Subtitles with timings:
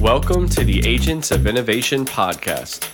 [0.00, 2.86] Welcome to the Agents of Innovation podcast,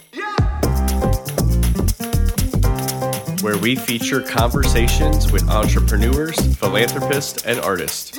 [3.45, 8.19] where we feature conversations with entrepreneurs, philanthropists, and artists.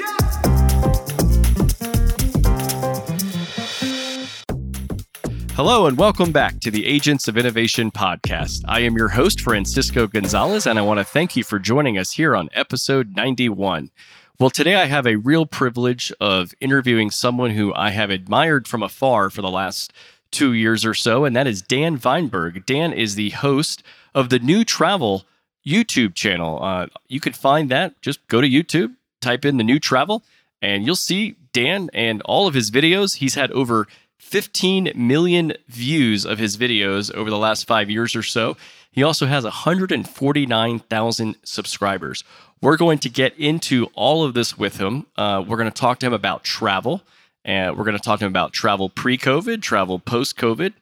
[5.51, 8.61] Hello, and welcome back to the Agents of Innovation podcast.
[8.69, 12.11] I am your host, Francisco Gonzalez, and I want to thank you for joining us
[12.11, 13.91] here on episode 91.
[14.39, 18.83] Well, today I have a real privilege of interviewing someone who I have admired from
[18.83, 19.91] afar for the last
[20.29, 22.63] two years or so, and that is Dan Weinberg.
[22.67, 23.81] Dan is the host
[24.13, 25.25] of the New Travel
[25.65, 26.61] YouTube channel.
[26.61, 27.99] Uh, you can find that.
[28.03, 30.21] Just go to YouTube, type in the New Travel,
[30.61, 33.15] and you'll see Dan and all of his videos.
[33.15, 38.23] He's had over 15 million views of his videos over the last five years or
[38.23, 38.57] so.
[38.91, 42.23] He also has 149,000 subscribers.
[42.61, 45.05] We're going to get into all of this with him.
[45.15, 47.03] Uh, we're going to talk to him about travel,
[47.45, 50.73] and we're going to talk to him about travel pre COVID, travel post COVID,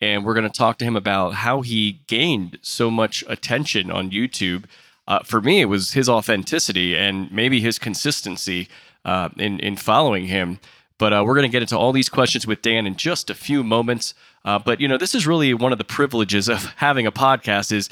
[0.00, 4.10] and we're going to talk to him about how he gained so much attention on
[4.10, 4.64] YouTube.
[5.08, 8.68] Uh, for me, it was his authenticity and maybe his consistency
[9.04, 10.60] uh, in in following him.
[10.98, 13.34] But uh, we're going to get into all these questions with Dan in just a
[13.34, 14.14] few moments.
[14.44, 17.72] Uh, but you know, this is really one of the privileges of having a podcast
[17.72, 17.88] is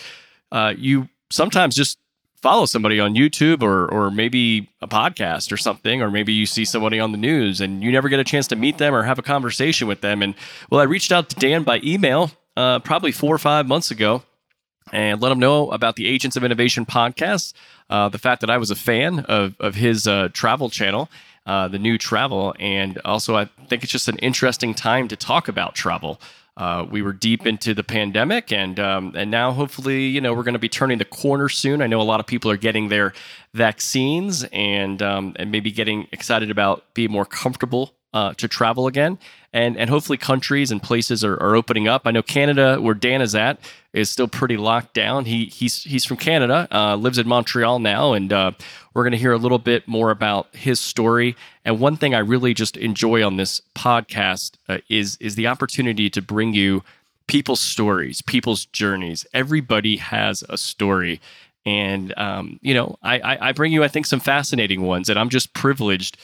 [0.53, 1.99] uh, you sometimes just
[2.45, 6.65] follow somebody on YouTube or or maybe a podcast or something, or maybe you see
[6.65, 9.19] somebody on the news and you never get a chance to meet them or have
[9.19, 10.23] a conversation with them.
[10.23, 10.35] And
[10.71, 14.23] well, I reached out to Dan by email uh, probably four or five months ago
[14.93, 17.55] and let him know about the Agents of Innovation podcast,
[17.89, 21.09] uh, the fact that I was a fan of of his uh, travel channel
[21.47, 22.55] uh, the new travel.
[22.59, 26.20] And also, I think it's just an interesting time to talk about travel.
[26.56, 30.45] Uh, we were deep into the pandemic, and um, and now hopefully, you know, we're
[30.45, 31.83] going to be turning the corner soon.
[31.83, 33.12] I know a lot of people are getting their
[33.55, 39.19] vaccines and um, and maybe getting excited about being more comfortable uh, to travel again
[39.55, 42.03] and and hopefully countries and places are, are opening up.
[42.05, 43.61] I know Canada, where Dan is at,
[43.95, 45.25] is still pretty locked down.
[45.25, 48.51] He he's he's from Canada, uh, lives in Montreal now, and uh,
[48.92, 51.36] we're going to hear a little bit more about his story.
[51.64, 56.11] And one thing I really just enjoy on this podcast uh, is is the opportunity
[56.11, 56.83] to bring you
[57.29, 59.25] people's stories, people's journeys.
[59.33, 61.20] Everybody has a story.
[61.67, 65.19] And um, you know, I, I, I bring you, I think, some fascinating ones, and
[65.19, 66.19] I'm just privileged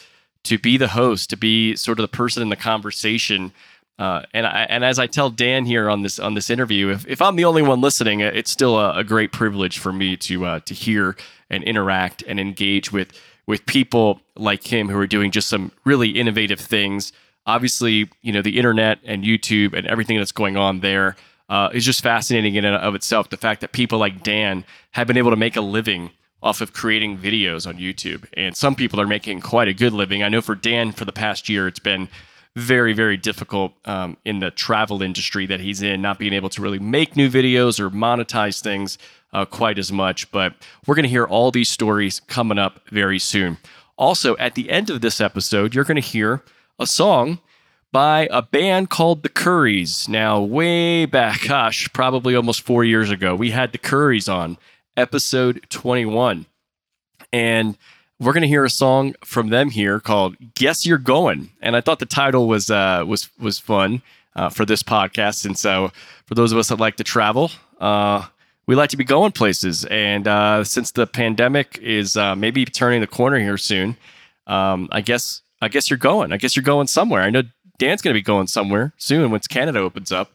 [0.44, 3.52] to be the host, to be sort of the person in the conversation.
[3.98, 7.06] Uh, and I, and as I tell Dan here on this on this interview, if,
[7.06, 10.46] if I'm the only one listening, it's still a, a great privilege for me to
[10.46, 11.16] uh, to hear
[11.50, 13.12] and interact and engage with
[13.46, 17.12] with people like him who are doing just some really innovative things.
[17.46, 21.16] Obviously, you know the internet and YouTube and everything that's going on there
[21.50, 23.28] uh, is just fascinating in and of itself.
[23.28, 26.10] The fact that people like Dan have been able to make a living
[26.42, 28.26] off of creating videos on YouTube.
[28.34, 30.22] And some people are making quite a good living.
[30.22, 32.08] I know for Dan, for the past year, it's been
[32.56, 36.62] very, very difficult um, in the travel industry that he's in, not being able to
[36.62, 38.98] really make new videos or monetize things
[39.32, 40.30] uh, quite as much.
[40.32, 40.54] But
[40.86, 43.58] we're going to hear all these stories coming up very soon.
[43.96, 46.42] Also, at the end of this episode, you're going to hear
[46.78, 47.38] a song
[47.92, 50.08] by a band called the Curries.
[50.08, 54.56] Now, way back, gosh, probably almost four years ago, we had the Curries on
[55.00, 56.46] episode 21.
[57.32, 57.76] And
[58.20, 61.80] we're going to hear a song from them here called "Guess You're Going," and I
[61.80, 64.02] thought the title was uh, was was fun
[64.36, 65.46] uh, for this podcast.
[65.46, 65.90] And so,
[66.26, 67.50] for those of us that like to travel,
[67.80, 68.26] uh,
[68.66, 69.86] we like to be going places.
[69.86, 73.96] And uh, since the pandemic is uh, maybe turning the corner here soon,
[74.46, 76.32] um, I guess I guess you're going.
[76.32, 77.22] I guess you're going somewhere.
[77.22, 77.42] I know
[77.78, 80.32] Dan's going to be going somewhere soon once Canada opens up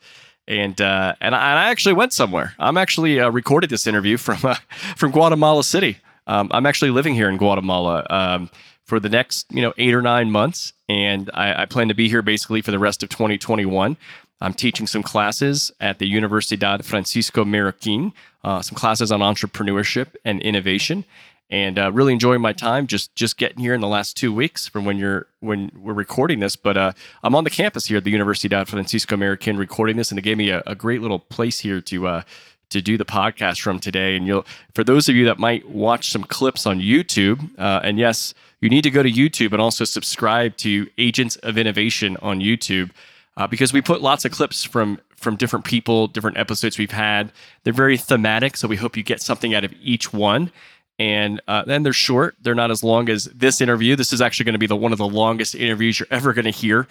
[0.48, 2.54] and uh, and, I, and, I, actually went somewhere.
[2.60, 4.56] I'm actually uh, recorded this interview from uh,
[4.96, 5.98] from Guatemala City.
[6.28, 8.50] Um, I'm actually living here in Guatemala um,
[8.84, 12.10] for the next you know eight or nine months, and I, I, plan to be
[12.10, 13.98] here basically for the rest of 2021.
[14.42, 18.12] I'm teaching some classes at the Universidad Francisco Marroquin,
[18.44, 21.06] uh, some classes on entrepreneurship and innovation,
[21.50, 24.68] and uh, really enjoying my time just just getting here in the last two weeks
[24.68, 26.56] from when you're when we're recording this.
[26.56, 26.94] But uh,
[27.24, 30.38] i'm on the campus here at the universidad francisco marroquin recording this and they gave
[30.38, 32.22] me a, a great little place here to uh,
[32.70, 34.16] to do the podcast from today.
[34.16, 37.98] And you'll for those of you that might watch some clips on youtube uh, and
[38.00, 42.40] yes you need to go to youtube and also subscribe to agents of innovation on
[42.40, 42.90] youtube
[43.38, 47.32] uh, because we put lots of clips from from different people different episodes we've had.
[47.64, 50.52] They're very thematic so we hope you get something out of each one
[50.98, 52.36] and uh, then they're short.
[52.42, 53.96] They're not as long as this interview.
[53.96, 56.46] This is actually going to be the one of the longest interviews you're ever going
[56.46, 56.88] to hear.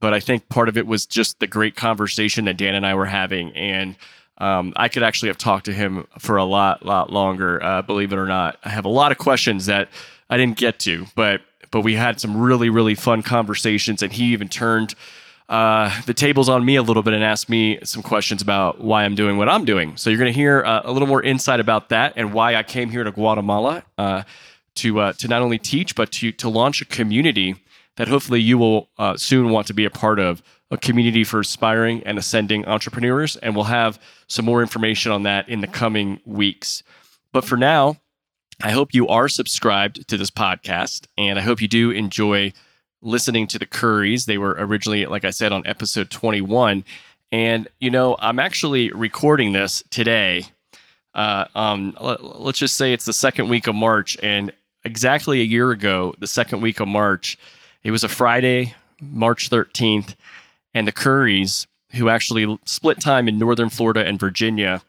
[0.00, 2.94] But I think part of it was just the great conversation that Dan and I
[2.94, 3.96] were having, and
[4.38, 7.60] um, I could actually have talked to him for a lot, lot longer.
[7.62, 9.88] Uh, believe it or not, I have a lot of questions that
[10.30, 11.40] I didn't get to, but
[11.70, 14.94] but we had some really, really fun conversations, and he even turned
[15.48, 19.04] uh, the table's on me a little bit and ask me some questions about why
[19.04, 19.96] I'm doing what I'm doing.
[19.96, 22.62] So you're going to hear uh, a little more insight about that and why I
[22.62, 24.24] came here to Guatemala uh,
[24.76, 27.56] to uh, to not only teach but to to launch a community
[27.96, 30.42] that hopefully you will uh, soon want to be a part of.
[30.70, 35.48] A community for aspiring and ascending entrepreneurs, and we'll have some more information on that
[35.48, 36.82] in the coming weeks.
[37.32, 37.96] But for now,
[38.62, 42.52] I hope you are subscribed to this podcast, and I hope you do enjoy
[43.02, 44.26] listening to the Curries.
[44.26, 46.84] They were originally, like I said, on episode 21.
[47.30, 50.44] And, you know, I'm actually recording this today.
[51.14, 54.16] Uh, um, let's just say it's the second week of March.
[54.22, 54.52] And
[54.84, 57.38] exactly a year ago, the second week of March,
[57.82, 60.14] it was a Friday, March 13th.
[60.74, 64.82] And the Curries, who actually split time in Northern Florida and Virginia,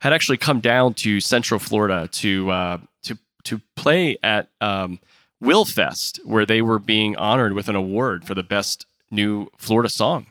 [0.00, 4.98] had actually come down to Central Florida to, uh, to, to play at, um,
[5.42, 10.26] Wilfest, where they were being honored with an award for the best new Florida song.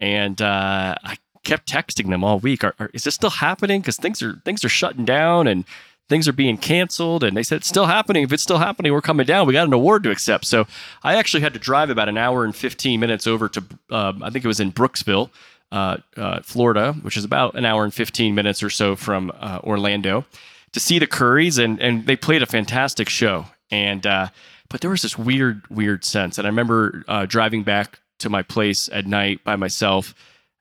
[0.00, 2.64] And uh, I kept texting them all week.
[2.64, 3.80] Are, are, is this still happening?
[3.80, 5.64] Because things are things are shutting down and
[6.08, 7.24] things are being canceled.
[7.24, 8.24] And they said it's still happening.
[8.24, 9.46] If it's still happening, we're coming down.
[9.46, 10.44] We got an award to accept.
[10.46, 10.66] So
[11.02, 14.30] I actually had to drive about an hour and fifteen minutes over to um, I
[14.30, 15.30] think it was in Brooksville.
[15.72, 19.58] Uh, uh, Florida, which is about an hour and 15 minutes or so from uh,
[19.64, 20.24] Orlando,
[20.70, 23.46] to see the Curries, and and they played a fantastic show.
[23.70, 24.28] And uh,
[24.68, 26.38] but there was this weird, weird sense.
[26.38, 30.14] And I remember uh, driving back to my place at night by myself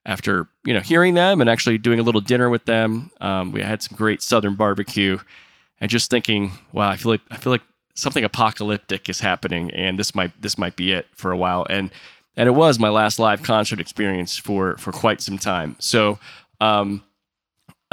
[0.05, 3.11] after you know hearing them and actually doing a little dinner with them.
[3.21, 5.19] Um, we had some great Southern barbecue,
[5.79, 7.63] and just thinking, wow, I feel like I feel like
[7.95, 11.65] something apocalyptic is happening, and this might this might be it for a while.
[11.69, 11.91] And
[12.35, 15.75] and it was my last live concert experience for for quite some time.
[15.79, 16.19] So.
[16.61, 17.03] Um,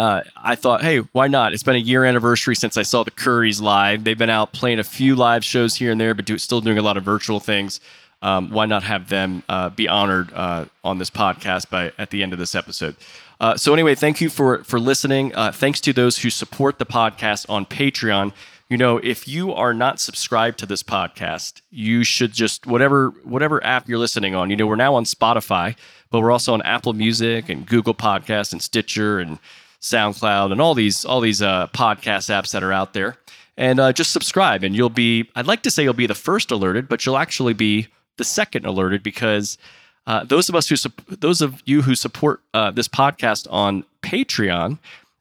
[0.00, 1.52] uh, I thought, hey, why not?
[1.52, 4.02] It's been a year anniversary since I saw the Curries live.
[4.02, 6.78] They've been out playing a few live shows here and there, but do, still doing
[6.78, 7.80] a lot of virtual things.
[8.22, 12.22] Um, why not have them uh, be honored uh, on this podcast by at the
[12.22, 12.96] end of this episode?
[13.40, 15.34] Uh, so anyway, thank you for for listening.
[15.34, 18.32] Uh, thanks to those who support the podcast on Patreon.
[18.70, 23.62] You know, if you are not subscribed to this podcast, you should just whatever whatever
[23.62, 24.48] app you're listening on.
[24.48, 25.76] You know, we're now on Spotify,
[26.10, 29.38] but we're also on Apple Music and Google Podcasts and Stitcher and
[29.80, 33.16] SoundCloud, and all these all these uh, podcast apps that are out there.
[33.56, 35.28] And uh, just subscribe, and you'll be.
[35.34, 38.66] I'd like to say you'll be the first alerted, but you'll actually be the second
[38.66, 39.58] alerted because
[40.06, 40.76] uh, those of us who
[41.16, 44.78] those of you who support uh, this podcast on Patreon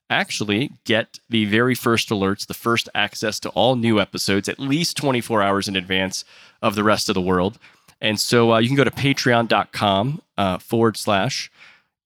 [0.10, 4.98] actually get the very first alerts, the first access to all new episodes at least
[4.98, 6.26] 24 hours in advance
[6.62, 7.60] of the rest of the world.
[8.02, 11.52] And so uh, you can go to patreon.com uh, forward slash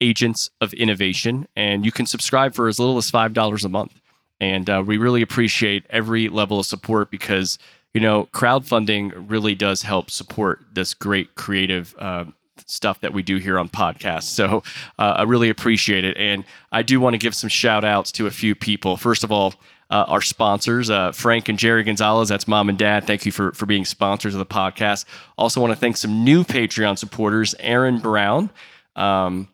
[0.04, 4.00] agents of innovation, and you can subscribe for as little as five dollars a month.
[4.40, 7.58] And uh, we really appreciate every level of support because
[7.94, 11.96] you know crowdfunding really does help support this great creative.
[11.98, 12.26] Uh,
[12.66, 14.24] stuff that we do here on podcasts.
[14.24, 14.64] So
[14.98, 16.16] uh, I really appreciate it.
[16.18, 18.96] And I do want to give some shout outs to a few people.
[18.96, 19.56] First of all,
[19.90, 22.30] uh, our sponsors, uh, Frank and Jerry Gonzalez.
[22.30, 23.06] That's mom and dad.
[23.06, 25.06] Thank you for, for being sponsors of the podcast.
[25.38, 28.50] Also, want to thank some new Patreon supporters, Aaron Brown.
[28.96, 29.50] Um,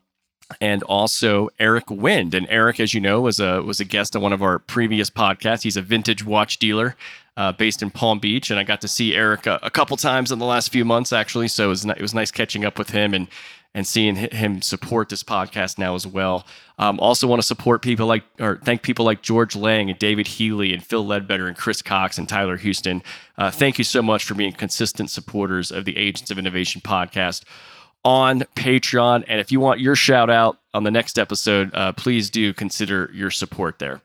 [0.60, 2.34] and also Eric Wind.
[2.34, 5.10] And Eric, as you know, was a was a guest on one of our previous
[5.10, 5.62] podcasts.
[5.62, 6.96] He's a vintage watch dealer
[7.36, 10.32] uh, based in Palm Beach, and I got to see Eric a, a, couple times
[10.32, 11.48] in the last few months, actually.
[11.48, 13.28] So it was it was nice catching up with him and
[13.72, 16.44] and seeing him support this podcast now as well.
[16.78, 20.26] Um, also, want to support people like or thank people like George Lang and David
[20.26, 23.02] Healy and Phil Ledbetter and Chris Cox and Tyler Houston.
[23.38, 27.44] Uh, thank you so much for being consistent supporters of the Agents of Innovation podcast
[28.04, 29.24] on Patreon.
[29.28, 33.10] And if you want your shout out on the next episode, uh, please do consider
[33.12, 34.00] your support there.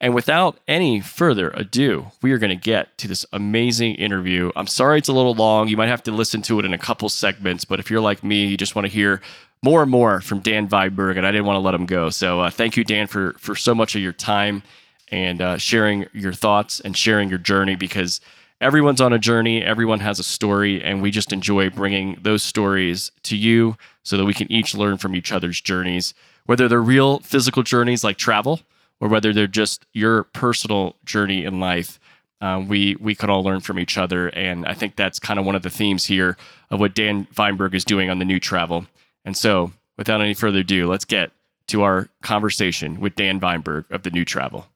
[0.00, 4.52] And without any further ado, we are going to get to this amazing interview.
[4.54, 5.68] I'm sorry it's a little long.
[5.68, 8.22] You might have to listen to it in a couple segments, but if you're like
[8.22, 9.22] me, you just want to hear
[9.62, 12.10] more and more from Dan Weinberg, and I didn't want to let him go.
[12.10, 14.62] So uh, thank you, Dan, for for so much of your time
[15.08, 18.20] and uh, sharing your thoughts and sharing your journey because
[18.60, 23.12] everyone's on a journey, everyone has a story, and we just enjoy bringing those stories
[23.24, 26.14] to you so that we can each learn from each other's journeys,
[26.46, 28.60] whether they're real physical journeys like travel
[29.00, 31.98] or whether they're just your personal journey in life.
[32.40, 35.46] Um, we we could all learn from each other, and I think that's kind of
[35.46, 36.36] one of the themes here
[36.70, 38.86] of what Dan Weinberg is doing on the new travel.
[39.24, 41.30] And so, without any further ado, let's get
[41.68, 44.66] to our conversation with Dan Weinberg of the New Travel.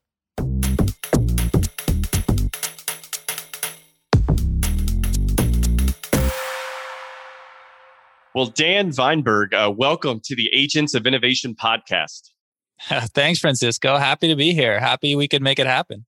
[8.33, 12.29] Well, Dan Weinberg, uh, welcome to the Agents of Innovation podcast.
[13.13, 13.97] Thanks, Francisco.
[13.97, 14.79] Happy to be here.
[14.79, 16.05] Happy we could make it happen.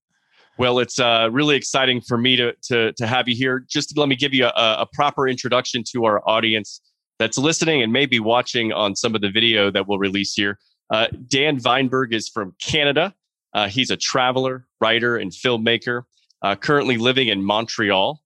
[0.58, 3.66] Well, it's uh, really exciting for me to, to, to have you here.
[3.68, 6.80] Just let me give you a, a proper introduction to our audience.
[7.20, 10.58] that's listening and maybe watching on some of the video that we'll release here.
[10.90, 13.14] Uh, Dan Weinberg is from Canada.
[13.54, 16.04] Uh, he's a traveler, writer, and filmmaker,
[16.42, 18.23] uh, currently living in Montreal.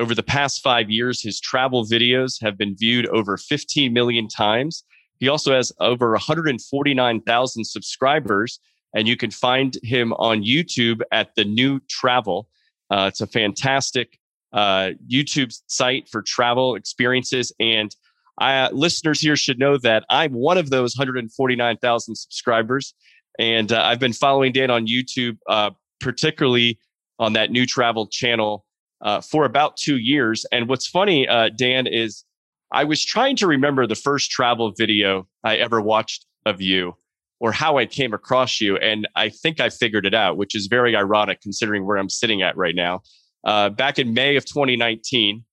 [0.00, 4.82] Over the past five years, his travel videos have been viewed over 15 million times.
[5.18, 8.60] He also has over 149,000 subscribers,
[8.94, 12.48] and you can find him on YouTube at The New Travel.
[12.90, 14.18] Uh, it's a fantastic
[14.54, 17.52] uh, YouTube site for travel experiences.
[17.60, 17.94] And
[18.40, 22.94] uh, listeners here should know that I'm one of those 149,000 subscribers.
[23.38, 26.78] And uh, I've been following Dan on YouTube, uh, particularly
[27.18, 28.64] on that new travel channel
[29.02, 30.44] uh, for about two years.
[30.52, 32.24] And what's funny, uh, Dan, is
[32.72, 36.94] I was trying to remember the first travel video I ever watched of you
[37.40, 38.76] or how I came across you.
[38.76, 42.42] And I think I figured it out, which is very ironic considering where I'm sitting
[42.42, 43.00] at right now.
[43.44, 45.44] Uh, back in May of 2019,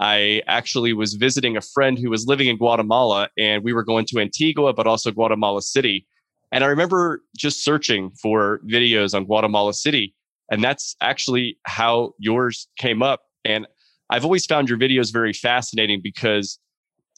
[0.00, 4.06] I actually was visiting a friend who was living in Guatemala, and we were going
[4.06, 6.06] to Antigua, but also Guatemala City.
[6.52, 10.14] And I remember just searching for videos on Guatemala City.
[10.50, 13.20] And that's actually how yours came up.
[13.44, 13.66] And
[14.10, 16.58] I've always found your videos very fascinating because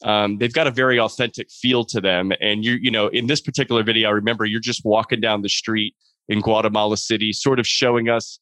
[0.03, 2.31] um, they've got a very authentic feel to them.
[2.41, 5.49] And you, you know, in this particular video, I remember you're just walking down the
[5.49, 5.95] street
[6.27, 8.39] in Guatemala City, sort of showing us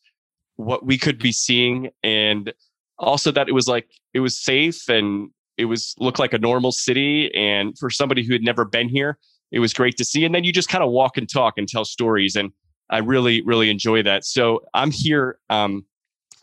[0.59, 2.53] what we could be seeing and
[2.97, 6.73] also that it was like it was safe and it was looked like a normal
[6.73, 9.17] city and for somebody who had never been here
[9.53, 11.69] it was great to see and then you just kind of walk and talk and
[11.69, 12.51] tell stories and
[12.89, 15.85] i really really enjoy that so i'm here um,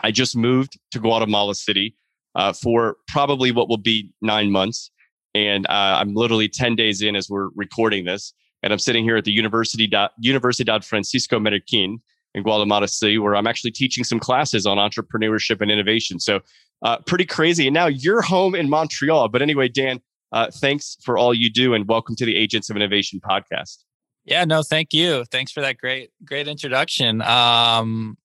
[0.01, 1.95] i just moved to guatemala city
[2.35, 4.91] uh, for probably what will be nine months
[5.35, 9.17] and uh, i'm literally 10 days in as we're recording this and i'm sitting here
[9.17, 11.99] at the university universidad francisco marroquin
[12.37, 16.21] in Guatemala City, where I'm actually teaching some classes on entrepreneurship and innovation.
[16.21, 16.41] So,
[16.83, 17.67] uh, pretty crazy.
[17.67, 19.29] And now you're home in Montreal.
[19.31, 20.01] But anyway, Dan,
[20.33, 23.79] uh, thanks for all you do, and welcome to the Agents of Innovation podcast.
[24.27, 25.25] Yeah, no, thank you.
[25.31, 27.23] Thanks for that great, great introduction.
[27.23, 28.19] Um,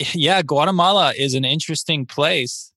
[0.12, 2.72] yeah, Guatemala is an interesting place.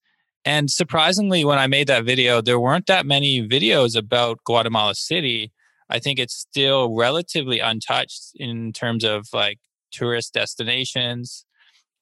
[0.45, 5.51] And surprisingly, when I made that video, there weren't that many videos about Guatemala City.
[5.89, 9.59] I think it's still relatively untouched in terms of like
[9.91, 11.45] tourist destinations.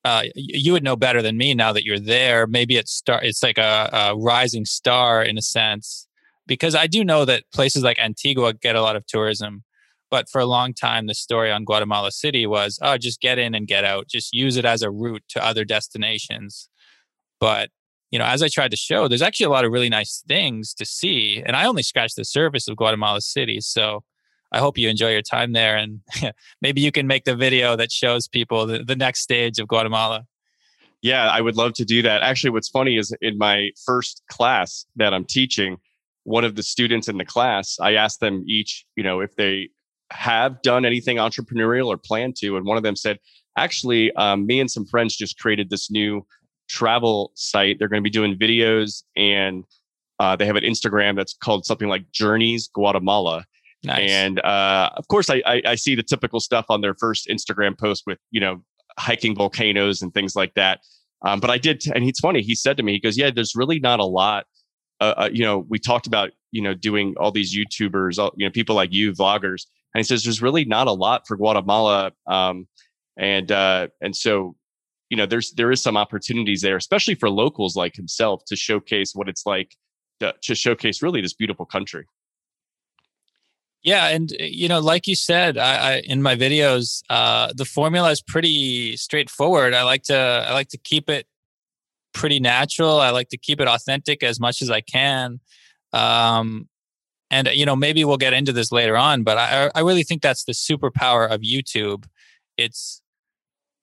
[0.03, 2.45] Uh, you would know better than me now that you're there.
[2.45, 3.23] Maybe it's star.
[3.23, 6.07] It's like a, a, rising star in a sense,
[6.45, 9.63] because I do know that places like Antigua get a lot of tourism.
[10.15, 13.53] But for a long time, the story on Guatemala City was, oh, just get in
[13.53, 14.07] and get out.
[14.07, 16.69] Just use it as a route to other destinations.
[17.41, 17.69] But
[18.11, 20.73] you know, as I tried to show, there's actually a lot of really nice things
[20.75, 23.59] to see, and I only scratched the surface of Guatemala City.
[23.59, 24.05] So
[24.53, 25.99] I hope you enjoy your time there, and
[26.61, 30.23] maybe you can make the video that shows people the, the next stage of Guatemala.
[31.01, 32.23] Yeah, I would love to do that.
[32.23, 35.75] Actually, what's funny is in my first class that I'm teaching,
[36.23, 39.71] one of the students in the class, I asked them each, you know, if they
[40.11, 43.19] have done anything entrepreneurial or plan to, and one of them said,
[43.57, 46.25] actually, um, me and some friends just created this new
[46.67, 47.79] travel site.
[47.79, 49.63] They're going to be doing videos and
[50.19, 53.45] uh, they have an Instagram that's called something like Journeys Guatemala.
[53.83, 54.09] Nice.
[54.09, 57.77] And uh, of course, I, I, I see the typical stuff on their first Instagram
[57.77, 58.63] post with you know
[58.97, 60.79] hiking volcanoes and things like that.
[61.21, 62.41] Um, but I did, and it's funny.
[62.41, 64.45] He said to me, he goes, "Yeah, there's really not a lot.
[65.01, 68.45] Uh, uh, you know, we talked about you know doing all these YouTubers, all, you
[68.45, 72.11] know, people like you, vloggers, and he says there's really not a lot for Guatemala,
[72.27, 72.67] um,
[73.15, 74.57] and uh, and so
[75.09, 79.15] you know there's there is some opportunities there, especially for locals like himself to showcase
[79.15, 79.73] what it's like
[80.19, 82.05] to, to showcase really this beautiful country."
[83.83, 87.65] Yeah, and eh, you know, like you said, I, I in my videos, uh, the
[87.65, 89.73] formula is pretty straightforward.
[89.73, 91.25] I like to I like to keep it
[92.13, 92.99] pretty natural.
[92.99, 95.39] I like to keep it authentic as much as I can.
[95.93, 96.67] Um,
[97.31, 100.21] and you know, maybe we'll get into this later on, but I, I really think
[100.21, 102.05] that's the superpower of YouTube.
[102.57, 103.01] It's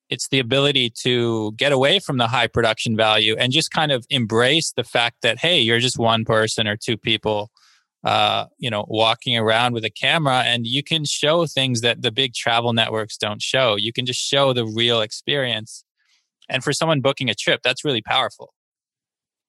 [0.08, 4.04] it's the ability to get away from the high production value and just kind of
[4.10, 7.50] embrace the fact that hey, you're just one person or two people
[8.04, 12.10] uh, you know, walking around with a camera and you can show things that the
[12.10, 13.76] big travel networks don't show.
[13.76, 15.84] You can just show the real experience.
[16.48, 18.54] And for someone booking a trip, that's really powerful.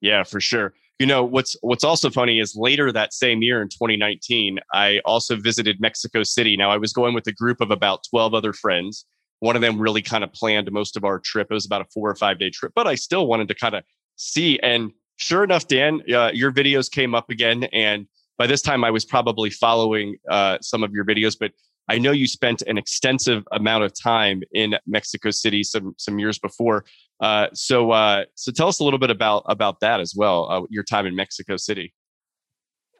[0.01, 0.73] Yeah, for sure.
[0.99, 5.35] You know, what's what's also funny is later that same year in 2019, I also
[5.35, 6.55] visited Mexico City.
[6.55, 9.05] Now I was going with a group of about 12 other friends.
[9.39, 11.47] One of them really kind of planned most of our trip.
[11.49, 13.75] It was about a 4 or 5 day trip, but I still wanted to kind
[13.75, 13.83] of
[14.15, 18.07] see and sure enough, Dan, uh, your videos came up again and
[18.37, 21.51] by this time I was probably following uh, some of your videos, but
[21.89, 26.39] I know you spent an extensive amount of time in Mexico City some some years
[26.39, 26.85] before.
[27.19, 30.49] Uh, so uh, so tell us a little bit about about that as well.
[30.49, 31.93] Uh, your time in Mexico City.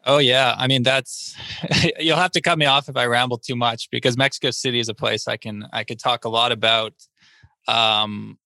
[0.05, 1.35] Oh yeah, I mean that's
[1.99, 4.89] you'll have to cut me off if I ramble too much because Mexico City is
[4.89, 6.93] a place I can I could talk a lot about.
[7.67, 8.37] Um,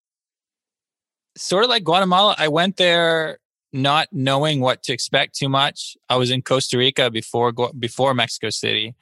[1.35, 3.39] sort of like Guatemala, I went there
[3.73, 5.97] not knowing what to expect too much.
[6.09, 8.95] I was in Costa Rica before before Mexico City.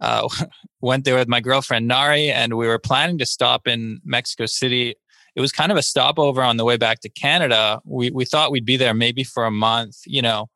[0.00, 0.28] Uh,
[0.80, 4.96] went there with my girlfriend Nari, and we were planning to stop in Mexico City.
[5.36, 7.80] It was kind of a stopover on the way back to Canada.
[7.84, 10.48] We we thought we'd be there maybe for a month, you know,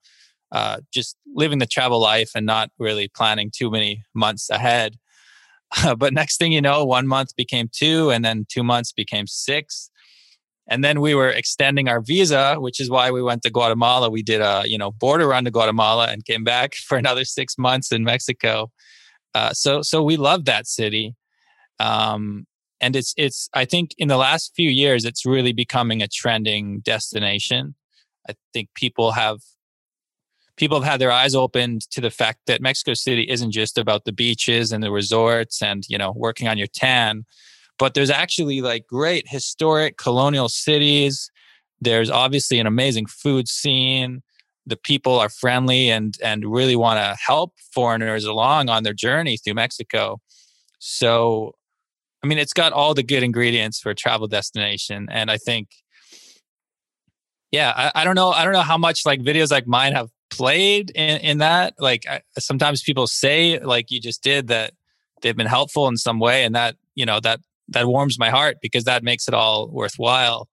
[0.53, 4.97] uh, just living the travel life and not really planning too many months ahead.
[5.99, 9.91] but next thing you know, one month became two, and then two months became six
[10.67, 14.23] and then we were extending our visa which is why we went to guatemala we
[14.23, 17.93] did a you know border run to guatemala and came back for another six months
[17.93, 18.71] in mexico
[19.35, 21.15] uh, so so we love that city
[21.81, 22.47] um,
[22.81, 26.81] and it's it's i think in the last few years it's really becoming a trending
[26.81, 27.75] destination
[28.29, 29.39] i think people have
[30.57, 34.05] people have had their eyes opened to the fact that mexico city isn't just about
[34.05, 37.25] the beaches and the resorts and you know working on your tan
[37.79, 41.31] but there's actually like great historic colonial cities.
[41.81, 44.23] There's obviously an amazing food scene.
[44.67, 49.37] The people are friendly and and really want to help foreigners along on their journey
[49.37, 50.21] through Mexico.
[50.79, 51.55] So,
[52.25, 55.69] I mean, it's got all the good ingredients for a travel destination, and I think,
[57.51, 60.09] yeah, I, I don't know, I don't know how much like videos like mine have
[60.31, 61.75] played in in that.
[61.79, 64.73] Like I, sometimes people say, like you just did, that
[65.21, 68.57] they've been helpful in some way, and that you know that that warms my heart
[68.63, 70.49] because that makes it all worthwhile.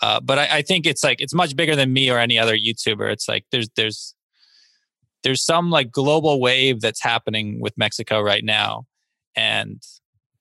[0.00, 2.56] Uh, but I, I, think it's like it's much bigger than me or any other
[2.56, 3.12] YouTuber.
[3.12, 4.14] It's like there's there's
[5.24, 8.86] there's some like global wave that's happening with Mexico right now,
[9.36, 9.82] and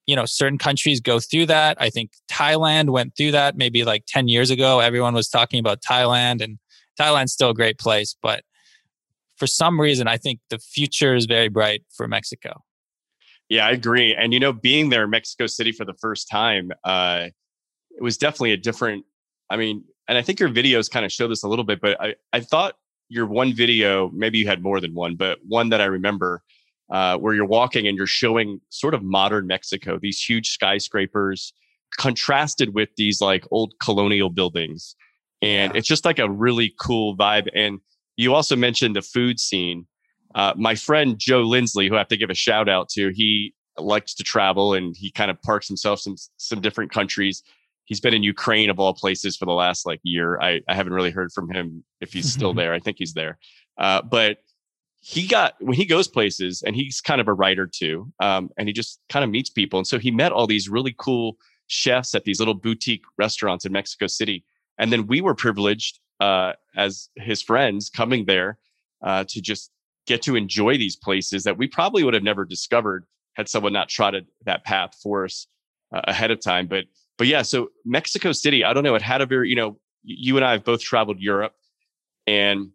[0.08, 1.78] you know certain countries go through that.
[1.80, 4.80] I think Thailand went through that maybe like ten years ago.
[4.80, 6.60] Everyone was talking about Thailand, and
[7.00, 8.44] Thailand's still a great place, but
[9.38, 12.62] for some reason, I think the future is very bright for Mexico.
[13.50, 14.16] Yeah, I agree.
[14.16, 17.30] And you know, being there in Mexico City for the first time, uh,
[17.90, 19.04] it was definitely a different.
[19.50, 22.00] I mean, and I think your videos kind of show this a little bit, but
[22.00, 22.76] I, I thought
[23.10, 26.44] your one video, maybe you had more than one, but one that I remember
[26.92, 31.54] uh, where you're walking and you're showing sort of modern Mexico, these huge skyscrapers
[31.98, 34.96] contrasted with these like old colonial buildings.
[35.42, 35.78] And yeah.
[35.78, 37.48] it's just like a really cool vibe.
[37.56, 37.80] And
[38.18, 39.88] you also mentioned the food scene.
[40.36, 43.54] Uh, my friend Joe Lindsley, who I have to give a shout out to, he
[43.78, 47.42] likes to travel and he kind of parks himself in some different countries.
[47.86, 50.40] He's been in Ukraine of all places for the last like year.
[50.40, 52.74] I, I haven't really heard from him if he's still there.
[52.74, 53.38] I think he's there.
[53.78, 54.38] Uh, but
[55.02, 58.12] he got when he goes places and he's kind of a writer too.
[58.20, 59.80] Um, and he just kind of meets people.
[59.80, 61.38] And so he met all these really cool
[61.68, 64.46] chefs at these little boutique restaurants in Mexico City.
[64.78, 68.60] And then we were privileged uh, as his friends coming there
[69.02, 69.72] uh, to just
[70.06, 73.90] get to enjoy these places that we probably would have never discovered had someone not
[73.90, 75.48] trotted that path for us
[75.92, 76.68] uh, ahead of time.
[76.68, 76.86] But
[77.18, 80.36] but yeah, so Mexico City, I don't know, it had a very you know you
[80.36, 81.56] and I have both traveled Europe,
[82.28, 82.70] and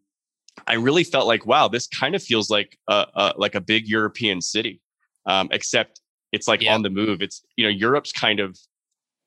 [0.67, 3.87] I really felt like wow, this kind of feels like a, a like a big
[3.89, 4.81] European city,
[5.27, 6.01] um, except
[6.33, 6.75] it's like yeah.
[6.75, 7.23] on the move.
[7.23, 8.59] It's you know Europe's kind of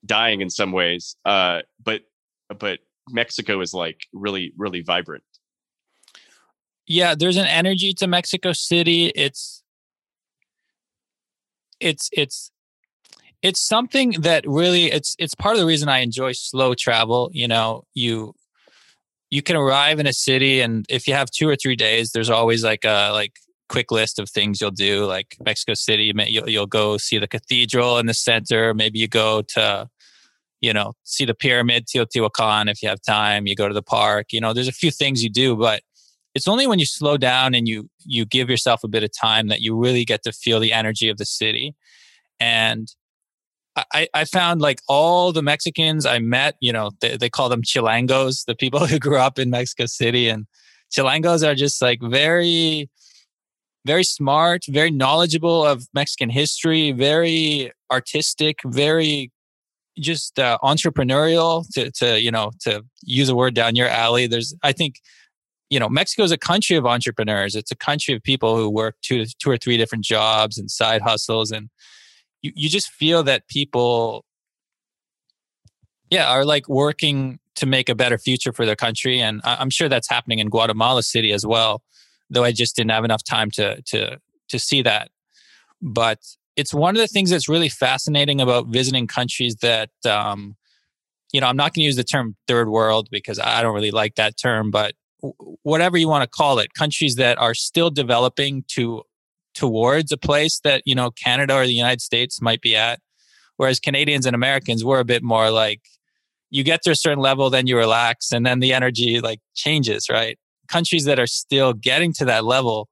[0.04, 2.02] dying in some ways, uh, but
[2.58, 5.22] but Mexico is like really really vibrant
[6.90, 9.12] yeah, there's an energy to Mexico City.
[9.14, 9.62] It's
[11.78, 12.50] it's it's
[13.42, 17.30] it's something that really it's it's part of the reason I enjoy slow travel.
[17.32, 18.34] You know, you
[19.30, 22.30] you can arrive in a city and if you have two or three days, there's
[22.30, 23.32] always like a like
[23.68, 25.04] quick list of things you'll do.
[25.04, 28.74] Like Mexico City, you'll, you'll go see the cathedral in the center.
[28.74, 29.88] Maybe you go to
[30.60, 33.46] you know see the pyramid Teotihuacan if you have time.
[33.46, 34.32] You go to the park.
[34.32, 35.82] You know, there's a few things you do, but
[36.34, 39.48] it's only when you slow down and you you give yourself a bit of time
[39.48, 41.74] that you really get to feel the energy of the city
[42.40, 42.94] and
[43.76, 47.62] I, I found like all the Mexicans I met, you know, they, they call them
[47.62, 50.28] chilangos, the people who grew up in Mexico City.
[50.28, 50.46] And
[50.92, 52.90] chilangos are just like very,
[53.86, 59.30] very smart, very knowledgeable of Mexican history, very artistic, very
[59.98, 64.26] just uh, entrepreneurial to, to, you know, to use a word down your alley.
[64.26, 64.96] There's, I think
[65.70, 67.54] you know, Mexico is a country of entrepreneurs.
[67.54, 71.00] It's a country of people who work two, two or three different jobs and side
[71.00, 71.52] hustles.
[71.52, 71.70] And
[72.42, 74.24] you, you just feel that people,
[76.10, 79.20] yeah, are like working to make a better future for their country.
[79.20, 81.82] And I'm sure that's happening in Guatemala City as well,
[82.30, 85.10] though I just didn't have enough time to, to, to see that.
[85.82, 86.18] But
[86.56, 90.56] it's one of the things that's really fascinating about visiting countries that, um,
[91.32, 93.90] you know, I'm not going to use the term third world because I don't really
[93.90, 94.94] like that term, but
[95.62, 99.02] whatever you want to call it, countries that are still developing to
[99.60, 102.98] towards a place that you know Canada or the United States might be at.
[103.58, 105.82] Whereas Canadians and Americans were a bit more like
[106.48, 110.08] you get to a certain level, then you relax, and then the energy like changes,
[110.08, 110.38] right?
[110.66, 112.88] Countries that are still getting to that level,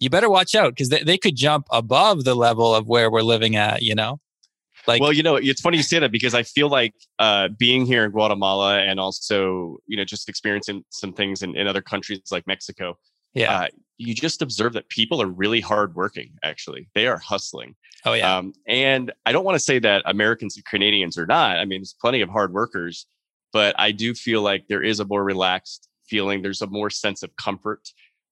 [0.00, 3.22] you better watch out because they, they could jump above the level of where we're
[3.22, 4.18] living at, you know?
[4.88, 7.86] Like, well, you know, it's funny you say that because I feel like uh, being
[7.86, 12.22] here in Guatemala and also, you know, just experiencing some things in, in other countries
[12.32, 12.98] like Mexico.
[13.34, 13.60] Yeah.
[13.60, 13.66] Uh,
[14.00, 16.88] you just observe that people are really hardworking, actually.
[16.94, 17.74] They are hustling.
[18.06, 18.36] Oh, yeah.
[18.36, 21.58] Um, and I don't want to say that Americans and Canadians are not.
[21.58, 23.06] I mean, there's plenty of hard workers,
[23.52, 26.40] but I do feel like there is a more relaxed feeling.
[26.40, 27.88] There's a more sense of comfort.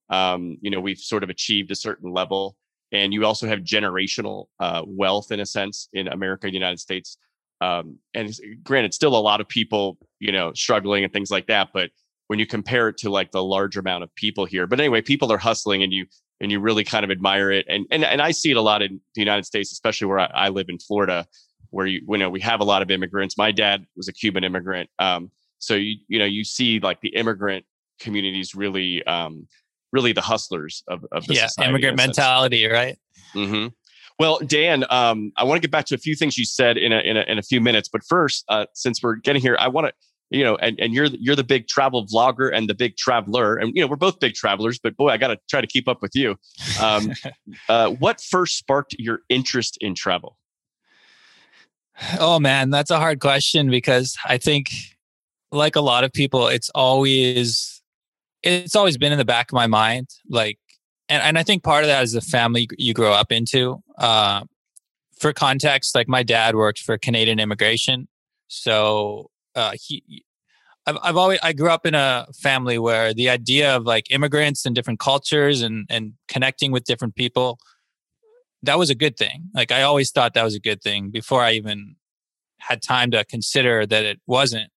[0.08, 2.56] Um, you know, we've sort of achieved a certain level
[2.92, 7.18] and you also have generational uh, wealth in a sense in America, United States.
[7.60, 11.68] Um, and granted, still a lot of people, you know, struggling and things like that.
[11.74, 11.90] But
[12.28, 15.32] when you compare it to like the large amount of people here, but anyway, people
[15.32, 16.06] are hustling, and you
[16.40, 17.66] and you really kind of admire it.
[17.68, 20.30] And and and I see it a lot in the United States, especially where I,
[20.34, 21.26] I live in Florida,
[21.70, 23.36] where you you know we have a lot of immigrants.
[23.36, 27.10] My dad was a Cuban immigrant, um, so you you know you see like the
[27.10, 27.64] immigrant
[27.98, 29.46] communities really um,
[29.92, 32.98] really the hustlers of, of the yeah immigrant mentality right
[33.34, 33.68] mm-hmm.
[34.18, 36.92] well dan um, i want to get back to a few things you said in
[36.92, 39.68] a, in a, in a few minutes but first uh, since we're getting here i
[39.68, 39.92] want to
[40.30, 43.74] you know and, and you're you're the big travel vlogger and the big traveler and
[43.74, 46.02] you know we're both big travelers but boy i got to try to keep up
[46.02, 46.36] with you
[46.80, 47.12] um,
[47.68, 50.36] uh, what first sparked your interest in travel
[52.20, 54.70] oh man that's a hard question because i think
[55.50, 57.78] like a lot of people it's always
[58.42, 60.08] it's always been in the back of my mind.
[60.28, 60.58] Like,
[61.08, 63.82] and, and I think part of that is the family you grow up into.
[63.96, 64.44] Uh,
[65.18, 68.06] for context, like my dad worked for Canadian immigration.
[68.46, 70.24] So uh, he,
[70.86, 74.64] I've, I've always, I grew up in a family where the idea of like immigrants
[74.64, 77.58] and different cultures and, and connecting with different people,
[78.62, 79.50] that was a good thing.
[79.54, 81.96] Like I always thought that was a good thing before I even
[82.58, 84.70] had time to consider that it wasn't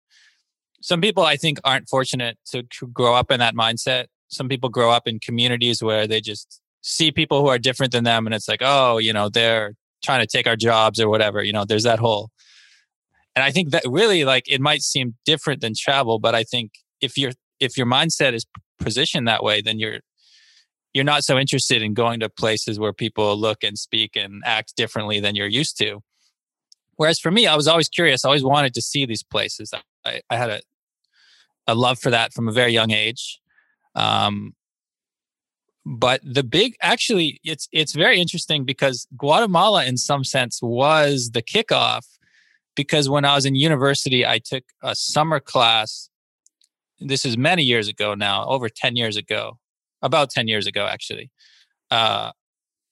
[0.82, 4.06] some people I think aren't fortunate to, grow up in that mindset.
[4.30, 8.04] Some people grow up in communities where they just see people who are different than
[8.04, 11.44] them and it's like, oh, you know, they're trying to take our jobs or whatever.
[11.44, 12.30] You know, there's that whole
[13.40, 16.74] and I think that really like it might seem different than travel, but I think
[17.00, 18.46] if your if your mindset is
[18.80, 20.00] positioned that way, then you're
[20.94, 24.76] you're not so interested in going to places where people look and speak and act
[24.76, 26.02] differently than you're used to.
[26.98, 28.26] Whereas for me, I was always curious.
[28.26, 29.74] I always wanted to see these places.
[30.06, 30.62] I, I had a,
[31.66, 33.40] a love for that from a very young age.
[33.96, 34.54] Um,
[35.86, 41.42] but the big actually it's it's very interesting because Guatemala in some sense was the
[41.42, 42.19] kickoff
[42.80, 46.10] because when I was in university I took a summer class
[47.02, 49.60] this is many years ago now over 10 years ago
[50.02, 51.30] about 10 years ago actually.
[51.92, 52.32] Uh,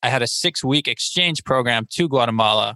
[0.03, 2.75] I had a 6 week exchange program to Guatemala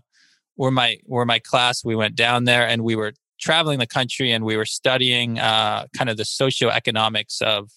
[0.56, 4.32] where my where my class we went down there and we were traveling the country
[4.32, 7.72] and we were studying uh, kind of the socioeconomics of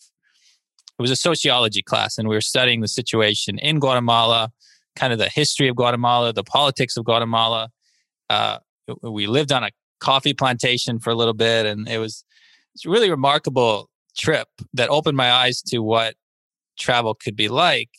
[0.96, 4.50] it was a sociology class and we were studying the situation in guatemala
[4.94, 7.68] kind of the history of guatemala the politics of guatemala
[8.30, 8.58] uh,
[9.02, 9.70] we lived on a
[10.00, 12.24] coffee plantation for a little bit and it was
[12.74, 16.14] it's a really remarkable trip that opened my eyes to what
[16.78, 17.90] travel could be like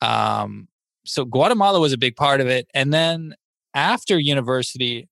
[0.00, 0.68] um,
[1.04, 3.34] so guatemala was a big part of it and then
[3.74, 5.08] after university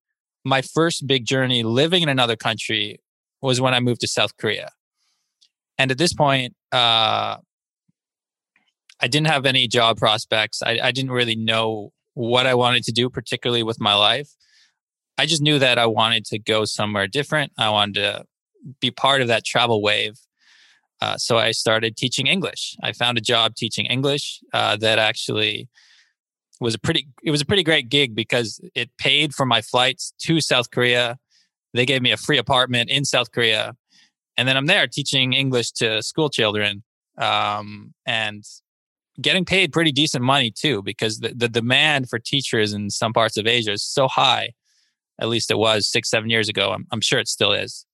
[0.47, 3.01] my first big journey living in another country
[3.43, 4.71] was when I moved to South Korea.
[5.77, 7.37] And at this point, uh,
[9.01, 10.63] I didn't have any job prospects.
[10.63, 14.31] I, I didn't really know what I wanted to do, particularly with my life.
[15.19, 17.53] I just knew that I wanted to go somewhere different.
[17.57, 18.25] I wanted to
[18.81, 20.15] be part of that travel wave.
[21.01, 22.77] Uh, so I started teaching English.
[22.83, 25.69] I found a job teaching English uh, that actually
[26.59, 30.15] was a pretty it was a pretty great gig because it paid for my flights
[30.21, 31.19] to South Korea.
[31.75, 33.77] They gave me a free apartment in South Korea,
[34.39, 36.83] and then I'm there teaching English to school children
[37.19, 38.43] um, and
[39.21, 43.37] getting paid pretty decent money too because the, the demand for teachers in some parts
[43.37, 44.51] of Asia is so high.
[45.21, 46.71] At least it was six seven years ago.
[46.73, 47.87] I'm, I'm sure it still is.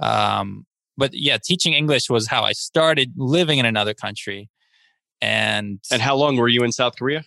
[0.00, 4.48] Um, but yeah, teaching English was how I started living in another country.
[5.20, 7.24] And and how long were you in South Korea?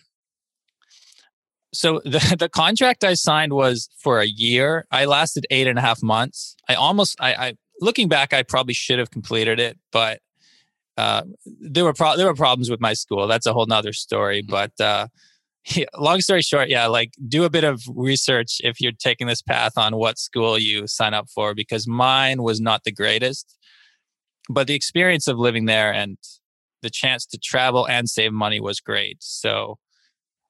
[1.72, 4.86] so the, the contract I signed was for a year.
[4.90, 6.56] I lasted eight and a half months.
[6.68, 10.20] I almost, I, I looking back, I probably should have completed it, but
[10.96, 11.22] uh,
[11.60, 13.26] there were pro- there were problems with my school.
[13.26, 14.42] That's a whole nother story.
[14.42, 14.50] Mm-hmm.
[14.50, 15.06] But uh,
[15.66, 19.42] yeah, long story short, yeah, like do a bit of research if you're taking this
[19.42, 23.56] path on what school you sign up for, because mine was not the greatest.
[24.50, 26.18] but the experience of living there and
[26.82, 29.18] the chance to travel and save money was great.
[29.20, 29.78] So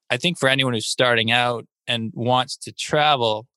[0.09, 3.47] I think for anyone who's starting out and wants to travel,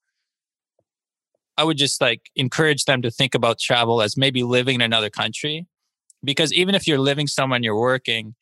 [1.56, 5.10] I would just like encourage them to think about travel as maybe living in another
[5.10, 5.66] country.
[6.22, 8.34] Because even if you're living somewhere and you're working,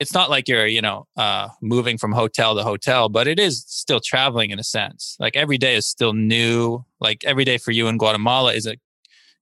[0.00, 3.64] it's not like you're, you know, uh, moving from hotel to hotel, but it is
[3.66, 5.16] still traveling in a sense.
[5.18, 6.84] Like every day is still new.
[7.00, 8.76] Like every day for you in Guatemala is a,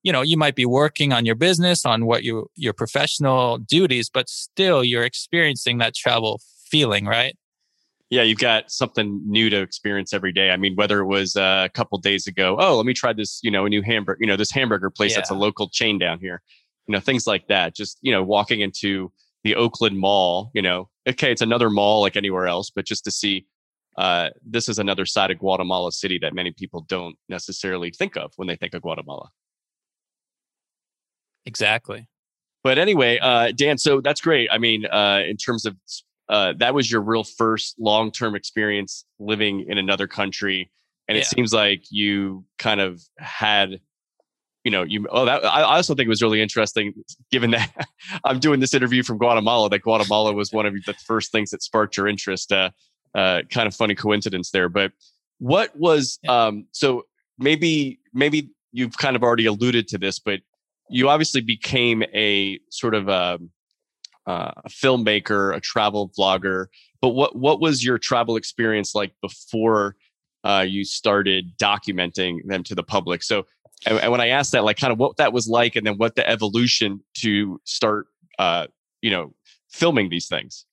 [0.02, 4.08] you know, you might be working on your business, on what you your professional duties,
[4.08, 6.40] but still you're experiencing that travel
[6.70, 7.36] feeling, right?
[8.08, 10.50] Yeah, you've got something new to experience every day.
[10.50, 13.40] I mean, whether it was uh, a couple days ago, oh, let me try this,
[13.42, 15.18] you know, a new hamburger, you know, this hamburger place yeah.
[15.18, 16.40] that's a local chain down here,
[16.86, 17.74] you know, things like that.
[17.74, 19.10] Just you know, walking into
[19.46, 23.12] the Oakland Mall, you know, okay, it's another mall like anywhere else, but just to
[23.12, 23.46] see
[23.96, 28.32] uh, this is another side of Guatemala City that many people don't necessarily think of
[28.34, 29.28] when they think of Guatemala.
[31.46, 32.08] Exactly.
[32.64, 34.48] But anyway, uh, Dan, so that's great.
[34.50, 35.76] I mean, uh, in terms of
[36.28, 40.72] uh, that was your real first long term experience living in another country.
[41.06, 41.22] And yeah.
[41.22, 43.78] it seems like you kind of had,
[44.66, 46.92] you know, you, oh, that, I also think it was really interesting
[47.30, 47.70] given that
[48.24, 51.62] I'm doing this interview from Guatemala, that Guatemala was one of the first things that
[51.62, 52.50] sparked your interest.
[52.50, 52.70] Uh,
[53.14, 54.68] uh, kind of funny coincidence there.
[54.68, 54.90] But
[55.38, 57.06] what was, um, so
[57.38, 60.40] maybe, maybe you've kind of already alluded to this, but
[60.90, 63.38] you obviously became a sort of a,
[64.26, 66.66] uh, a filmmaker, a travel vlogger.
[67.00, 69.96] But what what was your travel experience like before
[70.44, 73.22] uh, you started documenting them to the public?
[73.22, 73.46] So,
[73.84, 75.98] and, and, when I asked that, like, kind of what that was like, and then
[75.98, 78.06] what the evolution to start,
[78.38, 78.66] uh,
[79.02, 79.34] you know,
[79.70, 80.64] filming these things.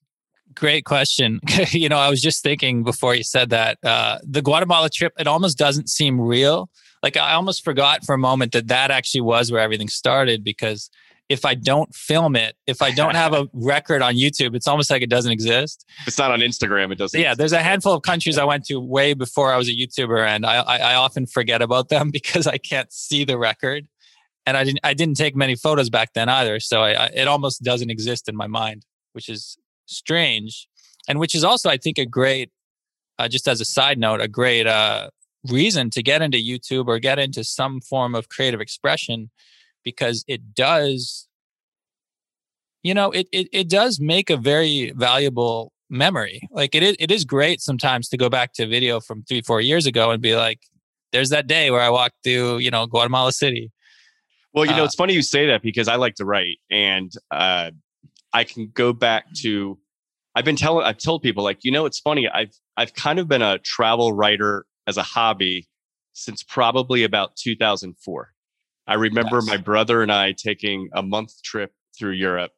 [0.56, 1.40] Great question.
[1.72, 5.14] you know, I was just thinking before you said that uh, the Guatemala trip.
[5.18, 6.70] It almost doesn't seem real
[7.04, 10.90] like I almost forgot for a moment that that actually was where everything started because
[11.30, 14.92] if I don't film it, if I don't have a record on YouTube, it's almost
[14.92, 15.86] like it doesn't exist.
[16.02, 17.20] If it's not on Instagram, it doesn't.
[17.20, 17.38] Yeah, exist.
[17.38, 20.46] there's a handful of countries I went to way before I was a YouTuber, and
[20.46, 23.88] I, I, I often forget about them because I can't see the record,
[24.46, 27.28] and I didn't I didn't take many photos back then either, so I, I, it
[27.28, 30.68] almost doesn't exist in my mind, which is strange,
[31.08, 32.52] and which is also I think a great,
[33.18, 35.10] uh, just as a side note, a great uh,
[35.50, 39.30] reason to get into YouTube or get into some form of creative expression
[39.84, 41.28] because it does
[42.82, 47.12] you know it, it it does make a very valuable memory like it is it
[47.12, 50.36] is great sometimes to go back to video from three four years ago and be
[50.36, 50.60] like
[51.12, 53.72] there's that day where i walked through you know guatemala city
[54.54, 57.12] well you know uh, it's funny you say that because i like to write and
[57.32, 57.70] uh,
[58.34, 59.78] i can go back to
[60.36, 63.28] i've been telling i've told people like you know it's funny i've i've kind of
[63.28, 65.68] been a travel writer as a hobby
[66.14, 68.33] since probably about 2004.
[68.88, 69.48] I remember yes.
[69.48, 72.52] my brother and I taking a month trip through Europe.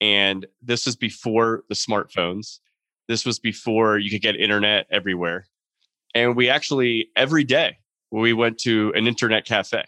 [0.00, 2.60] And this was before the smartphones.
[3.08, 5.46] This was before you could get internet everywhere.
[6.14, 7.78] And we actually, every day,
[8.10, 9.84] we went to an internet cafe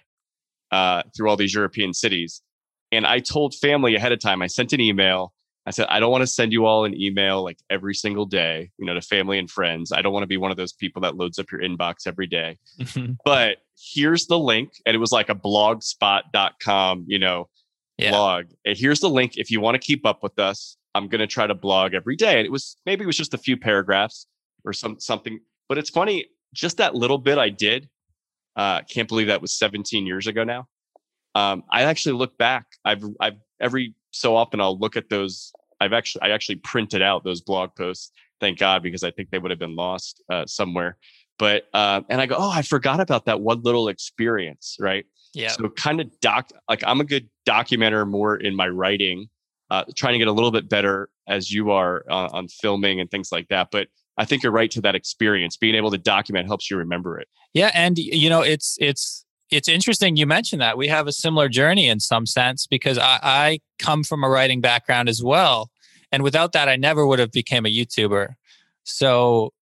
[0.70, 2.42] uh, through all these European cities.
[2.90, 5.32] And I told family ahead of time, I sent an email
[5.64, 8.70] I said, I don't want to send you all an email like every single day,
[8.78, 9.92] you know, to family and friends.
[9.92, 12.26] I don't want to be one of those people that loads up your inbox every
[12.26, 12.58] day.
[12.80, 13.12] Mm-hmm.
[13.24, 14.72] But here's the link.
[14.86, 17.48] And it was like a blogspot.com, you know,
[17.96, 18.10] yeah.
[18.10, 18.46] blog.
[18.64, 19.36] And here's the link.
[19.36, 22.16] If you want to keep up with us, I'm going to try to blog every
[22.16, 22.38] day.
[22.38, 24.26] And it was maybe it was just a few paragraphs
[24.64, 25.38] or some something.
[25.68, 27.88] But it's funny, just that little bit I did.
[28.56, 30.66] Uh, can't believe that was 17 years ago now.
[31.34, 32.66] Um, I actually look back.
[32.84, 35.52] I've I've every so often I'll look at those.
[35.80, 38.12] I've actually I actually printed out those blog posts.
[38.40, 40.96] Thank God because I think they would have been lost uh, somewhere.
[41.38, 45.04] But uh, and I go, oh, I forgot about that one little experience, right?
[45.34, 45.48] Yeah.
[45.48, 49.28] So kind of doc like I'm a good documenter more in my writing,
[49.70, 53.10] uh, trying to get a little bit better as you are uh, on filming and
[53.10, 53.68] things like that.
[53.72, 55.56] But I think you're right to that experience.
[55.56, 57.28] Being able to document helps you remember it.
[57.54, 60.78] Yeah, and you know, it's it's it's interesting you mentioned that.
[60.78, 64.60] We have a similar journey in some sense because I, I come from a writing
[64.60, 65.70] background as well.
[66.10, 68.34] And without that i never would have became a youtuber.
[68.84, 69.52] So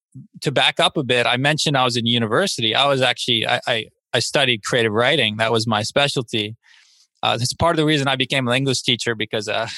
[0.40, 2.74] to back up a bit i mentioned i was in university.
[2.74, 5.36] I was actually i i, I studied creative writing.
[5.36, 6.56] That was my specialty.
[7.22, 9.68] Uh, that's part of the reason i became an english teacher because uh,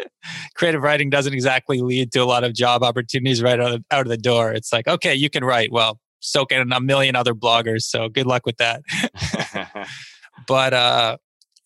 [0.56, 4.00] creative writing doesn't exactly lead to a lot of job opportunities right out of, out
[4.00, 4.52] of the door.
[4.52, 5.70] It's like okay you can write.
[5.70, 7.82] Well soak in a million other bloggers.
[7.82, 8.82] So good luck with that.
[10.46, 11.16] but uh,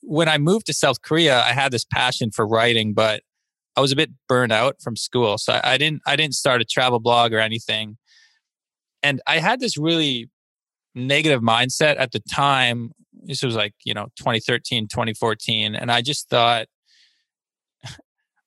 [0.03, 3.23] when I moved to South Korea, I had this passion for writing, but
[3.77, 5.39] I was a bit burned out from school.
[5.39, 7.97] So I, I didn't I didn't start a travel blog or anything.
[9.03, 10.31] And I had this really
[10.95, 12.93] negative mindset at the time
[13.25, 16.67] this was like you know 2013 2014 and i just thought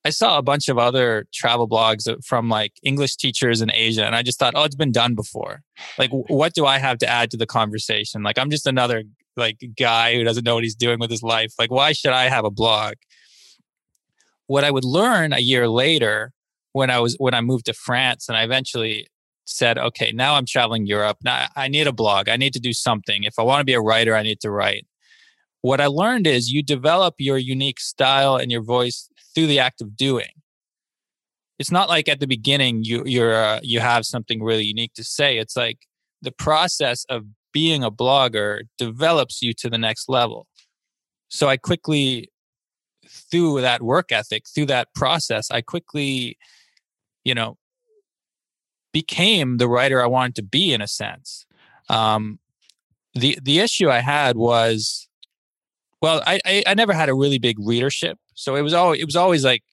[0.06, 4.14] i saw a bunch of other travel blogs from like english teachers in asia and
[4.14, 5.62] i just thought oh it's been done before
[5.98, 9.02] like what do i have to add to the conversation like i'm just another
[9.36, 12.28] like guy who doesn't know what he's doing with his life like why should i
[12.28, 12.94] have a blog
[14.46, 16.32] what i would learn a year later
[16.72, 19.06] when i was when i moved to france and i eventually
[19.46, 21.18] said, okay, now I'm traveling Europe.
[21.24, 22.28] Now I need a blog.
[22.28, 23.22] I need to do something.
[23.22, 24.86] If I want to be a writer, I need to write.
[25.62, 29.82] What I learned is you develop your unique style and your voice through the act
[29.82, 30.30] of doing.
[31.58, 35.04] It's not like at the beginning you you're uh, you have something really unique to
[35.04, 35.38] say.
[35.38, 35.78] It's like
[36.22, 40.46] the process of being a blogger develops you to the next level.
[41.28, 42.30] So I quickly
[43.30, 46.38] through that work ethic, through that process, I quickly
[47.24, 47.58] you know
[48.92, 51.44] became the writer I wanted to be in a sense.
[51.90, 52.38] Um,
[53.14, 55.08] the the issue I had was,
[56.00, 59.06] well, I, I, I never had a really big readership, so it was always it
[59.06, 59.64] was always like,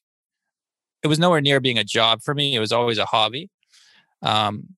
[1.03, 2.55] it was nowhere near being a job for me.
[2.55, 3.49] It was always a hobby.
[4.21, 4.69] Um,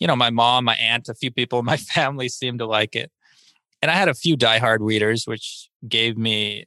[0.00, 2.96] you know, my mom, my aunt, a few people in my family seemed to like
[2.96, 3.12] it,
[3.80, 6.64] and I had a few diehard readers, which gave me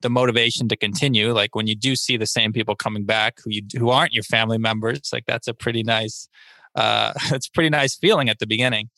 [0.00, 1.32] the motivation to continue.
[1.32, 4.22] Like when you do see the same people coming back who you who aren't your
[4.22, 6.28] family members, like that's a pretty nice
[6.76, 8.90] uh, a pretty nice feeling at the beginning.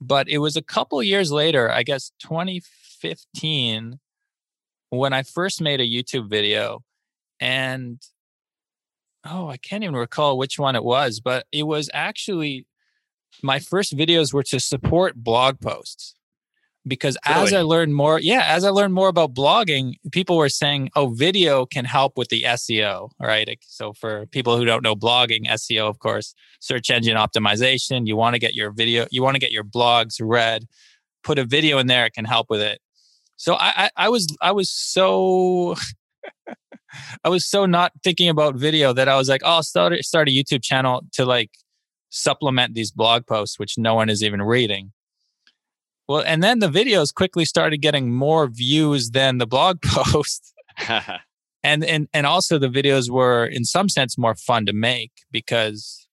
[0.00, 3.98] But it was a couple years later, I guess 2015,
[4.90, 6.82] when I first made a YouTube video.
[7.40, 8.00] And
[9.24, 12.66] oh, I can't even recall which one it was, but it was actually
[13.42, 16.14] my first videos were to support blog posts
[16.86, 17.42] because really?
[17.42, 21.08] as I learned more, yeah, as I learned more about blogging, people were saying, "Oh,
[21.08, 25.46] video can help with the SEO." All right, so for people who don't know blogging,
[25.48, 28.06] SEO, of course, search engine optimization.
[28.06, 30.64] You want to get your video, you want to get your blogs read.
[31.24, 32.80] Put a video in there; it can help with it.
[33.36, 35.76] So I, I, I was, I was so.
[37.24, 40.28] I was so not thinking about video that I was like, oh, I'll start, start
[40.28, 41.50] a YouTube channel to like
[42.08, 44.92] supplement these blog posts, which no one is even reading.
[46.08, 50.54] Well, and then the videos quickly started getting more views than the blog posts.
[51.62, 56.06] and and and also the videos were in some sense more fun to make because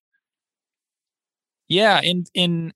[1.68, 2.74] yeah, in in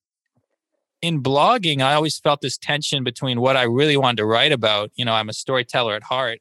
[1.01, 4.91] in blogging, I always felt this tension between what I really wanted to write about.
[4.95, 6.39] You know, I'm a storyteller at heart.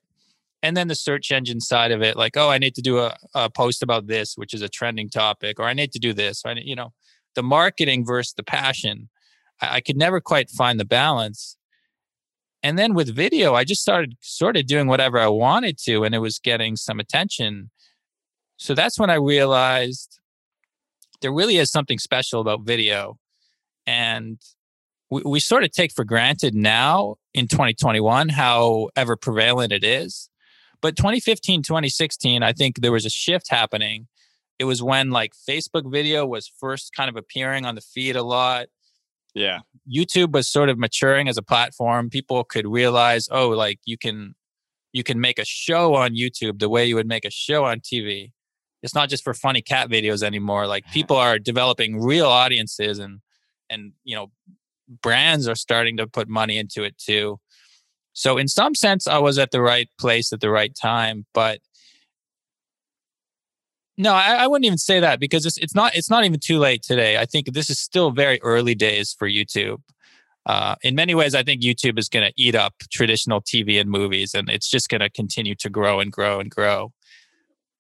[0.63, 3.17] And then the search engine side of it, like, oh, I need to do a,
[3.35, 6.43] a post about this, which is a trending topic, or I need to do this.
[6.45, 6.93] Or I, you know,
[7.35, 9.09] the marketing versus the passion.
[9.61, 11.57] I, I could never quite find the balance.
[12.63, 16.15] And then with video, I just started sort of doing whatever I wanted to, and
[16.15, 17.71] it was getting some attention.
[18.57, 20.19] So that's when I realized
[21.21, 23.19] there really is something special about video.
[23.87, 24.41] And
[25.11, 30.29] we, we sort of take for granted now in 2021 how ever prevalent it is.
[30.83, 34.09] But 2015, 2016, I think there was a shift happening.
[34.59, 38.23] It was when like Facebook video was first kind of appearing on the feed a
[38.23, 38.67] lot.
[39.35, 39.61] Yeah.
[39.91, 42.09] YouTube was sort of maturing as a platform.
[42.09, 44.35] People could realize, oh, like you can
[44.93, 47.81] you can make a show on YouTube the way you would make a show on
[47.81, 48.33] TV.
[48.83, 50.67] It's not just for funny cat videos anymore.
[50.67, 53.21] Like people are developing real audiences and
[53.71, 54.31] and you know
[55.03, 57.39] brands are starting to put money into it too.
[58.13, 61.61] So in some sense I was at the right place at the right time, but
[63.99, 66.59] no, I, I, wouldn't even say that because it's it's not it's not even too
[66.59, 67.17] late today.
[67.17, 69.81] I think this is still very early days for YouTube.
[70.45, 73.91] Uh, in many ways, I think YouTube is going to eat up traditional TV and
[73.91, 76.93] movies, and it's just going to continue to grow and grow and grow.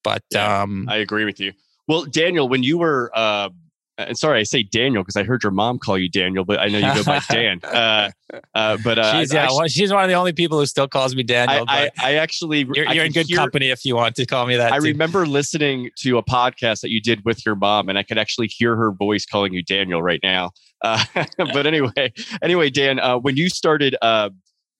[0.02, 1.52] But yeah, um, I agree with you.
[1.86, 3.50] Well, Daniel, when you were uh,
[3.98, 6.68] and sorry, I say Daniel because I heard your mom call you Daniel, but I
[6.68, 7.60] know you go by Dan.
[7.62, 8.10] Uh,
[8.54, 10.88] uh, but uh, she's, yeah, actually, well, she's one of the only people who still
[10.88, 11.64] calls me Daniel.
[11.66, 14.46] I, I, I actually, you're, you're in good hear, company if you want to call
[14.46, 14.72] me that.
[14.72, 14.84] I too.
[14.84, 18.48] remember listening to a podcast that you did with your mom, and I could actually
[18.48, 20.50] hear her voice calling you Daniel right now.
[20.82, 21.02] Uh,
[21.38, 24.30] but anyway, anyway, Dan, uh, when you started, uh,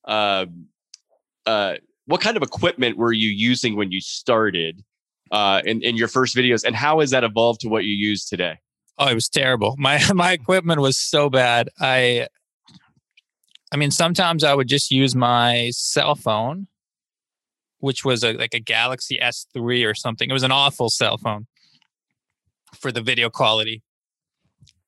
[0.05, 0.47] uh,
[1.47, 4.85] uh, what kind of equipment were you using when you started
[5.31, 8.27] uh, in, in your first videos, and how has that evolved to what you use
[8.27, 8.59] today?
[8.99, 9.75] Oh, it was terrible.
[9.79, 11.69] My my equipment was so bad.
[11.81, 12.29] I
[13.73, 16.69] I mean, sometimes I would just use my cell phone,
[17.79, 20.31] which was a, like a Galaxy S3 or something.
[20.31, 21.47] It was an awful cell phone
[22.75, 23.83] for the video quality.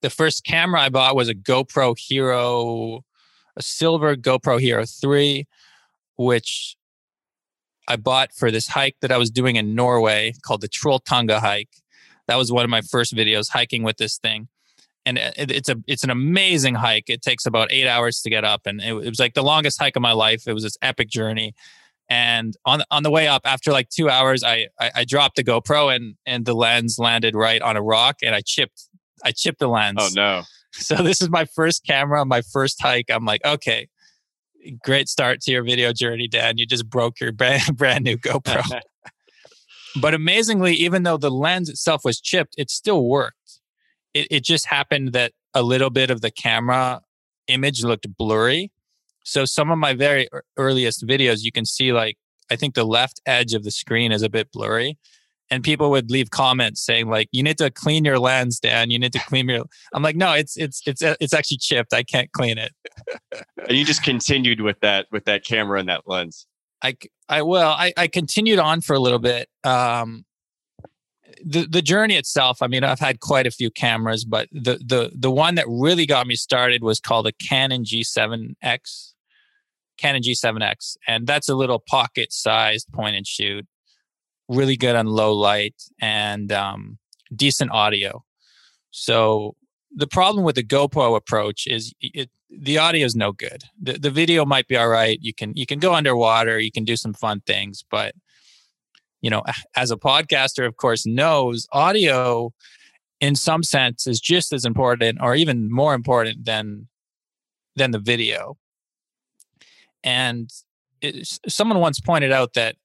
[0.00, 3.04] The first camera I bought was a GoPro Hero,
[3.56, 5.46] a silver GoPro Hero 3,
[6.16, 6.76] which
[7.88, 11.70] I bought for this hike that I was doing in Norway called the Trolltunga hike.
[12.28, 14.48] That was one of my first videos hiking with this thing.
[15.04, 17.08] and it, it's a it's an amazing hike.
[17.08, 19.80] It takes about eight hours to get up, and it, it was like the longest
[19.80, 20.44] hike of my life.
[20.46, 21.54] It was this epic journey.
[22.10, 25.44] And on on the way up, after like two hours, I, I I dropped the
[25.44, 28.88] GoPro and and the lens landed right on a rock, and I chipped
[29.24, 29.98] I chipped the lens.
[30.00, 30.42] Oh no!
[30.72, 33.06] So this is my first camera, my first hike.
[33.08, 33.88] I'm like, okay,
[34.84, 36.58] great start to your video journey, Dan.
[36.58, 38.80] You just broke your brand, brand new GoPro.
[40.00, 43.60] But amazingly, even though the lens itself was chipped, it still worked.
[44.14, 47.00] It, it just happened that a little bit of the camera
[47.46, 48.70] image looked blurry.
[49.24, 52.16] So some of my very earliest videos, you can see like,
[52.50, 54.98] I think the left edge of the screen is a bit blurry
[55.50, 58.98] and people would leave comments saying like you need to clean your lens dan you
[58.98, 62.02] need to clean your i'm like no it's it's it's uh, it's actually chipped i
[62.02, 62.72] can't clean it
[63.68, 66.46] and you just continued with that with that camera and that lens
[66.82, 66.96] i
[67.28, 70.24] i well i i continued on for a little bit um
[71.44, 75.10] the the journey itself i mean i've had quite a few cameras but the the
[75.14, 79.12] the one that really got me started was called a canon g7x
[79.98, 83.66] canon g7x and that's a little pocket sized point and shoot
[84.48, 86.98] really good on low light and um,
[87.34, 88.24] decent audio.
[88.90, 89.54] So
[89.94, 93.62] the problem with the GoPro approach is it, the audio is no good.
[93.80, 95.18] The, the video might be all right.
[95.20, 98.14] You can you can go underwater, you can do some fun things, but
[99.20, 99.42] you know,
[99.76, 102.52] as a podcaster, of course, knows audio
[103.20, 106.88] in some sense is just as important or even more important than
[107.76, 108.56] than the video.
[110.04, 110.50] And
[111.00, 112.76] it, someone once pointed out that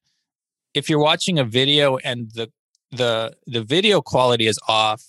[0.72, 2.50] if you're watching a video and the
[2.90, 5.02] the the video quality is off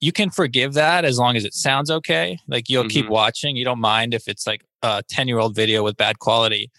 [0.00, 2.38] you can forgive that as long as it sounds okay.
[2.46, 2.88] Like you'll mm-hmm.
[2.90, 3.56] keep watching.
[3.56, 6.70] You don't mind if it's like a 10 year old video with bad quality.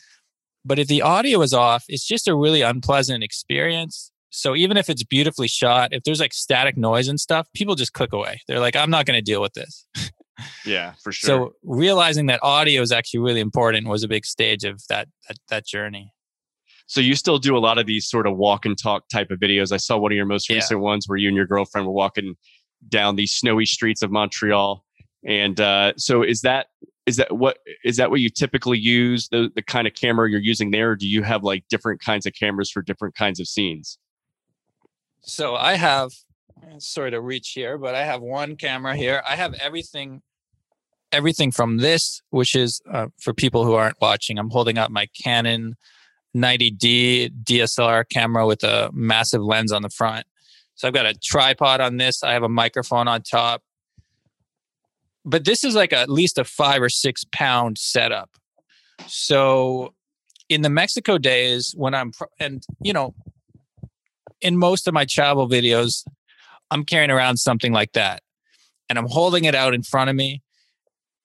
[0.64, 4.12] But if the audio is off it's just a really unpleasant experience.
[4.30, 7.94] So even if it's beautifully shot if there's like static noise and stuff people just
[7.94, 8.42] click away.
[8.48, 9.88] They're like i'm not going to deal with this.
[10.68, 11.28] Yeah for sure.
[11.28, 15.38] so realizing that audio is actually really important was a big stage of that that,
[15.50, 16.14] that journey.
[16.86, 19.40] So you still do a lot of these sort of walk and talk type of
[19.40, 19.72] videos.
[19.72, 20.84] I saw one of your most recent yeah.
[20.84, 22.36] ones where you and your girlfriend were walking
[22.90, 24.84] down these snowy streets of Montreal.
[25.26, 26.68] And uh, so is that
[27.06, 30.40] is that what is that what you typically use the the kind of camera you're
[30.40, 30.96] using there?
[30.96, 33.98] Do you have like different kinds of cameras for different kinds of scenes?
[35.22, 36.12] So I have
[36.80, 39.22] sorry to reach here, but I have one camera here.
[39.28, 40.22] I have everything
[41.12, 44.38] everything from this, which is uh, for people who aren't watching.
[44.38, 45.76] I'm holding up my Canon
[46.36, 50.26] 90D DSLR camera with a massive lens on the front.
[50.78, 52.24] So I've got a tripod on this.
[52.24, 53.62] I have a microphone on top.
[55.26, 58.30] But this is like a, at least a five or six pound setup.
[59.08, 59.94] So
[60.48, 63.14] in the Mexico days, when I'm, and you know,
[64.40, 66.06] in most of my travel videos,
[66.72, 68.22] I'm carrying around something like that
[68.88, 70.42] and I'm holding it out in front of me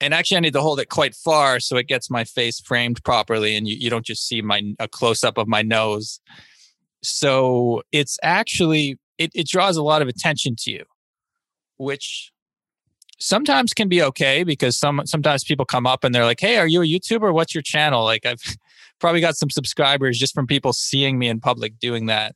[0.00, 3.05] and actually I need to hold it quite far so it gets my face framed
[3.05, 6.20] properly and you, you don't just see my a close up of my nose.
[7.03, 10.84] So it's actually it, it draws a lot of attention to you,
[11.76, 12.32] which
[13.18, 16.66] sometimes can be okay because some sometimes people come up and they're like, Hey, are
[16.66, 17.32] you a YouTuber?
[17.32, 18.04] What's your channel?
[18.04, 18.42] Like I've
[19.00, 22.34] probably got some subscribers just from people seeing me in public doing that.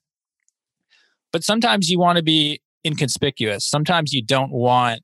[1.32, 3.64] But sometimes you want to be inconspicuous.
[3.64, 5.02] Sometimes you don't want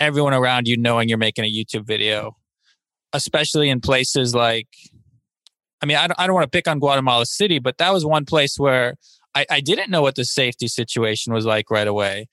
[0.00, 2.36] everyone around you knowing you're making a YouTube video,
[3.12, 4.66] especially in places like,
[5.80, 8.04] I mean, I don't, I don't want to pick on Guatemala City, but that was
[8.04, 8.94] one place where
[9.34, 12.28] I, I didn't know what the safety situation was like right away.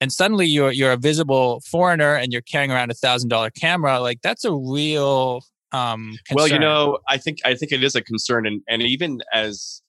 [0.00, 4.00] And suddenly you're you're a visible foreigner and you're carrying around a thousand dollar camera.
[4.00, 5.42] Like that's a real
[5.72, 6.34] um concern.
[6.34, 9.82] well you know i think i think it is a concern and and even as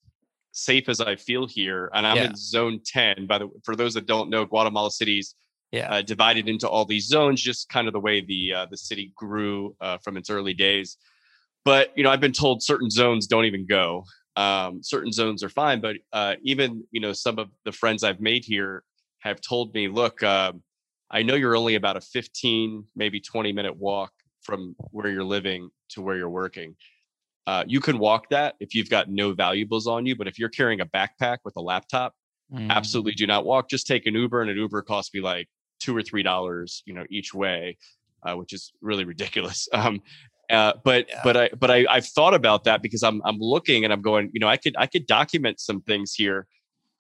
[0.51, 2.26] safe as i feel here and i'm yeah.
[2.26, 5.34] in zone 10 by the for those that don't know guatemala city's
[5.72, 5.89] yeah.
[5.89, 9.14] Uh, divided into all these zones, just kind of the way the uh, the city
[9.16, 10.97] grew uh, from its early days.
[11.64, 14.03] But you know, I've been told certain zones don't even go.
[14.41, 18.21] Um, certain zones are fine, but uh, even you know, some of the friends I've
[18.21, 18.83] made here
[19.19, 20.63] have told me, look, um,
[21.11, 24.11] I know you're only about a 15, maybe 20 minute walk
[24.41, 26.75] from where you're living to where you're working.
[27.45, 30.49] Uh, you can walk that if you've got no valuables on you, but if you're
[30.49, 32.15] carrying a backpack with a laptop,
[32.51, 32.69] mm.
[32.69, 33.69] absolutely do not walk.
[33.69, 35.47] Just take an Uber, and an Uber costs me like
[35.79, 37.77] two or three dollars, you know, each way,
[38.23, 39.67] uh, which is really ridiculous.
[39.73, 40.01] Um,
[40.52, 41.22] uh, but yeah.
[41.24, 44.30] but I but I I've thought about that because I'm I'm looking and I'm going,
[44.34, 46.47] you know, I could I could document some things here,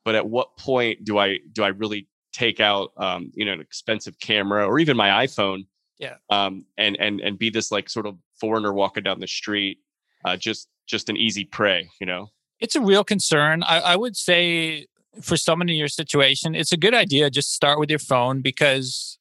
[0.05, 3.61] but at what point do I do I really take out um, you know an
[3.61, 5.65] expensive camera or even my iPhone,
[5.99, 9.79] yeah, um, and and and be this like sort of foreigner walking down the street,
[10.25, 12.27] uh, just just an easy prey, you know.
[12.59, 13.63] It's a real concern.
[13.63, 14.85] I, I would say
[15.21, 19.17] for someone in your situation, it's a good idea just start with your phone because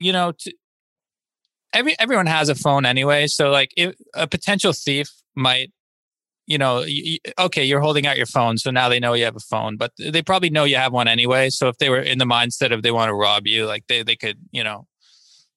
[0.00, 0.52] you know, to,
[1.74, 3.26] every everyone has a phone anyway.
[3.26, 5.72] So like, if a potential thief might,
[6.46, 9.36] you know, you, okay, you're holding out your phone, so now they know you have
[9.36, 11.50] a phone, but they probably know you have one anyway.
[11.50, 14.02] So if they were in the mindset of they want to rob you, like they
[14.02, 14.86] they could, you know,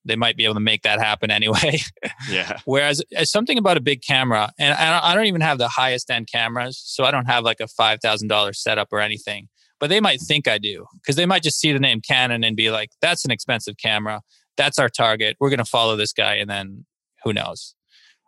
[0.03, 1.80] they might be able to make that happen anyway.
[2.30, 2.59] Yeah.
[2.65, 6.28] Whereas uh, something about a big camera, and I don't even have the highest end
[6.30, 9.47] cameras, so I don't have like a five thousand dollar setup or anything.
[9.80, 12.57] But they might think I do because they might just see the name Canon and
[12.57, 14.22] be like, "That's an expensive camera.
[14.58, 15.38] That's our target.
[15.39, 16.86] We're going to follow this guy." And then
[17.24, 17.76] who knows?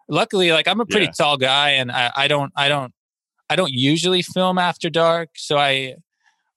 [0.08, 1.12] Luckily, like I'm a pretty yeah.
[1.12, 2.94] tall guy, and I, I don't, I don't,
[3.50, 5.96] I don't usually film after dark, so I,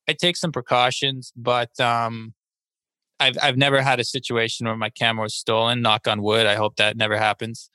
[0.09, 1.33] I take some precautions.
[1.37, 2.35] But um,
[3.21, 5.83] I've I've never had a situation where my camera was stolen.
[5.83, 6.47] Knock on wood.
[6.47, 7.71] I hope that never happens.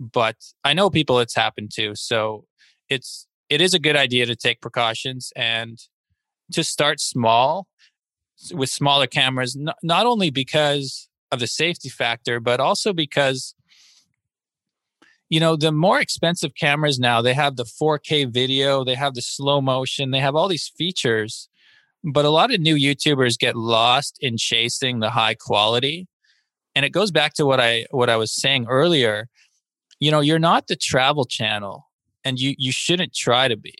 [0.00, 1.94] But I know people it's happened to.
[1.94, 2.44] So
[2.88, 5.78] it's it is a good idea to take precautions and
[6.52, 7.66] to start small
[8.52, 9.56] with smaller cameras.
[9.56, 13.54] Not, not only because of the safety factor, but also because
[15.28, 19.20] you know the more expensive cameras now they have the 4k video they have the
[19.20, 21.48] slow motion they have all these features
[22.06, 26.06] but a lot of new YouTubers get lost in chasing the high quality.
[26.74, 29.28] And it goes back to what I what I was saying earlier.
[29.98, 31.88] You know, you're not the travel channel
[32.24, 33.74] and you you shouldn't try to be.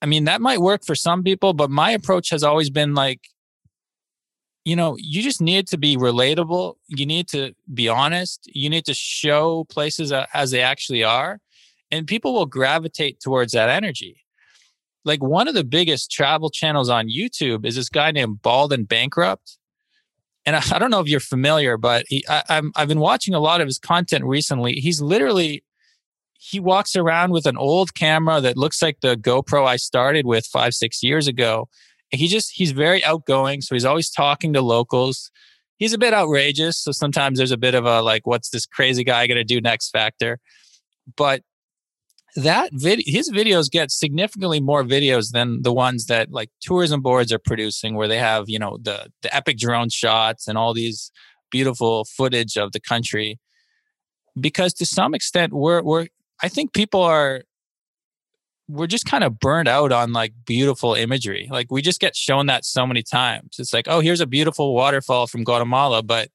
[0.00, 3.20] I mean, that might work for some people, but my approach has always been like
[4.64, 6.74] you know, you just need to be relatable.
[6.86, 8.48] You need to be honest.
[8.52, 11.40] You need to show places as they actually are,
[11.90, 14.22] and people will gravitate towards that energy
[15.04, 18.86] like one of the biggest travel channels on YouTube is this guy named Bald and
[18.86, 19.58] Bankrupt.
[20.44, 23.40] And I, don't know if you're familiar, but he, I, I'm, I've been watching a
[23.40, 24.74] lot of his content recently.
[24.74, 25.62] He's literally,
[26.34, 30.46] he walks around with an old camera that looks like the GoPro I started with
[30.46, 31.68] five, six years ago.
[32.12, 33.62] He just, he's very outgoing.
[33.62, 35.30] So he's always talking to locals.
[35.78, 36.78] He's a bit outrageous.
[36.78, 39.90] So sometimes there's a bit of a like, what's this crazy guy to do next
[39.90, 40.38] factor?
[41.16, 41.42] But
[42.36, 47.32] that video his videos get significantly more videos than the ones that like tourism boards
[47.32, 51.12] are producing where they have you know the the epic drone shots and all these
[51.50, 53.38] beautiful footage of the country
[54.40, 56.06] because to some extent we're we're
[56.42, 57.42] i think people are
[58.68, 62.46] we're just kind of burned out on like beautiful imagery like we just get shown
[62.46, 66.28] that so many times it's like oh here's a beautiful waterfall from guatemala but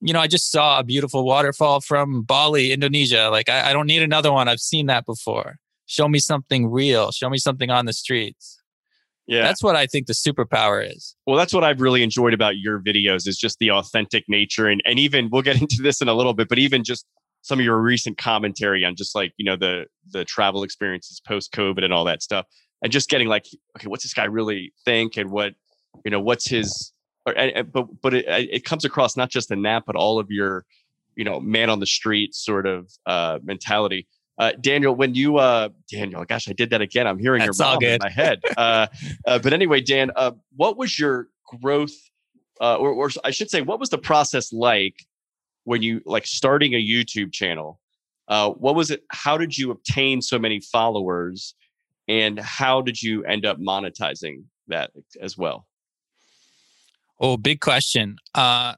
[0.00, 3.28] you know, I just saw a beautiful waterfall from Bali, Indonesia.
[3.30, 4.48] Like, I, I, don't need another one.
[4.48, 5.56] I've seen that before.
[5.86, 7.12] Show me something real.
[7.12, 8.60] Show me something on the streets.
[9.26, 9.42] Yeah.
[9.42, 11.16] That's what I think the superpower is.
[11.26, 14.68] Well, that's what I've really enjoyed about your videos is just the authentic nature.
[14.68, 17.06] And, and even we'll get into this in a little bit, but even just
[17.46, 21.52] some of your recent commentary on just like, you know, the, the travel experiences post
[21.52, 22.44] COVID and all that stuff.
[22.82, 25.16] And just getting like, okay, what's this guy really think?
[25.16, 25.54] And what,
[26.04, 26.92] you know, what's his,
[27.24, 27.34] or,
[27.72, 30.64] but but it, it comes across not just in that, but all of your,
[31.14, 34.08] you know, man on the street sort of uh, mentality.
[34.38, 37.06] Uh, Daniel, when you uh, Daniel, gosh, I did that again.
[37.06, 38.40] I'm hearing That's your mom in my head.
[38.56, 38.88] Uh,
[39.24, 41.28] uh, but anyway, Dan, uh, what was your
[41.62, 41.94] growth,
[42.60, 44.96] uh, or, or I should say, what was the process like
[45.66, 47.80] when you like starting a YouTube channel?
[48.28, 49.02] Uh, what was it?
[49.10, 51.54] How did you obtain so many followers,
[52.08, 55.66] and how did you end up monetizing that as well?
[57.20, 58.16] Oh, big question.
[58.34, 58.74] Uh,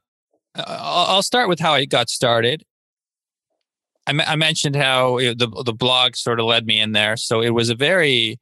[0.55, 2.63] I'll start with how I got started.
[4.07, 7.69] I, mentioned how the the blog sort of led me in there, so it was
[7.69, 8.39] a very,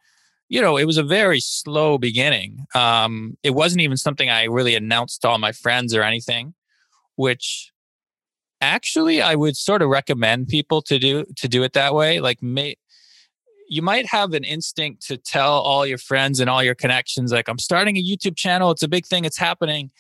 [0.48, 2.66] you know, it was a very slow beginning.
[2.74, 6.54] Um, it wasn't even something I really announced to all my friends or anything,
[7.18, 7.74] which
[8.62, 12.20] actually I would sort of recommend people to do to do it that way.
[12.20, 12.76] Like, may,
[13.70, 17.50] you might have an instinct to tell all your friends and all your connections, like,
[17.50, 18.72] I'm starting a YouTube channel.
[18.72, 19.26] It's a big thing.
[19.26, 19.92] It's happening.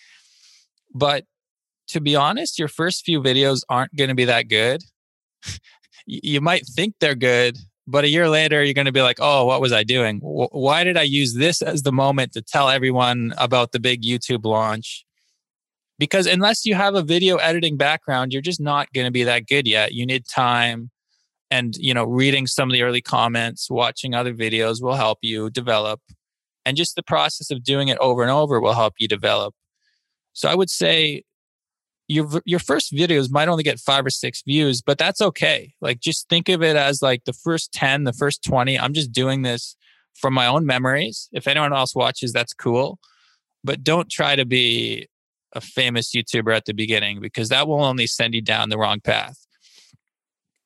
[0.93, 1.26] But
[1.89, 4.84] to be honest, your first few videos aren't going to be that good.
[6.05, 9.45] you might think they're good, but a year later, you're going to be like, oh,
[9.45, 10.20] what was I doing?
[10.22, 14.45] Why did I use this as the moment to tell everyone about the big YouTube
[14.45, 15.05] launch?
[16.00, 19.48] Because unless you have a video editing background, you're just not going to be that
[19.48, 19.93] good yet.
[19.93, 20.91] You need time
[21.50, 25.50] and you know reading some of the early comments watching other videos will help you
[25.50, 26.02] develop
[26.66, 29.54] and just the process of doing it over and over will help you develop.
[30.34, 31.24] So i would say
[32.08, 35.74] your your first videos might only get 5 or 6 views but that's okay.
[35.82, 39.12] Like just think of it as like the first 10 the first 20 i'm just
[39.12, 39.76] doing this
[40.16, 41.30] from my own memories.
[41.32, 43.00] If anyone else watches that's cool.
[43.64, 45.08] But don't try to be
[45.54, 49.00] a famous youtuber at the beginning because that will only send you down the wrong
[49.00, 49.48] path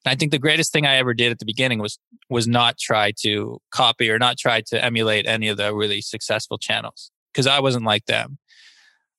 [0.06, 3.12] I think the greatest thing I ever did at the beginning was was not try
[3.22, 7.60] to copy or not try to emulate any of the really successful channels because I
[7.60, 8.38] wasn't like them.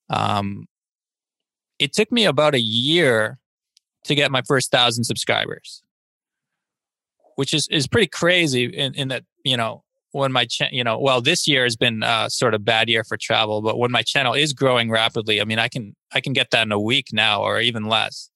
[0.09, 0.65] Um,
[1.79, 3.39] it took me about a year
[4.05, 5.83] to get my first thousand subscribers,
[7.35, 8.65] which is is pretty crazy.
[8.65, 9.83] In, in that you know
[10.13, 13.03] when my cha- you know well this year has been uh, sort of bad year
[13.03, 16.33] for travel, but when my channel is growing rapidly, I mean I can I can
[16.33, 18.29] get that in a week now or even less.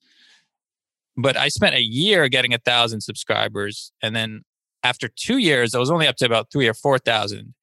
[1.15, 4.41] But I spent a year getting a thousand subscribers, and then
[4.84, 7.53] after two years, I was only up to about three or four thousand.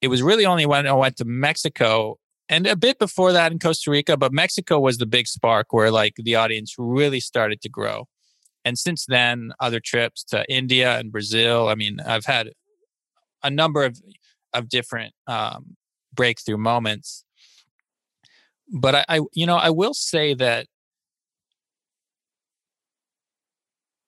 [0.00, 2.18] It was really only when I went to Mexico
[2.48, 5.90] and a bit before that in Costa Rica, but Mexico was the big spark where
[5.90, 8.08] like the audience really started to grow.
[8.64, 11.68] And since then, other trips to India and Brazil.
[11.68, 12.50] I mean, I've had
[13.42, 14.00] a number of
[14.52, 15.76] of different um,
[16.14, 17.24] breakthrough moments.
[18.70, 20.66] But I, I, you know, I will say that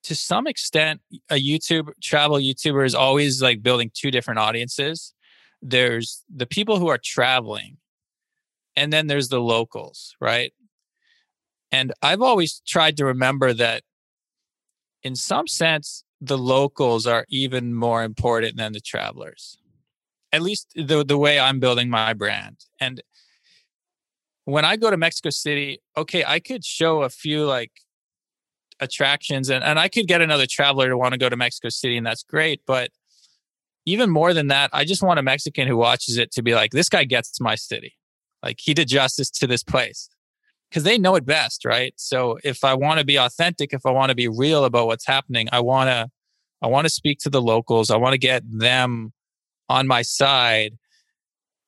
[0.03, 5.13] to some extent, a YouTube travel YouTuber is always like building two different audiences.
[5.63, 7.77] There's the people who are traveling
[8.75, 10.53] and then there's the locals, right?
[11.71, 13.81] And I've always tried to remember that
[15.03, 19.57] in some sense, the locals are even more important than the travelers.
[20.31, 22.57] At least the the way I'm building my brand.
[22.79, 23.01] And
[24.45, 27.71] when I go to Mexico City, okay, I could show a few like
[28.79, 31.97] attractions and, and I could get another traveler to want to go to Mexico City,
[31.97, 32.61] and that's great.
[32.67, 32.91] But
[33.85, 36.71] even more than that, I just want a Mexican who watches it to be like,
[36.71, 37.95] this guy gets my city.
[38.41, 40.09] Like he did justice to this place
[40.69, 41.93] because they know it best, right?
[41.95, 45.07] So if I want to be authentic, if I want to be real about what's
[45.07, 46.09] happening, I want to
[46.65, 47.91] I want to speak to the locals.
[47.91, 49.13] I want to get them
[49.69, 50.73] on my side.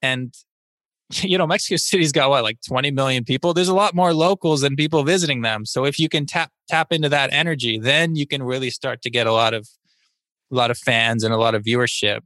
[0.01, 0.33] And
[1.21, 3.53] you know, Mexico City's got what like 20 million people.
[3.53, 5.67] There's a lot more locals than people visiting them.
[5.67, 9.11] So if you can tap tap into that energy, then you can really start to
[9.11, 9.69] get a lot of
[10.51, 12.21] a lot of fans and a lot of viewership.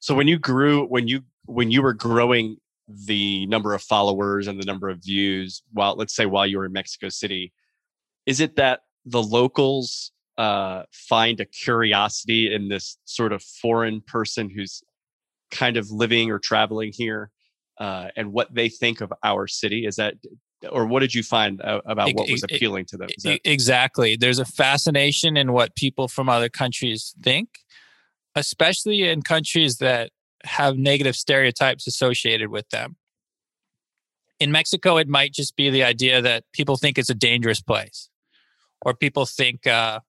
[0.00, 4.60] So when you grew when you when you were growing the number of followers and
[4.60, 7.54] the number of views while let's say while you were in Mexico City
[8.26, 14.50] is it that the locals uh, find a curiosity in this sort of foreign person
[14.50, 14.82] who's
[15.50, 17.30] kind of living or traveling here
[17.78, 19.86] uh, and what they think of our city?
[19.86, 20.14] Is that
[20.70, 23.08] or what did you find uh, about what was appealing to them?
[23.22, 24.16] That- exactly.
[24.16, 27.48] There's a fascination in what people from other countries think
[28.36, 30.12] especially in countries that
[30.44, 32.96] have negative stereotypes associated with them.
[34.38, 38.10] In Mexico, it might just be the idea that people think it's a dangerous place,
[38.82, 40.00] or people think, uh,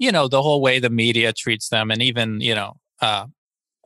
[0.00, 3.26] you know, the whole way the media treats them, and even, you know, uh,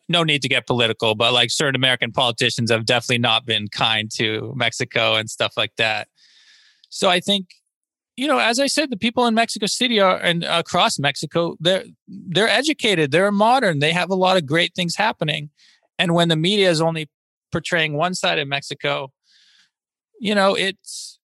[0.09, 4.11] no need to get political, but like certain American politicians have definitely not been kind
[4.13, 6.09] to Mexico and stuff like that.
[6.89, 7.49] So I think
[8.17, 11.85] you know, as I said, the people in Mexico City are and across Mexico, they're
[12.07, 15.51] they're educated, they're modern, they have a lot of great things happening.
[15.99, 17.09] And when the media is only
[17.51, 19.11] portraying one side of Mexico,
[20.21, 21.19] you know, it's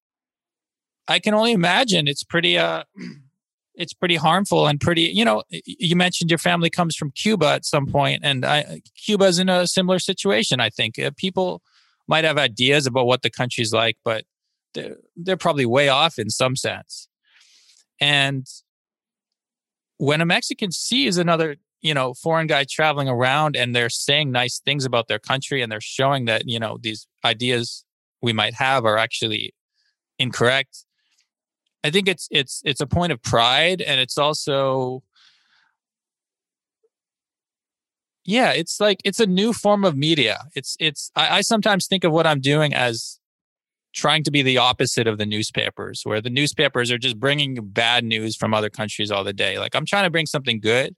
[1.06, 2.84] I can only imagine it's pretty uh
[3.80, 7.64] it's pretty harmful and pretty, you know, you mentioned your family comes from Cuba at
[7.64, 10.98] some point and I Cuba's in a similar situation, I think.
[10.98, 11.62] Uh, people
[12.06, 14.24] might have ideas about what the country's like, but
[14.74, 17.08] they're, they're probably way off in some sense.
[18.00, 18.46] And
[19.96, 24.58] when a Mexican sees another, you know, foreign guy traveling around and they're saying nice
[24.58, 27.86] things about their country and they're showing that, you know, these ideas
[28.20, 29.54] we might have are actually
[30.18, 30.84] incorrect.
[31.82, 35.02] I think it's it's it's a point of pride and it's also
[38.24, 40.44] yeah, it's like it's a new form of media.
[40.54, 43.18] It's it's I, I sometimes think of what I'm doing as
[43.92, 48.04] trying to be the opposite of the newspapers, where the newspapers are just bringing bad
[48.04, 49.58] news from other countries all the day.
[49.58, 50.94] Like I'm trying to bring something good.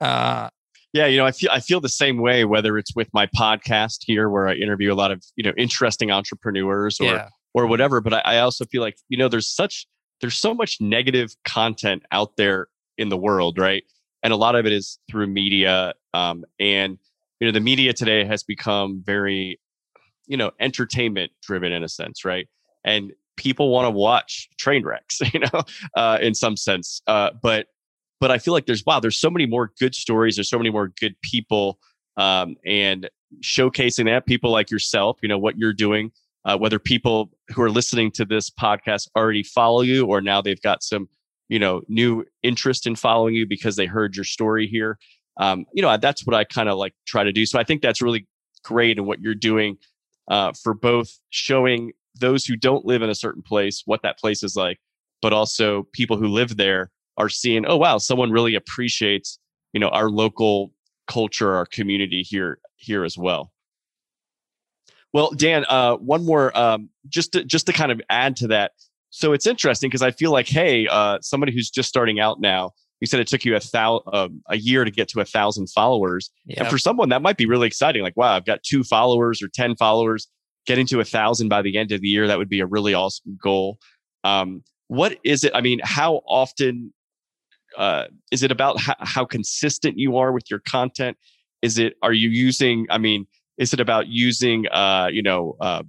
[0.00, 0.48] Uh,
[0.92, 2.44] yeah, you know, I feel I feel the same way.
[2.44, 6.10] Whether it's with my podcast here, where I interview a lot of you know interesting
[6.10, 7.28] entrepreneurs, or yeah.
[7.54, 8.00] Or whatever.
[8.00, 9.86] But I, I also feel like you know, there's such
[10.20, 13.84] there's so much negative content out there in the world, right?
[14.22, 15.94] And a lot of it is through media.
[16.12, 16.98] Um, and
[17.40, 19.58] you know, the media today has become very
[20.30, 22.48] you know entertainment driven in a sense right
[22.84, 25.62] and people want to watch train wrecks you know
[25.96, 27.66] uh, in some sense uh, but
[28.20, 30.70] but i feel like there's wow there's so many more good stories there's so many
[30.70, 31.78] more good people
[32.16, 33.10] um, and
[33.42, 36.10] showcasing that people like yourself you know what you're doing
[36.44, 40.62] uh, whether people who are listening to this podcast already follow you or now they've
[40.62, 41.08] got some
[41.48, 44.98] you know new interest in following you because they heard your story here
[45.38, 47.82] um, you know that's what i kind of like try to do so i think
[47.82, 48.26] that's really
[48.62, 49.76] great in what you're doing
[50.30, 54.42] uh, for both showing those who don't live in a certain place what that place
[54.42, 54.78] is like,
[55.20, 59.38] but also people who live there are seeing, oh wow, someone really appreciates
[59.72, 60.72] you know our local
[61.06, 63.52] culture, our community here here as well.
[65.12, 68.72] Well, Dan, uh, one more, um, just to, just to kind of add to that.
[69.10, 72.70] So it's interesting because I feel like, hey, uh, somebody who's just starting out now,
[73.00, 75.68] you said it took you a thou- um, a year to get to a thousand
[75.68, 76.58] followers, yep.
[76.58, 78.02] and for someone that might be really exciting.
[78.02, 80.28] Like, wow, I've got two followers or ten followers.
[80.66, 82.92] Getting to a thousand by the end of the year, that would be a really
[82.92, 83.78] awesome goal.
[84.22, 85.52] Um, what is it?
[85.54, 86.92] I mean, how often
[87.78, 91.16] uh, is it about how, how consistent you are with your content?
[91.62, 92.86] Is it are you using?
[92.90, 93.26] I mean,
[93.60, 95.84] is it about using uh, you know uh,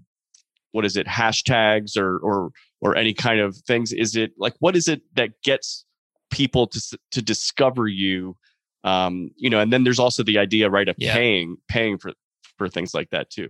[0.74, 2.52] what is it hashtags or or
[2.82, 3.92] or any kind of things?
[3.92, 5.86] Is it like what is it that gets
[6.30, 8.38] people to to discover you?
[8.84, 11.14] Um, you know, and then there's also the idea, right, of yeah.
[11.14, 12.12] paying paying for
[12.58, 13.50] for things like that too.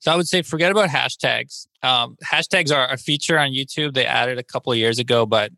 [0.00, 1.68] So I would say forget about hashtags.
[1.82, 3.94] Um, hashtags are a feature on YouTube.
[3.94, 5.52] They added a couple of years ago, but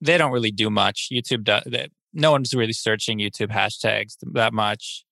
[0.00, 1.08] they don't really do much.
[1.12, 1.64] YouTube does.
[1.66, 5.04] They, no one's really searching YouTube hashtags that much.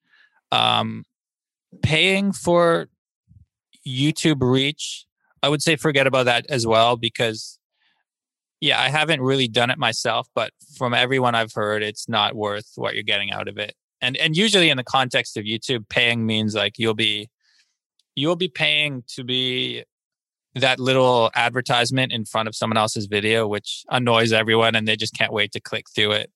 [0.53, 1.05] Um,
[1.83, 2.89] paying for
[3.87, 5.07] YouTube reach,
[5.43, 7.59] I would say forget about that as well because,
[8.61, 12.73] yeah, I haven't really done it myself, but from everyone I've heard, it's not worth
[12.77, 13.75] what you're getting out of it.
[14.01, 17.31] And and usually in the context of YouTube, paying means like you'll be
[18.15, 19.85] you'll be paying to be
[20.55, 25.15] that little advertisement in front of someone else's video, which annoys everyone and they just
[25.15, 26.31] can't wait to click through it.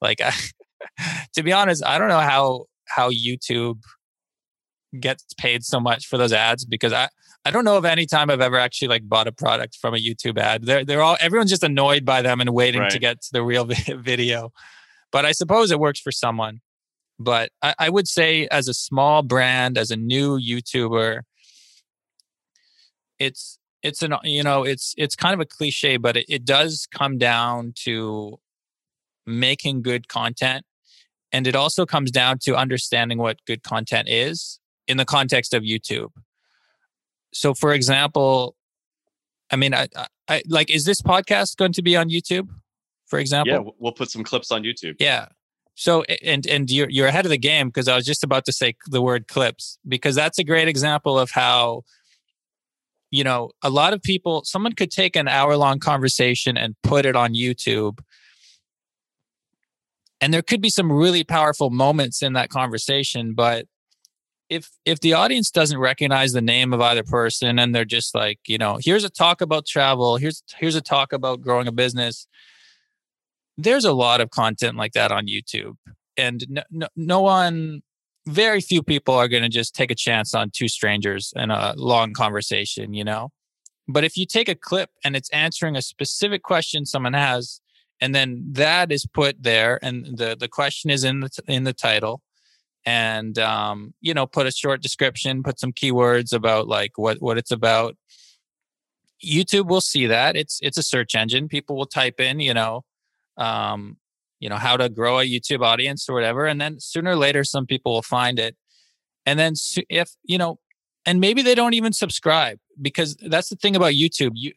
[0.00, 0.32] Like, I,
[1.34, 3.82] to be honest, I don't know how how YouTube
[4.98, 7.08] gets paid so much for those ads because I
[7.44, 9.98] I don't know of any time I've ever actually like bought a product from a
[9.98, 10.64] YouTube ad.
[10.64, 12.90] They're they're all everyone's just annoyed by them and waiting right.
[12.90, 13.64] to get to the real
[13.98, 14.52] video.
[15.12, 16.60] But I suppose it works for someone.
[17.18, 21.22] But I, I would say as a small brand, as a new YouTuber,
[23.18, 26.86] it's it's an you know it's it's kind of a cliche but it, it does
[26.92, 28.38] come down to
[29.26, 30.64] making good content
[31.32, 34.59] and it also comes down to understanding what good content is
[34.90, 36.10] in the context of youtube.
[37.32, 38.56] So for example
[39.50, 39.88] i mean i,
[40.28, 42.48] I like is this podcast going to be on youtube
[43.06, 43.52] for example?
[43.52, 44.96] yeah we'll put some clips on youtube.
[44.98, 45.26] Yeah.
[45.74, 48.52] So and and you're you're ahead of the game because i was just about to
[48.52, 51.84] say the word clips because that's a great example of how
[53.10, 57.04] you know, a lot of people, someone could take an hour long conversation and put
[57.04, 57.98] it on YouTube.
[60.20, 63.66] And there could be some really powerful moments in that conversation, but
[64.50, 68.40] if if the audience doesn't recognize the name of either person and they're just like,
[68.46, 72.26] you know, here's a talk about travel, here's here's a talk about growing a business,
[73.56, 75.76] there's a lot of content like that on YouTube.
[76.16, 77.82] And no, no, no one
[78.26, 81.74] very few people are going to just take a chance on two strangers in a
[81.76, 83.30] long conversation, you know?
[83.88, 87.60] But if you take a clip and it's answering a specific question someone has,
[88.00, 91.72] and then that is put there, and the, the question is in the, in the
[91.72, 92.20] title,
[92.86, 97.38] and um, you know, put a short description, put some keywords about like what, what
[97.38, 97.96] it's about.
[99.24, 100.36] YouTube will see that.
[100.36, 101.48] It's it's a search engine.
[101.48, 102.84] People will type in, you know,
[103.36, 103.98] um,
[104.40, 107.44] you know how to grow a youtube audience or whatever and then sooner or later
[107.44, 108.56] some people will find it
[109.26, 109.52] and then
[109.88, 110.58] if you know
[111.06, 114.52] and maybe they don't even subscribe because that's the thing about youtube you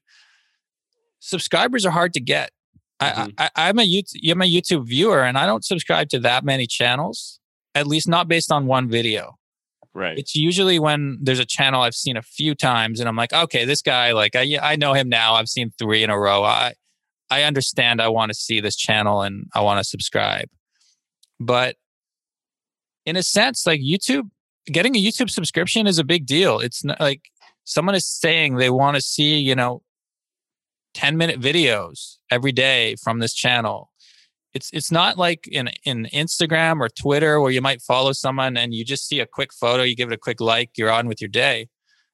[1.19, 2.51] subscribers are hard to get
[3.01, 3.29] mm-hmm.
[3.37, 6.43] I, I i'm a youtube i'm a youtube viewer and i don't subscribe to that
[6.43, 7.39] many channels
[7.75, 9.37] at least not based on one video
[9.93, 13.33] right it's usually when there's a channel i've seen a few times and i'm like
[13.33, 16.43] okay this guy like i, I know him now i've seen three in a row
[16.43, 16.73] i
[17.33, 20.49] I understand I want to see this channel and I want to subscribe.
[21.39, 21.77] But
[23.07, 24.29] in a sense, like YouTube,
[24.67, 26.59] getting a YouTube subscription is a big deal.
[26.59, 27.21] It's not like
[27.63, 29.81] someone is saying they want to see, you know,
[30.93, 33.89] 10 minute videos every day from this channel.
[34.53, 38.73] It's it's not like in in Instagram or Twitter where you might follow someone and
[38.73, 41.21] you just see a quick photo, you give it a quick like, you're on with
[41.21, 41.69] your day.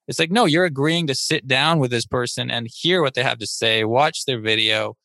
[0.07, 3.23] It's like no, you're agreeing to sit down with this person and hear what they
[3.23, 4.95] have to say, watch their video,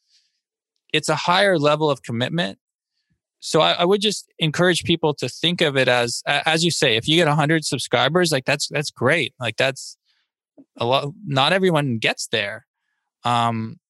[0.94, 2.58] it's a higher level of commitment.
[3.40, 6.96] So I, I, would just encourage people to think of it as, as you say,
[6.96, 9.34] if you get 100 subscribers, like that's that's great.
[9.38, 9.98] Like that's
[10.78, 11.12] a lot.
[11.26, 12.64] Not everyone gets there.
[13.24, 13.80] Um,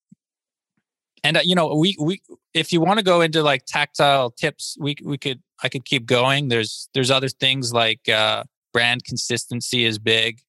[1.25, 2.20] and uh, you know, we we
[2.53, 6.05] if you want to go into like tactile tips, we we could I could keep
[6.07, 6.49] going.
[6.49, 10.41] There's there's other things like uh, brand consistency is big,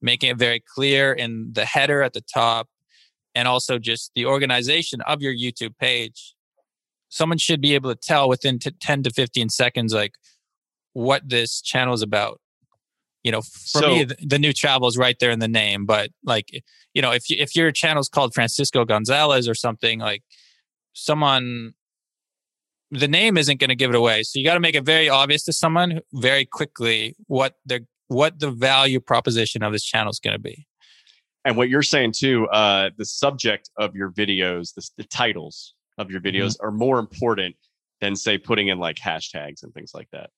[0.00, 2.68] making it very clear in the header at the top
[3.34, 6.34] and also just the organization of your YouTube page.
[7.08, 10.14] Someone should be able to tell within t- 10 to 15 seconds, like
[10.94, 12.40] what this channel is about.
[13.22, 15.86] You know, for so, me, the, the, new travel is right there in the name.
[15.86, 16.50] But like,
[16.92, 20.22] you know, if you, if your channel is called Francisco Gonzalez or something, like
[20.92, 21.74] someone,
[22.90, 24.24] the name isn't going to give it away.
[24.24, 28.38] So you got to make it very obvious to someone very quickly what they're what
[28.38, 30.66] the value proposition of this channel is going to be.
[31.44, 36.10] And what you're saying too, uh, the subject of your videos, the, the titles of
[36.10, 36.66] your videos mm-hmm.
[36.66, 37.56] are more important
[38.00, 40.30] than say putting in like hashtags and things like that.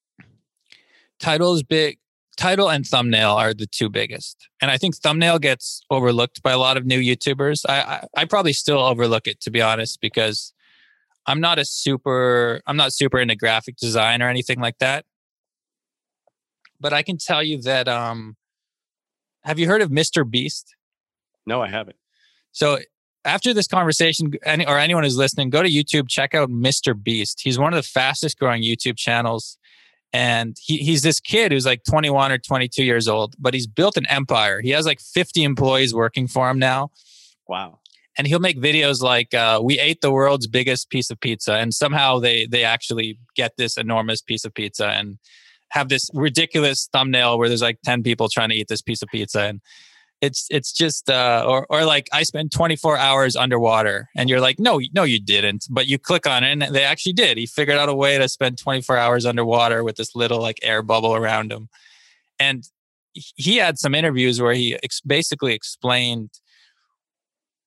[1.18, 1.98] Title is big.
[2.36, 6.58] Title and thumbnail are the two biggest, and I think thumbnail gets overlooked by a
[6.58, 7.64] lot of new YouTubers.
[7.68, 10.52] I, I, I probably still overlook it to be honest because
[11.26, 15.04] I'm not a super I'm not super into graphic design or anything like that.
[16.80, 18.36] But I can tell you that um
[19.44, 20.28] have you heard of Mr.
[20.28, 20.74] Beast?
[21.46, 21.96] No, I haven't.
[22.52, 22.78] So
[23.24, 27.00] after this conversation, any, or anyone who's listening, go to YouTube, check out Mr.
[27.00, 27.40] Beast.
[27.42, 29.58] He's one of the fastest growing YouTube channels.
[30.14, 33.96] And he, he's this kid who's like 21 or 22 years old, but he's built
[33.96, 34.60] an empire.
[34.60, 36.92] He has like 50 employees working for him now.
[37.48, 37.80] Wow.
[38.16, 41.54] And he'll make videos like, uh, we ate the world's biggest piece of pizza.
[41.54, 45.18] And somehow they, they actually get this enormous piece of pizza and
[45.70, 49.08] have this ridiculous thumbnail where there's like 10 people trying to eat this piece of
[49.08, 49.40] pizza.
[49.40, 49.60] And
[50.24, 54.58] it's it's just uh, or or like I spent 24 hours underwater, and you're like,
[54.58, 55.66] no, no, you didn't.
[55.70, 57.38] But you click on it, and they actually did.
[57.38, 60.82] He figured out a way to spend 24 hours underwater with this little like air
[60.82, 61.68] bubble around him,
[62.38, 62.64] and
[63.12, 66.30] he had some interviews where he ex- basically explained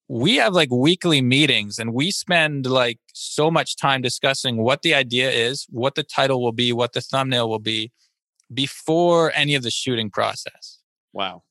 [0.10, 4.94] we have like weekly meetings and we spend like so much time discussing what the
[4.94, 7.92] idea is, what the title will be, what the thumbnail will be
[8.54, 10.80] before any of the shooting process.
[11.12, 11.44] Wow.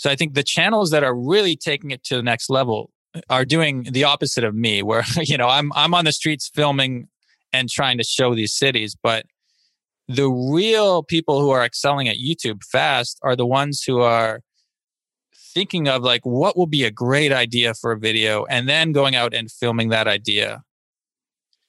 [0.00, 2.90] So I think the channels that are really taking it to the next level
[3.28, 7.08] are doing the opposite of me, where you know I'm I'm on the streets filming
[7.52, 9.26] and trying to show these cities, but
[10.08, 14.40] the real people who are excelling at YouTube fast are the ones who are
[15.52, 19.14] thinking of like what will be a great idea for a video and then going
[19.14, 20.62] out and filming that idea.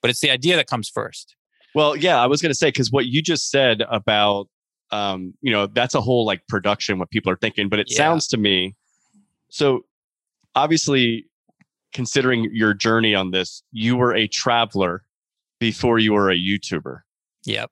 [0.02, 1.36] But it's the idea that comes first.
[1.76, 4.48] Well, yeah, I was going to say because what you just said about
[4.92, 7.70] um, you know, that's a whole like production what people are thinking.
[7.70, 7.98] But it yeah.
[7.98, 8.76] sounds to me
[9.52, 9.86] so
[10.56, 11.26] obviously
[11.94, 15.04] considering your journey on this, you were a traveler
[15.60, 17.02] before you were a YouTuber.
[17.46, 17.70] Yep.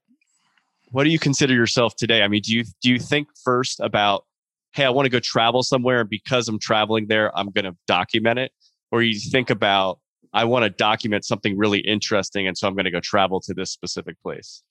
[0.92, 2.22] What do you consider yourself today?
[2.22, 4.26] I mean, do you do you think first about,
[4.74, 7.76] hey, I want to go travel somewhere, and because I'm traveling there, I'm going to
[7.88, 8.52] document it,
[8.92, 10.00] or you think about,
[10.34, 13.54] I want to document something really interesting, and so I'm going to go travel to
[13.54, 14.64] this specific place.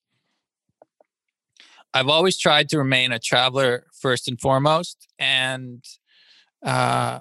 [1.95, 5.85] I've always tried to remain a traveler first and foremost, and
[6.65, 7.21] uh,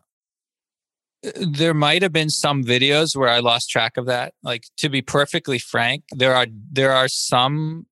[1.35, 4.33] there might have been some videos where I lost track of that.
[4.43, 7.85] Like to be perfectly frank, there are there are some.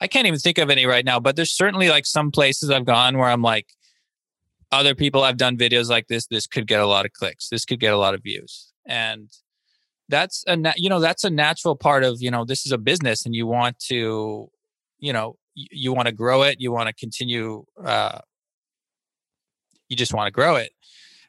[0.00, 2.84] I can't even think of any right now, but there's certainly like some places I've
[2.84, 3.68] gone where I'm like,
[4.70, 6.26] other people have done videos like this.
[6.26, 7.48] This could get a lot of clicks.
[7.48, 9.30] This could get a lot of views, and
[10.08, 13.26] that's a you know that's a natural part of you know this is a business,
[13.26, 14.50] and you want to
[14.98, 18.18] you know you, want to grow it you want to continue uh,
[19.88, 20.72] you just want to grow it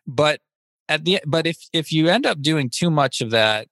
[0.08, 0.42] but
[0.88, 3.68] at the but if if you end up doing too much of that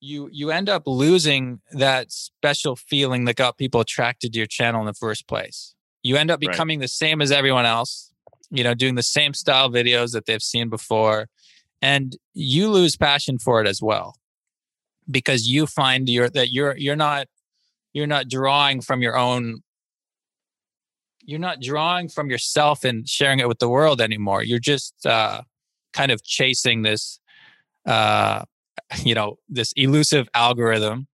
[0.00, 4.80] you you end up losing that special feeling that got people attracted to your channel
[4.80, 6.84] in the first place you end up becoming right.
[6.84, 8.12] the same as everyone else
[8.50, 11.28] you know doing the same style videos that they've seen before
[11.82, 14.14] and you lose passion for it as well
[15.10, 17.26] because you find you're that you're you're not
[17.92, 19.62] you're not drawing from your own
[21.22, 24.42] you're not drawing from yourself and sharing it with the world anymore.
[24.42, 25.42] You're just uh,
[25.92, 27.20] kind of chasing this
[27.86, 28.44] uh,
[29.02, 31.06] you know this elusive algorithm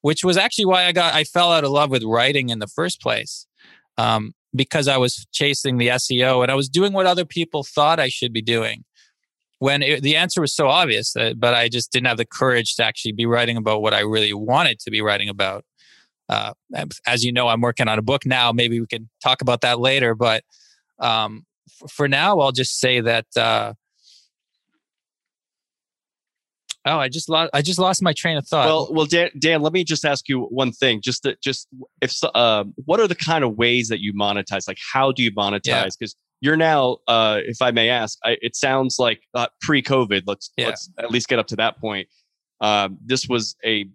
[0.00, 2.66] which was actually why i got i fell out of love with writing in the
[2.66, 3.46] first place
[3.98, 7.98] um, because i was chasing the seo and i was doing what other people thought
[7.98, 8.84] i should be doing
[9.58, 12.74] when it, the answer was so obvious uh, but i just didn't have the courage
[12.74, 15.64] to actually be writing about what i really wanted to be writing about
[16.28, 16.52] uh,
[17.06, 18.52] as you know, I'm working on a book now.
[18.52, 20.14] Maybe we can talk about that later.
[20.14, 20.42] But
[20.98, 23.26] um, f- for now, I'll just say that.
[23.36, 23.74] Uh,
[26.86, 27.50] oh, I just lost.
[27.52, 28.66] I just lost my train of thought.
[28.66, 31.00] Well, well, Dan, Dan let me just ask you one thing.
[31.02, 31.68] Just that, just
[32.00, 34.66] if uh, what are the kind of ways that you monetize?
[34.66, 35.92] Like, how do you monetize?
[35.98, 36.48] Because yeah.
[36.48, 40.22] you're now, uh, if I may ask, I, it sounds like uh, pre-COVID.
[40.26, 40.68] Let's yeah.
[40.68, 42.08] let's at least get up to that point.
[42.60, 43.86] Um, this was a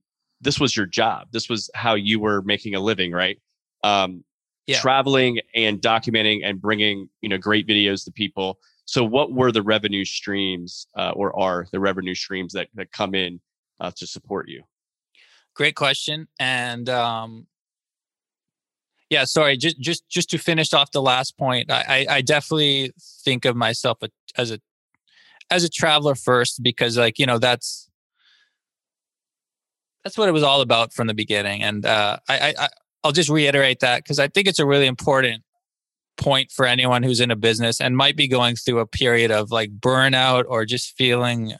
[0.41, 1.27] this was your job.
[1.31, 3.39] This was how you were making a living, right?
[3.83, 4.23] Um,
[4.67, 4.79] yeah.
[4.79, 8.59] Traveling and documenting and bringing you know great videos to people.
[8.85, 13.15] So, what were the revenue streams, uh, or are the revenue streams that that come
[13.15, 13.39] in
[13.79, 14.63] uh, to support you?
[15.55, 17.47] Great question, and um,
[19.09, 19.57] yeah, sorry.
[19.57, 23.97] Just just just to finish off the last point, I, I definitely think of myself
[24.37, 24.59] as a
[25.49, 27.88] as a traveler first because, like you know, that's
[30.09, 31.61] that's what it was all about from the beginning.
[31.61, 32.67] And uh, I, I,
[33.03, 35.43] I'll just reiterate that because I think it's a really important
[36.17, 39.51] point for anyone who's in a business and might be going through a period of
[39.51, 41.53] like burnout or just feeling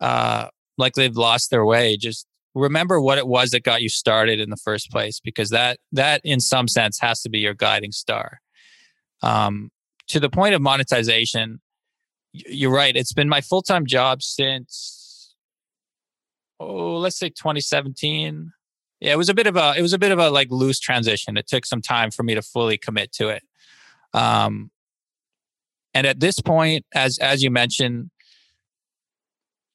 [0.00, 1.96] uh, like they've lost their way.
[1.96, 2.26] Just
[2.56, 6.20] remember what it was that got you started in the first place, because that that
[6.24, 8.40] in some sense has to be your guiding star.
[9.22, 9.70] Um,
[10.08, 11.60] to the point of monetization,
[12.32, 12.96] you're right.
[12.96, 14.95] It's been my full time job since
[16.60, 18.52] oh, let's say 2017.
[19.00, 20.80] Yeah, it was a bit of a it was a bit of a like loose
[20.80, 21.36] transition.
[21.36, 23.42] It took some time for me to fully commit to it.
[24.14, 24.70] Um,
[25.92, 28.10] and at this point, as as you mentioned,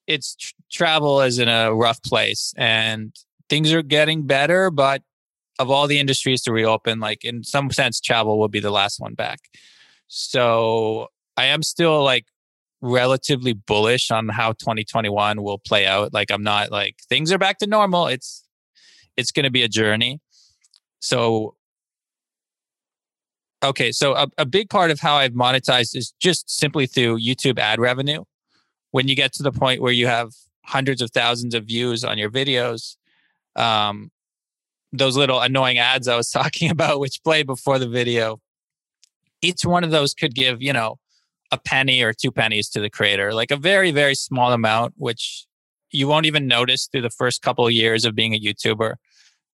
[0.07, 3.15] it's tr- travel is in a rough place, and
[3.49, 4.71] things are getting better.
[4.71, 5.03] But
[5.59, 8.99] of all the industries to reopen, like in some sense, travel will be the last
[8.99, 9.39] one back.
[10.07, 12.25] So I am still like
[12.81, 16.13] relatively bullish on how 2021 will play out.
[16.13, 18.07] Like I'm not like things are back to normal.
[18.07, 18.43] It's
[19.17, 20.19] it's going to be a journey.
[20.99, 21.55] So
[23.63, 27.59] Okay, so a, a big part of how I've monetized is just simply through YouTube
[27.59, 28.23] ad revenue.
[28.89, 30.31] When you get to the point where you have
[30.65, 32.95] hundreds of thousands of views on your videos,
[33.55, 34.09] um,
[34.91, 38.41] those little annoying ads I was talking about, which play before the video,
[39.43, 40.97] each one of those could give, you know,
[41.51, 45.45] a penny or two pennies to the creator, like a very, very small amount, which
[45.91, 48.95] you won't even notice through the first couple of years of being a YouTuber.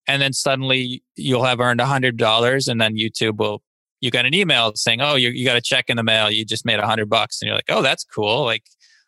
[0.07, 3.61] And then suddenly you'll have earned a hundred dollars and then YouTube will
[3.99, 6.29] you got an email saying, "Oh, you, you got a check in the mail.
[6.29, 8.43] You just made a hundred bucks," and you're like, "Oh, that's cool.
[8.43, 8.63] Like,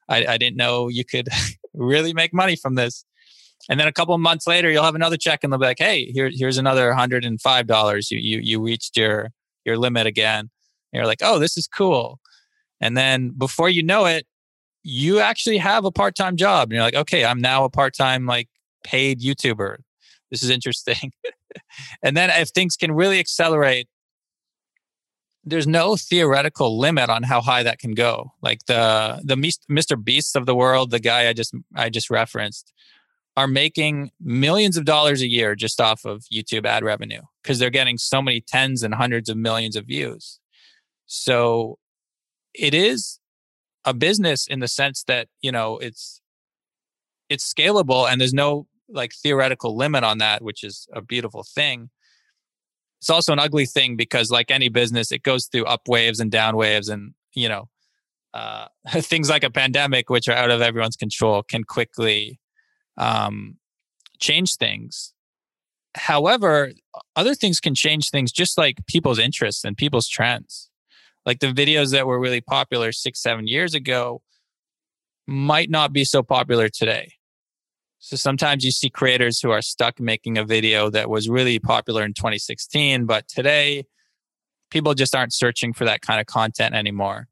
[0.08, 1.30] I, I didn't know you could
[1.74, 3.06] really make money from this."
[3.70, 6.06] And then a couple months later, you'll have another check, and they'll be like, "Hey,
[6.12, 8.10] here, here's another hundred and five dollars.
[8.10, 9.30] You, you, you reached your
[9.66, 10.50] your limit again."
[10.92, 12.20] And you're like, "Oh, this is cool."
[12.82, 14.26] And then before you know it,
[14.84, 17.94] you actually have a part time job, and you're like, "Okay, I'm now a part
[17.96, 18.48] time like
[18.84, 19.78] paid YouTuber.
[20.32, 21.12] This is interesting."
[22.04, 23.88] and then if things can really accelerate
[25.44, 28.34] there's no theoretical limit on how high that can go.
[28.42, 30.02] Like the the Mr.
[30.02, 32.74] Beasts of the world, the guy I just I just referenced,
[33.38, 37.70] are making millions of dollars a year just off of YouTube ad revenue because they're
[37.70, 40.40] getting so many tens and hundreds of millions of views.
[41.06, 41.80] So
[42.60, 43.20] it is
[43.86, 46.22] a business in the sense that, you know, it's
[47.30, 51.90] it's scalable and there's no like theoretical limit on that, which is a beautiful thing.
[53.00, 56.30] It's also an ugly thing because like any business it goes through up waves and
[56.30, 57.70] down waves and you know
[58.34, 62.40] uh, things like a pandemic which are out of everyone's control can quickly
[62.98, 63.58] um,
[64.20, 65.14] change things.
[65.96, 66.74] However
[67.16, 70.69] other things can change things just like people's interests and people's trends
[71.30, 74.22] like the videos that were really popular six seven years ago
[75.28, 77.14] might not be so popular today
[78.00, 82.04] so sometimes you see creators who are stuck making a video that was really popular
[82.04, 83.84] in 2016, but today
[84.72, 87.28] people just aren't searching for that kind of content anymore.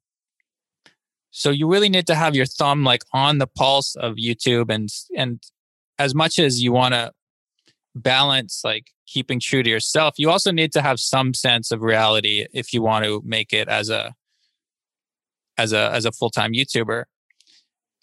[1.31, 4.89] So you really need to have your thumb like on the pulse of YouTube and
[5.15, 5.41] and
[5.97, 7.11] as much as you want to
[7.97, 12.45] balance like keeping true to yourself, you also need to have some sense of reality
[12.53, 14.13] if you want to make it as a
[15.57, 17.05] as a as a full-time YouTuber.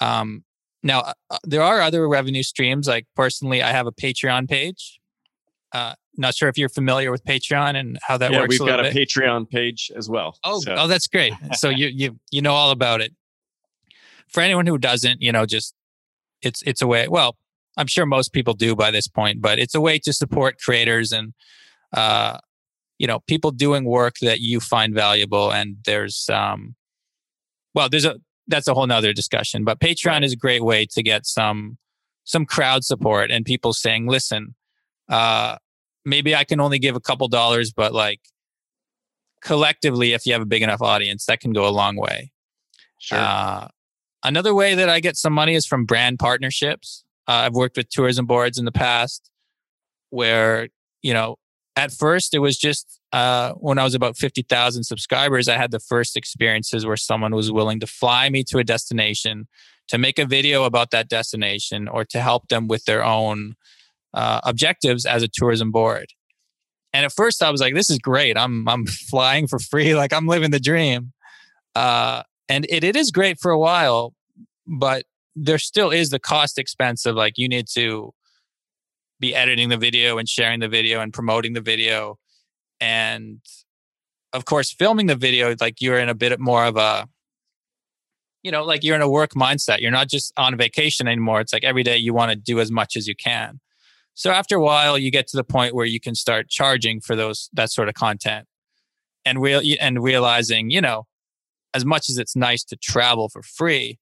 [0.01, 0.45] Um,
[0.83, 2.87] now, uh, uh, there are other revenue streams.
[2.87, 5.01] Like personally, I have a Patreon page.
[5.73, 8.59] Uh, not sure if you're familiar with Patreon and how that yeah, works.
[8.59, 8.95] Yeah, we've got a bit.
[8.95, 10.39] Patreon page as well.
[10.45, 10.75] Oh, so.
[10.77, 11.33] oh, that's great.
[11.55, 13.13] so you you you know all about it.
[14.29, 15.75] For anyone who doesn't, you know, just
[16.43, 17.09] it's it's a way.
[17.09, 17.37] Well,
[17.77, 21.13] I'm sure most people do by this point, but it's a way to support creators
[21.13, 21.35] and
[21.93, 22.39] uh,
[22.99, 25.53] you know people doing work that you find valuable.
[25.53, 26.75] And there's um,
[27.75, 28.17] well, there's a
[28.47, 29.65] that's a whole nother discussion.
[29.65, 31.79] But Patreon is a great way to get some
[32.25, 34.55] some crowd support and people saying, listen,
[35.09, 35.57] uh,
[36.05, 38.21] maybe I can only give a couple dollars, but like
[39.43, 42.33] collectively, if you have a big enough audience, that can go a long way.
[42.99, 43.19] Sure.
[43.19, 43.69] Uh,
[44.25, 47.04] another way that I get some money is from brand partnerships.
[47.27, 49.31] Uh, I've worked with tourism boards in the past
[50.11, 50.69] where,
[51.03, 51.37] you know,
[51.77, 55.81] at first it was just uh, when I was about 50,000 subscribers, I had the
[55.81, 59.49] first experiences where someone was willing to fly me to a destination
[59.89, 63.55] to make a video about that destination or to help them with their own
[64.15, 66.07] uh, objectives as a tourism board.
[66.93, 68.39] And at first I was like, this is great.
[68.39, 69.95] I'm, I'm flying for free.
[69.95, 71.13] Like I'm living the dream.
[71.75, 74.15] Uh, and it, it is great for a while,
[74.67, 75.05] but
[75.37, 78.13] there still is the cost expense of like, you need to
[79.21, 82.19] be editing the video and sharing the video and promoting the video.
[82.81, 83.41] And
[84.35, 87.09] of course filming the video like you're in a bit more of a
[88.43, 89.81] you know like you're in a work mindset.
[89.81, 91.41] You're not just on vacation anymore.
[91.41, 93.61] It's like every day you want to do as much as you can.
[94.13, 97.17] So after a while you get to the point where you can start charging for
[97.17, 98.47] those that sort of content
[99.25, 101.07] and real and realizing, you know,
[101.73, 103.99] as much as it's nice to travel for free,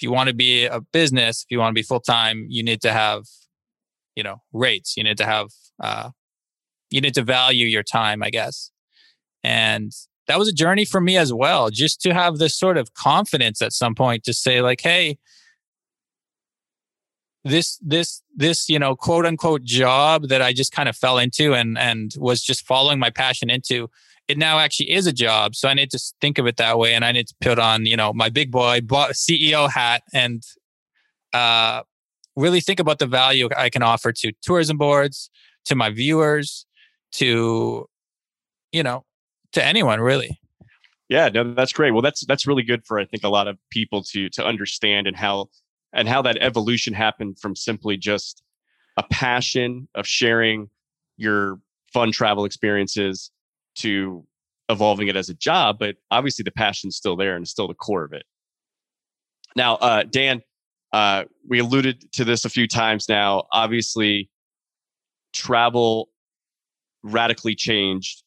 [0.00, 2.62] if you want to be a business, if you want to be full time, you
[2.62, 3.24] need to have,
[4.16, 4.96] you know, rates.
[4.96, 5.48] You need to have,
[5.78, 6.08] uh,
[6.88, 8.70] you need to value your time, I guess.
[9.44, 9.92] And
[10.26, 13.60] that was a journey for me as well, just to have this sort of confidence
[13.60, 15.18] at some point to say, like, hey,
[17.44, 21.54] this this this you know quote unquote job that i just kind of fell into
[21.54, 23.88] and and was just following my passion into
[24.30, 26.94] it now actually is a job so i need to think of it that way
[26.94, 30.42] and i need to put on you know my big boy ceo hat and
[31.32, 31.82] uh
[32.36, 35.30] really think about the value i can offer to tourism boards
[35.64, 36.66] to my viewers
[37.12, 37.86] to
[38.72, 39.04] you know
[39.52, 40.40] to anyone really.
[41.08, 41.92] Yeah no that's great.
[41.92, 45.06] Well that's that's really good for i think a lot of people to to understand
[45.06, 45.48] and how
[45.92, 48.42] and how that evolution happened from simply just
[48.96, 50.70] a passion of sharing
[51.16, 51.58] your
[51.92, 53.30] fun travel experiences
[53.80, 54.24] to
[54.68, 58.04] evolving it as a job but obviously the passion's still there and still the core
[58.04, 58.24] of it.
[59.56, 60.42] Now uh, dan
[60.92, 63.44] uh, we alluded to this a few times now.
[63.52, 64.28] Obviously
[65.32, 66.08] travel
[67.02, 68.22] radically changed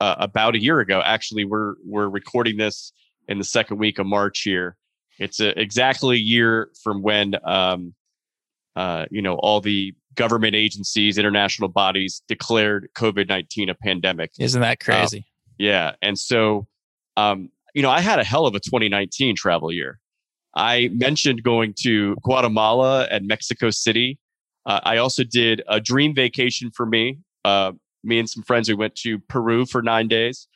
[0.00, 1.00] uh, about a year ago.
[1.04, 2.92] Actually we're we're recording this
[3.28, 4.76] in the second week of march here.
[5.18, 7.94] It's a, exactly a year from when, um,
[8.76, 14.32] uh, you know, all the government agencies, international bodies declared COVID 19 a pandemic.
[14.38, 15.26] Isn't that um, crazy?
[15.58, 15.92] yeah.
[16.02, 16.66] And so,
[17.16, 19.98] um, you know, I had a hell of a 2019 travel year.
[20.54, 24.18] I mentioned going to Guatemala and Mexico City.
[24.66, 27.18] Uh, I also did a dream vacation for me.
[27.44, 30.48] Uh, me and some friends, we went to Peru for nine days.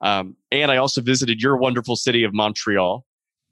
[0.00, 3.04] Um, and I also visited your wonderful city of Montreal.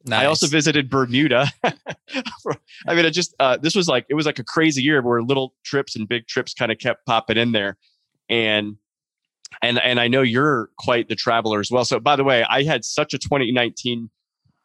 [0.05, 0.23] Nice.
[0.23, 1.49] I also visited Bermuda.
[1.65, 5.23] I mean, it just uh, this was like it was like a crazy year where
[5.23, 7.77] little trips and big trips kind of kept popping in there,
[8.29, 8.77] and
[9.61, 11.85] and and I know you're quite the traveler as well.
[11.85, 14.09] So by the way, I had such a 2019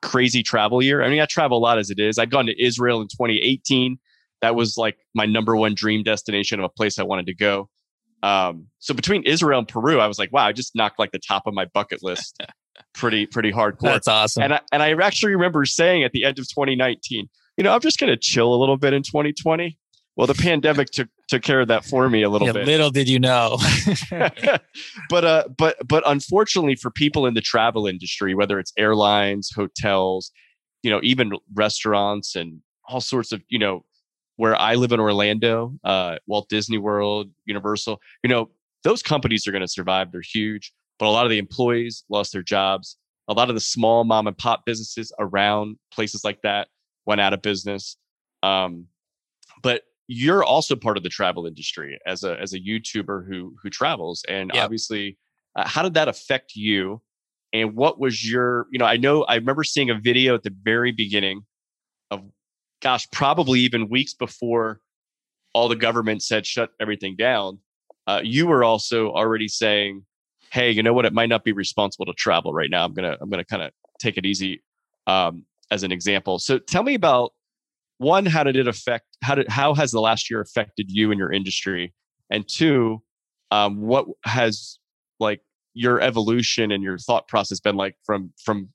[0.02, 1.02] crazy travel year.
[1.02, 2.20] I mean, I travel a lot as it is.
[2.20, 3.98] I'd gone to Israel in 2018.
[4.42, 7.70] That was like my number one dream destination of a place I wanted to go.
[8.22, 11.20] Um, so between Israel and Peru, I was like, wow, I just knocked like the
[11.20, 12.42] top of my bucket list
[12.94, 13.82] pretty pretty hardcore.
[13.82, 14.44] That's awesome.
[14.44, 17.82] And I, and I actually remember saying at the end of 2019, you know, I'm
[17.82, 19.78] just going to chill a little bit in 2020.
[20.16, 22.68] Well, the pandemic took took care of that for me a little yeah, bit.
[22.68, 23.58] Little did you know.
[25.10, 30.32] but uh, but but unfortunately for people in the travel industry, whether it's airlines, hotels,
[30.84, 33.86] you know, even restaurants and all sorts of, you know,
[34.36, 38.52] where I live in Orlando, uh, Walt Disney World, Universal, you know,
[38.84, 40.12] those companies are going to survive.
[40.12, 42.98] They're huge but a lot of the employees lost their jobs.
[43.28, 46.68] A lot of the small mom and pop businesses around places like that
[47.06, 47.98] went out of business.
[48.42, 48.88] Um,
[49.62, 53.70] but you're also part of the travel industry as a as a YouTuber who who
[53.70, 54.66] travels, and yep.
[54.66, 55.18] obviously,
[55.56, 57.02] uh, how did that affect you?
[57.54, 60.54] And what was your, you know, I know I remember seeing a video at the
[60.64, 61.44] very beginning
[62.10, 62.24] of,
[62.82, 64.82] gosh, probably even weeks before
[65.54, 67.60] all the government said shut everything down.
[68.08, 70.04] Uh, you were also already saying,
[70.54, 71.04] hey, you know what?
[71.04, 72.86] It might not be responsible to travel right now.
[72.86, 74.62] I'm gonna I'm gonna kind of take it easy
[75.08, 76.38] um, as an example.
[76.38, 77.34] So tell me about
[77.98, 79.18] one, how did it affect?
[79.24, 81.94] How did how has the last year affected you and your industry?
[82.30, 83.02] And two,
[83.52, 84.78] um, what has
[85.20, 85.42] like
[85.74, 88.70] your evolution and your thought process been like from from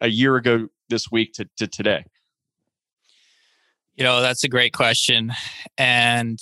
[0.00, 2.04] a year ago this week to, to today?
[3.94, 5.32] You know, that's a great question.
[5.78, 6.40] And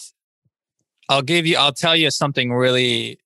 [1.08, 3.18] I'll give you, I'll tell you something really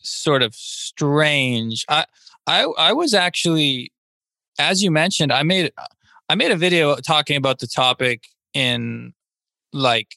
[0.00, 1.84] sort of strange.
[1.88, 2.04] I
[2.46, 3.92] I I was actually,
[4.58, 5.72] as you mentioned, I made
[6.28, 9.14] I made a video talking about the topic in
[9.72, 10.16] like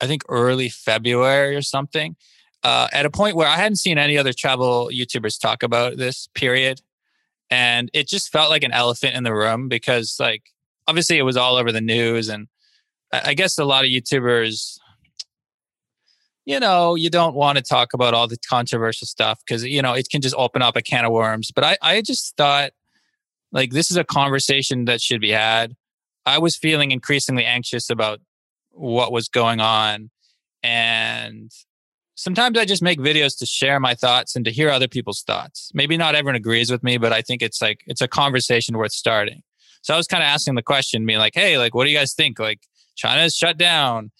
[0.00, 2.16] I think early February or something.
[2.62, 6.28] Uh, at a point where I hadn't seen any other travel YouTubers talk about this
[6.34, 6.80] period,
[7.48, 10.50] and it just felt like an elephant in the room because, like,
[10.88, 12.48] obviously it was all over the news, and
[13.12, 14.78] I guess a lot of YouTubers
[16.46, 19.92] you know, you don't want to talk about all the controversial stuff because, you know,
[19.92, 21.50] it can just open up a can of worms.
[21.50, 22.70] But I, I just thought
[23.52, 25.74] like this is a conversation that should be had.
[26.24, 28.20] I was feeling increasingly anxious about
[28.70, 30.10] what was going on.
[30.62, 31.50] And
[32.14, 35.70] sometimes I just make videos to share my thoughts and to hear other people's thoughts.
[35.74, 38.92] Maybe not everyone agrees with me, but I think it's like, it's a conversation worth
[38.92, 39.42] starting.
[39.82, 41.96] So I was kind of asking the question, being like, hey, like, what do you
[41.96, 42.38] guys think?
[42.38, 42.60] Like,
[42.96, 44.10] China's shut down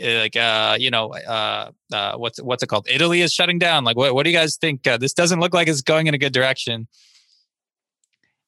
[0.00, 2.86] like uh you know uh, uh what's what's it called?
[2.88, 3.84] Italy is shutting down.
[3.84, 6.14] Like what, what do you guys think uh, this doesn't look like it's going in
[6.14, 6.88] a good direction.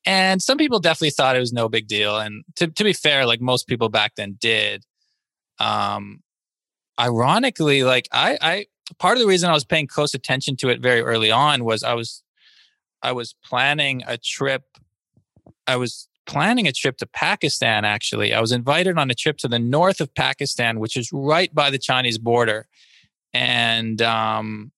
[0.06, 2.18] And some people definitely thought it was no big deal.
[2.18, 4.84] And to, to be fair like most people back then did.
[5.58, 6.20] Um
[7.00, 8.66] ironically like i i
[8.98, 11.82] part of the reason I was paying close attention to it very early on was
[11.82, 12.22] I was
[13.02, 14.62] I was planning a trip.
[15.66, 18.32] I was planning a trip to Pakistan actually.
[18.32, 21.70] I was invited on a trip to the north of Pakistan, which is right by
[21.70, 22.66] the Chinese border.
[23.32, 24.72] And um,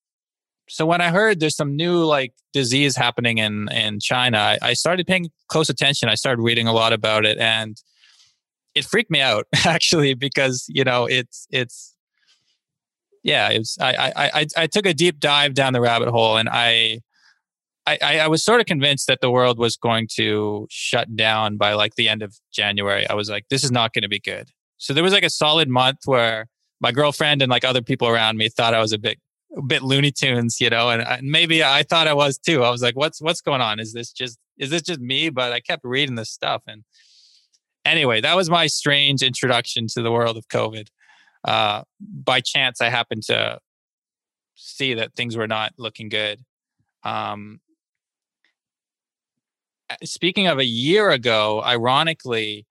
[0.68, 4.73] so when I heard there's some new like disease happening in in China, I, I
[4.73, 6.09] started paying close attention.
[6.09, 7.81] I started reading a lot about it and
[8.74, 11.97] it freaked me out actually because you know it's it's
[13.27, 13.59] yeah.
[13.81, 17.01] I, I I I took a deep dive down the rabbit hole, and I,
[17.86, 21.74] I I was sort of convinced that the world was going to shut down by
[21.74, 23.08] like the end of January.
[23.08, 24.50] I was like, this is not going to be good.
[24.78, 26.46] So there was like a solid month where
[26.80, 29.18] my girlfriend and like other people around me thought I was a bit
[29.56, 32.62] a bit Looney Tunes, you know, and I, maybe I thought I was too.
[32.62, 33.80] I was like, what's what's going on?
[33.80, 35.30] Is this just is this just me?
[35.30, 36.84] But I kept reading this stuff, and
[37.84, 40.88] anyway, that was my strange introduction to the world of COVID
[41.46, 43.58] uh, by chance, I happened to
[44.56, 46.40] see that things were not looking good.
[47.04, 47.60] Um,
[50.04, 52.66] speaking of a year ago, ironically,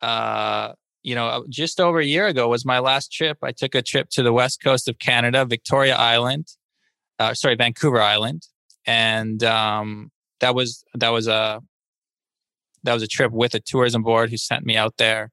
[0.00, 0.72] uh,
[1.02, 3.38] you know, uh, just over a year ago was my last trip.
[3.42, 6.48] I took a trip to the west coast of Canada, Victoria Island,
[7.18, 8.46] uh, sorry, Vancouver Island,
[8.86, 10.10] and um,
[10.40, 11.60] that was that was a
[12.84, 15.30] that was a trip with a tourism board who sent me out there.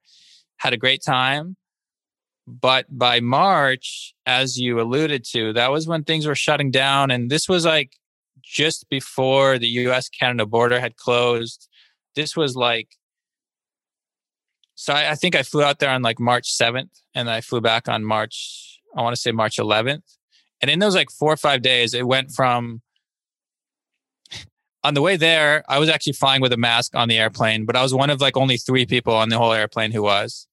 [0.57, 1.57] Had a great time.
[2.47, 7.09] But by March, as you alluded to, that was when things were shutting down.
[7.09, 7.93] And this was like
[8.45, 11.67] just before the US Canada border had closed.
[12.15, 12.89] This was like,
[14.75, 17.61] so I, I, think I flew out there on like March 7th and I flew
[17.61, 20.03] back on March, I want to say March 11th.
[20.61, 22.81] And in those like four or five days, it went from
[24.83, 27.75] on the way there, I was actually flying with a mask on the airplane, but
[27.75, 30.47] I was one of like only three people on the whole airplane who was.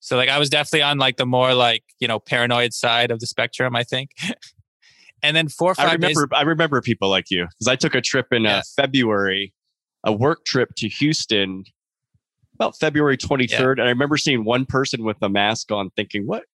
[0.00, 3.18] So like I was definitely on like the more like, you know, paranoid side of
[3.18, 4.10] the spectrum, I think.
[5.22, 7.76] and then four or five I remember days- I remember people like you because I
[7.76, 9.52] took a trip in uh, February,
[10.04, 11.64] a work trip to Houston
[12.54, 13.50] about February 23rd.
[13.50, 13.70] Yeah.
[13.70, 16.44] And I remember seeing one person with a mask on thinking, what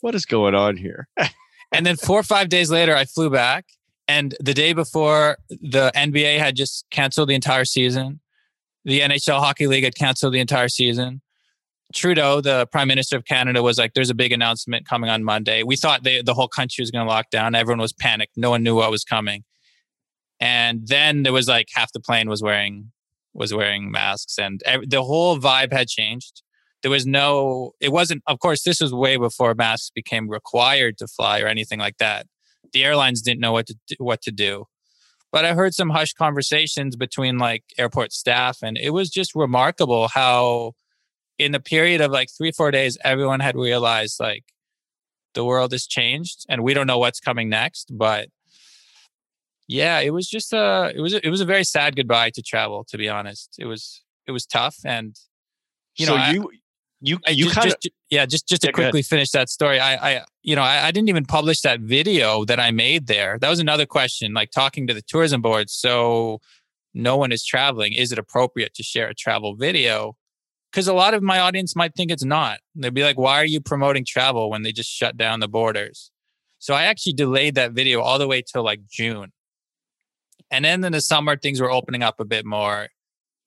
[0.00, 1.08] what is going on here?
[1.72, 3.66] and then four or five days later I flew back.
[4.06, 8.20] And the day before the NBA had just canceled the entire season.
[8.84, 11.22] The NHL Hockey League had canceled the entire season.
[11.94, 15.62] Trudeau, the Prime Minister of Canada, was like, "There's a big announcement coming on Monday."
[15.62, 17.54] We thought they, the whole country was going to lock down.
[17.54, 18.36] Everyone was panicked.
[18.36, 19.44] No one knew what was coming.
[20.40, 22.92] And then there was like half the plane was wearing
[23.32, 26.42] was wearing masks, and every, the whole vibe had changed.
[26.82, 27.72] There was no.
[27.80, 28.22] It wasn't.
[28.26, 32.26] Of course, this was way before masks became required to fly or anything like that.
[32.72, 34.66] The airlines didn't know what to do, what to do.
[35.32, 40.08] But I heard some hushed conversations between like airport staff, and it was just remarkable
[40.08, 40.74] how
[41.38, 44.44] in a period of like three, four days, everyone had realized like
[45.34, 47.90] the world has changed and we don't know what's coming next.
[47.96, 48.28] But
[49.66, 52.42] yeah, it was just a it was a, it was a very sad goodbye to
[52.42, 52.84] travel.
[52.88, 55.16] To be honest, it was it was tough, and
[55.96, 56.56] you so know, you I,
[57.00, 57.76] you you kind of
[58.10, 59.80] yeah, just just to yeah, quickly finish that story.
[59.80, 63.38] I I you know I, I didn't even publish that video that I made there.
[63.38, 65.70] That was another question, like talking to the tourism board.
[65.70, 66.40] So
[66.92, 67.92] no one is traveling.
[67.92, 70.16] Is it appropriate to share a travel video?
[70.74, 72.58] Because a lot of my audience might think it's not.
[72.74, 76.10] They'd be like, why are you promoting travel when they just shut down the borders?
[76.58, 79.30] So I actually delayed that video all the way till like June.
[80.50, 82.88] And then in the summer, things were opening up a bit more.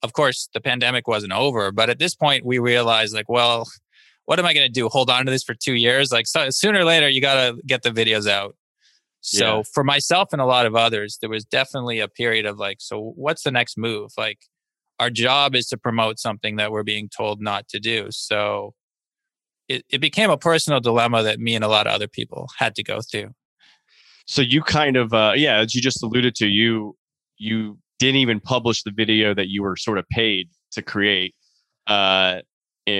[0.02, 3.68] Of course, the pandemic wasn't over, but at this point, we realized like, well,
[4.24, 4.88] what am I going to do?
[4.88, 6.10] Hold on to this for two years?
[6.10, 8.56] Like, so, sooner or later, you got to get the videos out.
[9.20, 9.62] So yeah.
[9.74, 13.12] for myself and a lot of others, there was definitely a period of like, so
[13.16, 14.12] what's the next move?
[14.16, 14.38] Like,
[15.00, 18.08] our job is to promote something that we're being told not to do.
[18.10, 18.74] So
[19.68, 22.74] it, it became a personal dilemma that me and a lot of other people had
[22.76, 23.30] to go through.
[24.26, 26.96] So you kind of, uh, yeah, as you just alluded to, you
[27.38, 31.34] you didn't even publish the video that you were sort of paid to create
[31.86, 32.40] uh,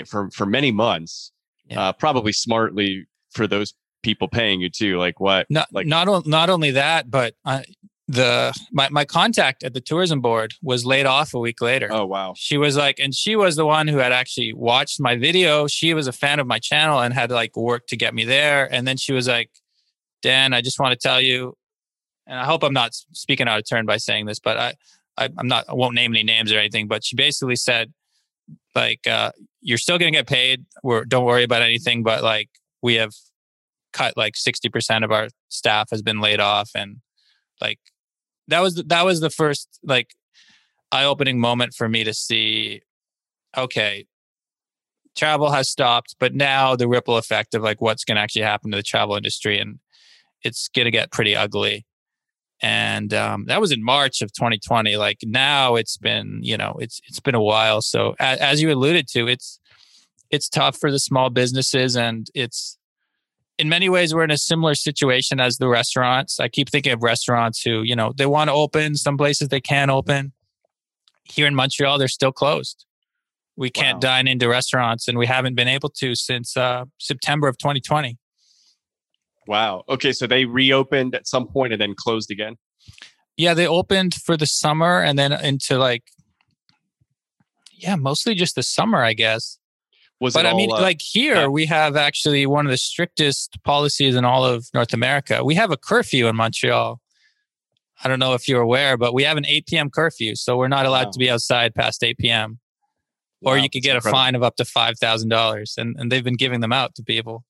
[0.07, 1.33] for for many months.
[1.67, 1.89] Yeah.
[1.89, 4.97] Uh, probably smartly for those people paying you too.
[4.99, 5.47] Like what?
[5.51, 7.63] Not like not not only that, but uh,
[8.09, 11.89] the my, my contact at the tourism board was laid off a week later.
[11.91, 12.33] Oh wow.
[12.37, 15.67] She was like and she was the one who had actually watched my video.
[15.67, 18.73] She was a fan of my channel and had like worked to get me there
[18.73, 19.51] and then she was like
[20.23, 21.55] Dan, I just want to tell you
[22.27, 24.75] and I hope I'm not speaking out of turn by saying this, but I,
[25.19, 27.93] I am not I won't name any names or anything, but she basically said
[28.75, 30.65] like uh, you're still going to get paid.
[30.83, 32.49] We're don't worry about anything, but like
[32.83, 33.13] we have
[33.93, 36.97] cut like 60% of our staff has been laid off and
[37.61, 37.81] like
[38.49, 40.15] that was that was the first like
[40.91, 42.81] eye-opening moment for me to see
[43.57, 44.07] okay
[45.17, 48.71] travel has stopped but now the ripple effect of like what's going to actually happen
[48.71, 49.79] to the travel industry and
[50.43, 51.85] it's going to get pretty ugly.
[52.61, 54.97] And um, that was in March of 2020.
[54.97, 57.83] Like now, it's been you know it's it's been a while.
[57.83, 59.61] So as, as you alluded to, it's
[60.31, 62.77] it's tough for the small businesses, and it's
[63.59, 66.41] in many ways we're in a similar situation as the restaurants.
[66.41, 68.97] I keep thinking of restaurants who you know they want to open.
[68.97, 70.33] Some places they can't open.
[71.25, 72.87] Here in Montreal, they're still closed.
[73.57, 74.01] We can't wow.
[74.01, 78.17] dine into restaurants, and we haven't been able to since uh, September of 2020.
[79.49, 79.85] Wow.
[79.89, 80.13] Okay.
[80.13, 82.57] So they reopened at some point and then closed again?
[83.37, 86.05] Yeah, they opened for the summer and then into like,
[87.73, 89.59] yeah, mostly just the summer, I guess.
[90.21, 91.47] Was but I mean, uh, like here, yeah.
[91.47, 95.45] we have actually one of the strictest policies in all of North America.
[95.45, 97.01] We have a curfew in Montreal.
[98.03, 99.91] I don't know if you're aware, but we have an 8 p.m.
[99.91, 100.35] curfew.
[100.35, 101.11] So we're not allowed wow.
[101.13, 102.59] to be outside past 8 p.m.
[103.43, 105.79] Or wow, you could get a fine of up to $5,000.
[105.79, 107.45] And, and they've been giving them out to people.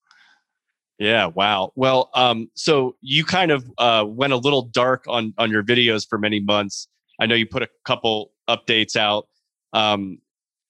[0.99, 1.73] Yeah, wow.
[1.77, 6.07] Well, um, so you kind of uh, went a little dark on on your videos
[6.07, 6.89] for many months.
[7.21, 9.29] I know you put a couple updates out.
[9.73, 10.19] Um,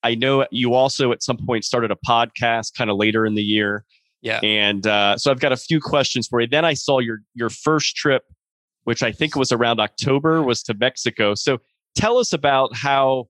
[0.03, 3.43] I know you also at some point started a podcast kind of later in the
[3.43, 3.83] year.
[4.21, 4.39] Yeah.
[4.43, 6.47] And uh, so I've got a few questions for you.
[6.47, 8.23] Then I saw your your first trip,
[8.83, 11.35] which I think was around October, was to Mexico.
[11.35, 11.59] So
[11.95, 13.27] tell us about how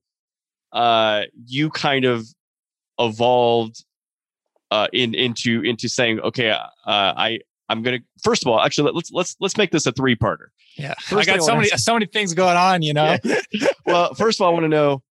[0.71, 2.25] uh, you kind of
[2.99, 3.83] evolved
[4.71, 7.39] uh, in into into saying, okay, uh, I
[7.69, 10.47] I'm gonna first of all, actually let's let's let's make this a three parter.
[10.75, 13.17] Yeah, first I got so many so many things going on, you know.
[13.23, 13.67] Yeah.
[13.85, 15.03] well, first of all, I want to know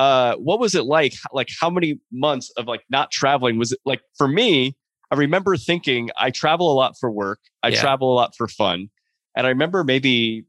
[0.00, 1.12] uh, what was it like?
[1.30, 4.74] Like how many months of like not traveling was it like for me?
[5.10, 7.40] I remember thinking I travel a lot for work.
[7.62, 7.82] I yeah.
[7.82, 8.88] travel a lot for fun,
[9.36, 10.46] and I remember maybe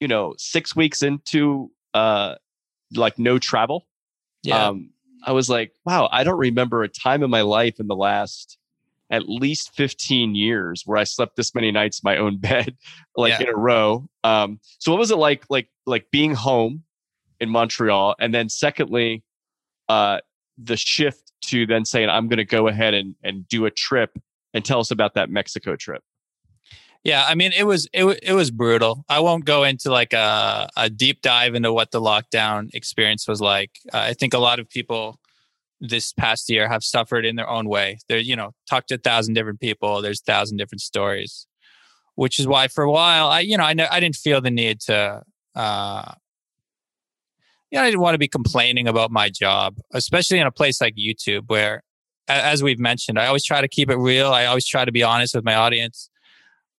[0.00, 2.36] you know six weeks into uh
[2.94, 3.86] like no travel.
[4.42, 4.68] Yeah.
[4.68, 4.92] Um,
[5.24, 8.56] I was like, wow, I don't remember a time in my life in the last
[9.10, 12.74] at least 15 years where I slept this many nights in my own bed,
[13.18, 13.42] like yeah.
[13.42, 14.08] in a row.
[14.24, 16.84] Um, so what was it like, like, like being home
[17.42, 18.14] in Montreal?
[18.18, 19.22] And then secondly,
[19.88, 20.20] uh,
[20.56, 24.18] the shift to then saying, I'm going to go ahead and, and do a trip
[24.54, 26.02] and tell us about that Mexico trip.
[27.04, 29.04] Yeah, I mean it was it it was brutal.
[29.08, 33.40] I won't go into like a a deep dive into what the lockdown experience was
[33.40, 33.70] like.
[33.92, 35.18] Uh, I think a lot of people
[35.80, 37.98] this past year have suffered in their own way.
[38.08, 40.00] They're you know talked to a thousand different people.
[40.00, 41.48] There's a thousand different stories,
[42.14, 44.80] which is why for a while I you know I I didn't feel the need
[44.82, 45.22] to.
[45.56, 46.12] Uh,
[47.72, 50.94] yeah, I didn't want to be complaining about my job, especially in a place like
[50.94, 51.82] YouTube, where,
[52.28, 54.32] as we've mentioned, I always try to keep it real.
[54.32, 56.08] I always try to be honest with my audience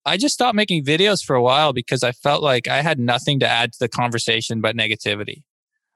[0.04, 3.38] I just stopped making videos for a while because I felt like I had nothing
[3.40, 5.42] to add to the conversation but negativity.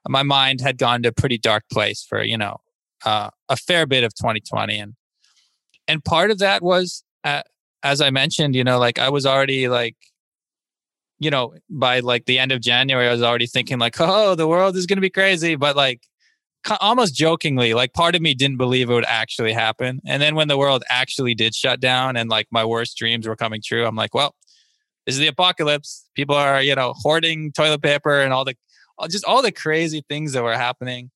[0.08, 2.58] My mind had gone to a pretty dark place for, you know,
[3.04, 4.78] uh, a fair bit of 2020.
[4.78, 4.94] And,
[5.88, 7.42] and part of that was, uh,
[7.82, 9.96] as I mentioned, you know, like I was already like,
[11.18, 14.46] you know, by like the end of January, I was already thinking like, oh, the
[14.46, 15.56] world is going to be crazy.
[15.56, 16.02] But like,
[16.80, 20.00] almost jokingly, like part of me didn't believe it would actually happen.
[20.04, 23.36] And then when the world actually did shut down and like my worst dreams were
[23.36, 24.34] coming true, I'm like, well,
[25.06, 26.08] this is the apocalypse.
[26.14, 28.54] People are, you know, hoarding toilet paper and all the
[29.08, 31.10] just all the crazy things that were happening.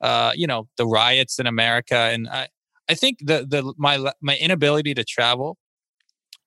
[0.00, 1.96] Uh, you know, the riots in America.
[1.96, 2.48] And I,
[2.88, 5.56] I think the the my my inability to travel,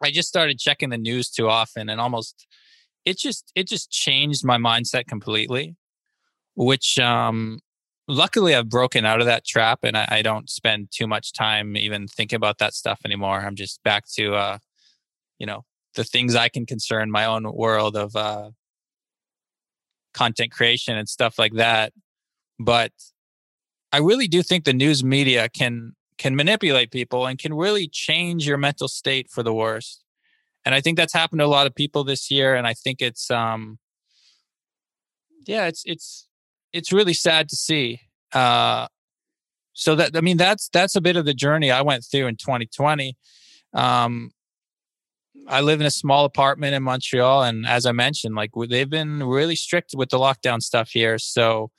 [0.02, 2.48] I just started checking the news too often and almost
[3.06, 5.76] it just it just changed my mindset completely
[6.56, 7.60] which um
[8.08, 11.78] luckily I've broken out of that trap and I, I, don't spend too much time
[11.78, 13.40] even thinking about that stuff anymore.
[13.40, 14.58] I'm just back to uh,
[15.40, 15.64] you know,
[15.96, 18.52] the things I can concern my own world of uh
[20.14, 21.92] content creation and stuff like that.
[22.60, 22.92] But
[23.92, 28.48] I really do think the news media can can manipulate people and can really change
[28.48, 30.03] your mental state for the worst.
[30.66, 33.02] And I think that's happened to a lot of people this year and I think
[33.02, 33.80] it's um
[35.48, 36.28] yeah, it's it's
[36.72, 38.02] it's really sad to see.
[38.32, 38.88] Uh,
[39.74, 42.36] so that I mean that's that's a bit of the journey I went through in
[42.36, 43.16] 2020.
[43.74, 44.32] Um,
[45.48, 49.24] I live in a small apartment in Montreal, and as I mentioned, like they've been
[49.24, 51.18] really strict with the lockdown stuff here.
[51.18, 51.72] So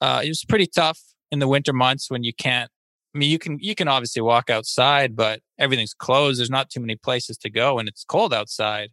[0.00, 1.00] uh, it was pretty tough
[1.30, 2.70] in the winter months when you can't.
[3.16, 6.38] I mean, you can you can obviously walk outside, but everything's closed.
[6.38, 8.90] There's not too many places to go, and it's cold outside,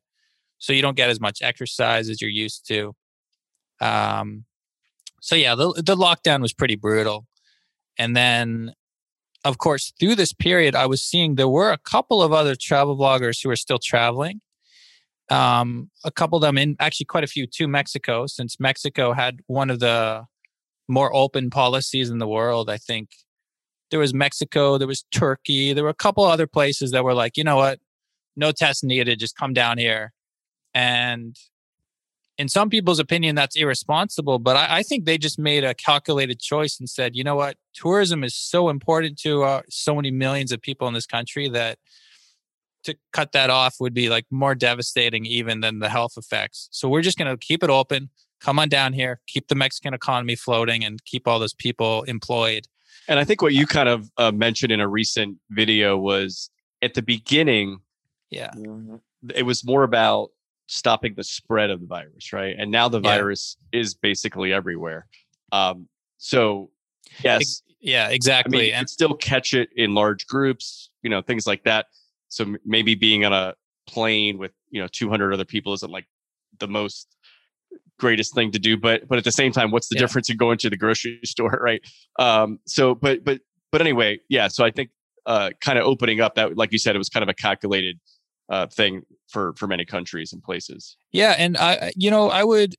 [0.59, 2.95] so you don't get as much exercise as you're used to.
[3.81, 4.45] Um,
[5.19, 7.27] so yeah, the the lockdown was pretty brutal.
[7.99, 8.73] And then
[9.43, 12.97] of course, through this period, I was seeing there were a couple of other travel
[12.97, 14.39] bloggers who were still traveling.
[15.29, 19.41] Um, a couple of them in actually quite a few to Mexico, since Mexico had
[19.47, 20.27] one of the
[20.87, 22.69] more open policies in the world.
[22.69, 23.09] I think
[23.93, 27.37] there was Mexico, there was Turkey, there were a couple other places that were like,
[27.37, 27.79] you know what,
[28.35, 30.13] no test needed, just come down here.
[30.73, 31.35] And
[32.39, 34.39] in some people's opinion, that's irresponsible.
[34.39, 37.57] But I, I, think they just made a calculated choice and said, you know what,
[37.75, 41.77] tourism is so important to uh, so many millions of people in this country that
[42.85, 46.67] to cut that off would be like more devastating even than the health effects.
[46.71, 48.09] So we're just going to keep it open.
[48.41, 52.67] Come on down here, keep the Mexican economy floating, and keep all those people employed.
[53.07, 56.49] And I think what you kind of uh, mentioned in a recent video was
[56.81, 57.79] at the beginning.
[58.29, 58.51] Yeah,
[59.33, 60.29] it was more about
[60.67, 62.55] stopping the spread of the virus, right?
[62.57, 63.17] And now the yeah.
[63.17, 65.07] virus is basically everywhere.
[65.51, 66.71] Um, so
[67.23, 68.57] yes, yeah, exactly.
[68.57, 71.87] I mean, and still catch it in large groups, you know, things like that.
[72.29, 73.53] So maybe being on a
[73.85, 76.07] plane with you know 200 other people isn't like
[76.59, 77.12] the most
[77.99, 80.01] greatest thing to do but but at the same time what's the yeah.
[80.01, 81.81] difference in going to the grocery store right
[82.19, 83.39] um so but but
[83.71, 84.89] but anyway yeah so i think
[85.25, 87.99] uh kind of opening up that like you said it was kind of a calculated
[88.49, 92.75] uh thing for for many countries and places yeah and i you know i would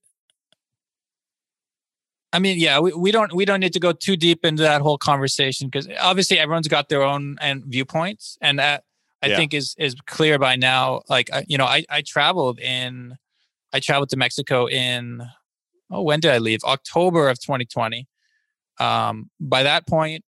[2.34, 4.82] I mean, yeah, we, we don't we don't need to go too deep into that
[4.82, 8.82] whole conversation because obviously everyone's got their own and viewpoints, and that
[9.22, 9.36] I yeah.
[9.36, 11.02] think is is clear by now.
[11.08, 13.16] Like you know, I I traveled in,
[13.74, 15.20] I traveled to Mexico in,
[15.90, 16.60] oh, when did I leave?
[16.64, 18.06] October of 2020.
[18.80, 20.24] Um, by that point,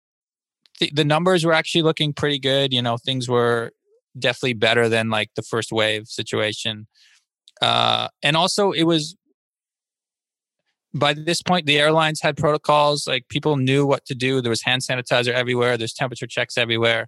[0.79, 2.73] th- the numbers were actually looking pretty good.
[2.73, 3.73] You know, things were
[4.19, 6.87] definitely better than like the first wave situation.
[7.61, 9.17] Uh, and also, it was
[10.93, 14.63] by this point the airlines had protocols like people knew what to do there was
[14.63, 17.07] hand sanitizer everywhere there's temperature checks everywhere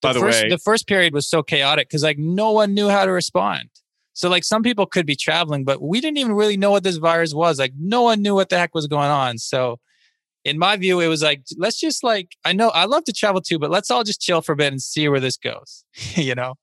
[0.00, 2.88] by the, first, way, the first period was so chaotic because like no one knew
[2.88, 3.68] how to respond.
[4.18, 6.96] So like some people could be traveling, but we didn't even really know what this
[6.96, 7.60] virus was.
[7.60, 9.38] Like no one knew what the heck was going on.
[9.38, 9.78] So
[10.44, 13.40] in my view, it was like, let's just like, I know I love to travel
[13.40, 15.84] too, but let's all just chill for a bit and see where this goes,
[16.16, 16.54] you know?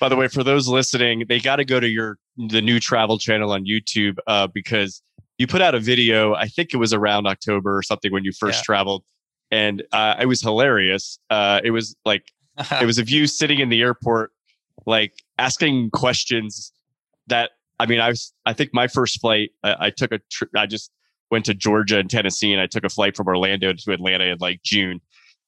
[0.00, 3.18] By the way, for those listening, they got to go to your, the new travel
[3.18, 5.02] channel on YouTube uh, because
[5.36, 8.32] you put out a video, I think it was around October or something when you
[8.32, 8.64] first yeah.
[8.64, 9.04] traveled.
[9.50, 11.18] And uh, it was hilarious.
[11.28, 12.32] Uh, it was like
[12.80, 14.32] it was of you sitting in the airport,
[14.86, 16.72] like asking questions
[17.28, 20.50] that I mean, I was I think my first flight, I, I took a trip.
[20.56, 20.90] I just
[21.30, 24.38] went to Georgia and Tennessee, and I took a flight from Orlando to Atlanta in
[24.40, 25.00] like June,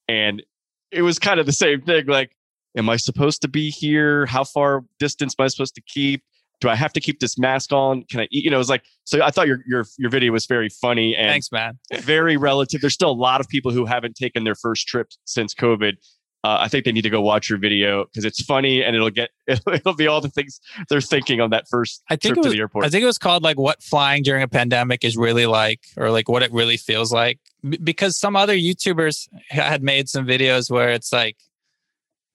[0.09, 0.43] and
[0.91, 2.07] it was kind of the same thing.
[2.07, 2.33] Like,
[2.77, 4.27] am I supposed to be here?
[4.27, 6.23] How far distance am I supposed to keep?
[6.61, 8.03] Do I have to keep this mask on?
[8.11, 8.45] Can I eat?
[8.45, 9.23] You know, it was like so.
[9.23, 11.79] I thought your your your video was very funny and thanks, man.
[12.01, 12.81] Very relative.
[12.81, 15.95] There's still a lot of people who haven't taken their first trip since COVID,
[16.49, 19.11] uh, I think they need to go watch your video because it's funny and it'll
[19.11, 22.47] get it'll be all the things they're thinking on that first I think trip was,
[22.47, 22.87] to the airport.
[22.87, 26.11] I think it was called like what flying during a pandemic is really like, or
[26.11, 27.39] like what it really feels like.
[27.69, 31.37] B- because some other YouTubers had made some videos where it's like,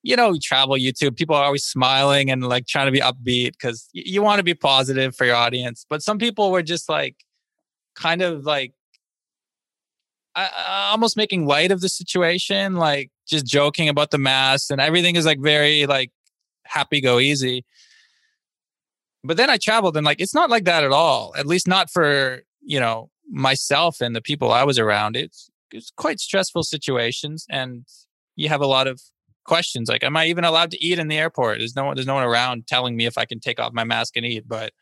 [0.04, 3.90] you know, travel YouTube, people are always smiling and like trying to be upbeat because
[3.96, 5.88] y- you want to be positive for your audience.
[5.90, 7.16] But some people were just like,
[7.96, 8.74] kind of like
[10.36, 15.16] I, almost making light of the situation, like just joking about the mask and everything
[15.16, 16.12] is like very like
[16.66, 17.66] happy go easy.
[19.24, 21.34] But then I traveled and like it's not like that at all.
[21.38, 25.16] At least not for, you know, myself and the people I was around.
[25.16, 27.86] It's it's quite stressful situations and
[28.36, 29.02] you have a lot of
[29.46, 31.60] questions like am I even allowed to eat in the airport?
[31.60, 33.84] There's no one there's no one around telling me if I can take off my
[33.84, 34.74] mask and eat, but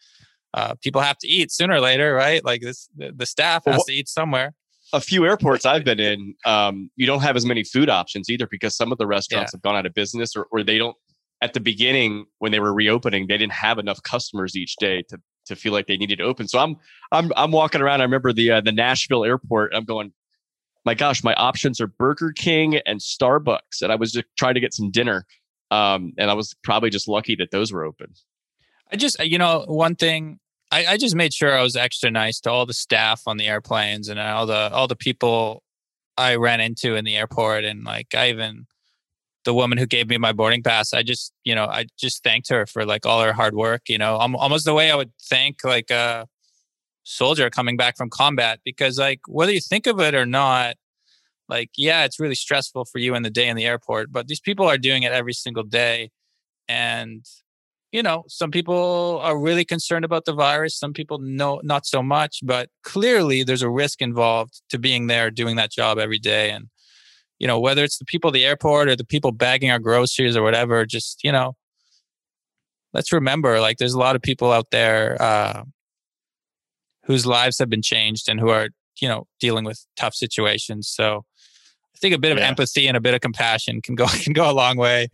[0.54, 2.44] uh, people have to eat sooner or later, right?
[2.44, 4.54] Like this, the, the staff has well, to eat somewhere
[4.94, 8.48] a few airports I've been in, um, you don't have as many food options either
[8.48, 9.58] because some of the restaurants yeah.
[9.58, 10.96] have gone out of business or, or they don't.
[11.44, 15.18] At the beginning, when they were reopening, they didn't have enough customers each day to
[15.48, 16.48] to feel like they needed to open.
[16.48, 16.76] So I'm
[17.12, 18.02] I'm I'm walking around.
[18.02, 19.74] I remember the uh, the Nashville airport.
[19.74, 20.14] I'm going,
[20.86, 24.60] my gosh, my options are Burger King and Starbucks, and I was just trying to
[24.60, 25.26] get some dinner.
[25.72, 28.14] Um, and I was probably just lucky that those were open.
[28.92, 30.40] I just, you know, one thing
[30.72, 33.48] I, I just made sure I was extra nice to all the staff on the
[33.48, 35.64] airplanes and all the all the people
[36.18, 38.68] I ran into in the airport and like I even
[39.44, 42.50] the woman who gave me my boarding pass I just you know I just thanked
[42.50, 45.64] her for like all her hard work you know almost the way I would thank
[45.64, 46.28] like a
[47.04, 50.76] soldier coming back from combat because like whether you think of it or not
[51.50, 54.40] like yeah it's really stressful for you in the day in the airport but these
[54.40, 56.12] people are doing it every single day
[56.70, 57.26] and
[57.92, 60.78] you know, some people are really concerned about the virus.
[60.78, 65.30] Some people know not so much, but clearly there's a risk involved to being there
[65.30, 66.52] doing that job every day.
[66.52, 66.70] And,
[67.38, 70.38] you know, whether it's the people at the airport or the people bagging our groceries
[70.38, 71.56] or whatever, just, you know,
[72.94, 75.64] let's remember like there's a lot of people out there uh,
[77.04, 78.70] whose lives have been changed and who are,
[79.02, 80.88] you know, dealing with tough situations.
[80.88, 81.26] So
[81.94, 82.48] I think a bit of yeah.
[82.48, 85.10] empathy and a bit of compassion can go can go a long way.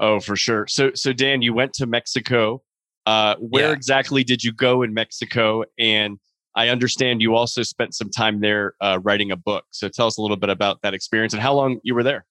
[0.00, 0.66] Oh, for sure.
[0.68, 2.62] So, so Dan, you went to Mexico.
[3.06, 3.72] Uh, where Yeah.
[3.72, 5.64] exactly did you go in Mexico?
[5.78, 6.18] And
[6.54, 9.64] I understand you also spent some time there uh, writing a book.
[9.70, 12.26] So, tell us a little bit about that experience and how long you were there.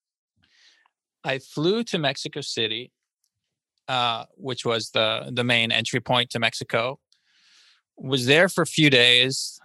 [1.24, 2.92] I flew to Mexico City,
[3.88, 7.00] uh, which was the the main entry point to Mexico.
[7.98, 9.60] Was there for a few days.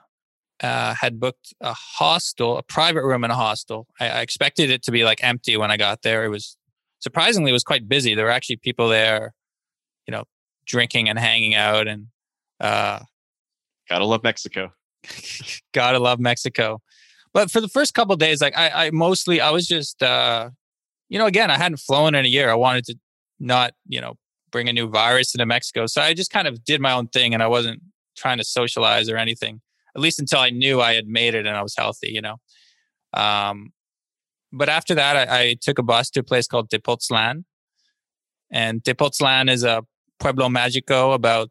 [0.61, 3.89] Uh, had booked a hostel, a private room in a hostel.
[3.99, 6.25] I, I expected it to be like empty when I got there.
[6.25, 6.57] It was
[7.03, 8.15] surprisingly it was quite busy.
[8.15, 9.35] There were actually people there,
[10.07, 10.25] you know,
[10.65, 12.07] drinking and hanging out, and
[12.61, 13.01] uh,
[13.89, 14.73] Gotta love Mexico.
[15.75, 16.81] gotta love Mexico.
[17.35, 20.51] But for the first couple of days, like I, I mostly I was just uh
[21.09, 22.51] you know, again, I hadn't flown in a year.
[22.51, 22.99] I wanted to
[23.39, 24.15] not, you know,
[24.51, 25.85] bring a new virus into Mexico.
[25.87, 27.83] So I just kind of did my own thing and I wasn't
[28.17, 29.61] trying to socialize or anything,
[29.95, 32.37] at least until I knew I had made it and I was healthy, you know.
[33.13, 33.73] Um
[34.53, 37.45] but after that I, I took a bus to a place called Tepoztlan.
[38.51, 39.83] And Tepoztlan is a
[40.21, 41.51] pueblo magico about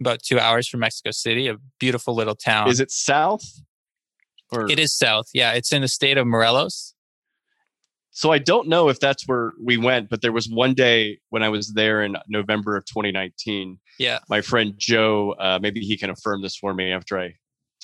[0.00, 2.68] about two hours from Mexico City, a beautiful little town.
[2.68, 3.44] Is it south?
[4.50, 5.28] Or It is south.
[5.32, 6.94] Yeah, it's in the state of Morelos.
[8.10, 11.42] So I don't know if that's where we went, but there was one day when
[11.42, 13.78] I was there in November of 2019.
[13.98, 14.20] Yeah.
[14.28, 17.34] My friend Joe, uh, maybe he can affirm this for me after I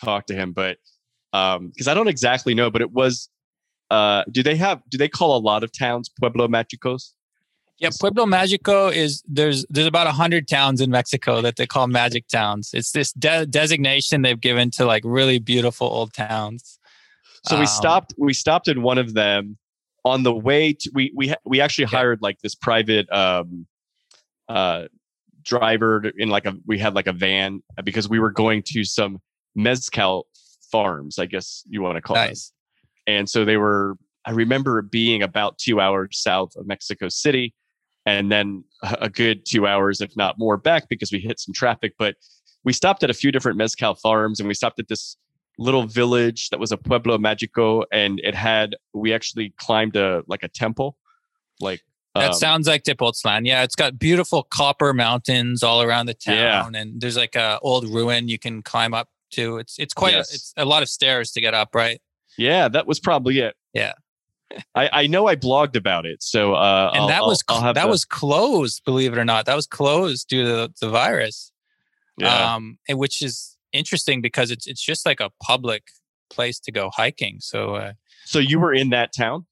[0.00, 0.78] talk to him, but
[1.32, 3.28] because I don't exactly know, but it was.
[3.90, 4.82] Uh, do they have?
[4.88, 7.12] Do they call a lot of towns Pueblo Magicos?
[7.78, 11.86] Yeah, Pueblo Magico is there's there's about a hundred towns in Mexico that they call
[11.86, 12.70] magic towns.
[12.74, 16.78] It's this de- designation they've given to like really beautiful old towns.
[17.46, 18.14] So we Um, stopped.
[18.18, 19.56] We stopped in one of them
[20.04, 20.90] on the way to.
[20.94, 21.98] We we we actually Yeah.
[21.98, 23.66] hired like this private um,
[24.48, 24.84] uh,
[25.42, 26.54] driver in like a.
[26.66, 29.20] We had like a van because we were going to some
[29.54, 30.26] mezcal
[30.70, 31.18] farms.
[31.18, 32.16] I guess you want to call.
[32.16, 32.52] Nice.
[33.10, 33.96] And so they were.
[34.26, 37.54] I remember it being about two hours south of Mexico City,
[38.04, 41.94] and then a good two hours, if not more, back because we hit some traffic.
[41.98, 42.16] But
[42.62, 45.16] we stopped at a few different mezcal farms, and we stopped at this
[45.58, 48.76] little village that was a pueblo magico, and it had.
[48.92, 50.96] We actually climbed a like a temple,
[51.60, 51.80] like
[52.14, 53.46] That um, sounds like Tepoztlan.
[53.46, 56.60] Yeah, it's got beautiful copper mountains all around the Yeah.
[56.62, 59.58] town, and there's like a old ruin you can climb up to.
[59.58, 60.30] It's it's quite Yes.
[60.30, 62.00] a, it's a lot of stairs to get up, right?
[62.38, 63.54] Yeah, that was probably it.
[63.74, 63.92] Yeah.
[64.74, 67.82] I, I know I blogged about it, so uh, And I'll- that was I'll that
[67.84, 69.46] to- was closed, believe it or not.
[69.46, 71.52] That was closed due to the, the virus.
[72.18, 72.54] yeah.
[72.54, 75.84] um, and which is interesting because it's it's just like a public
[76.30, 77.36] place to go hiking.
[77.40, 77.92] So uh,
[78.24, 79.46] so you were in that town?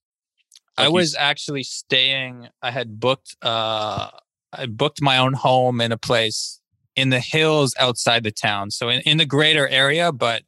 [0.77, 2.49] I Like you was s- actually staying.
[2.63, 3.37] I had booked.
[3.43, 4.11] Uh,
[4.53, 6.61] I booked my own home in a place
[6.97, 10.11] in the hills outside the town, so in, in the greater area.
[10.11, 10.43] But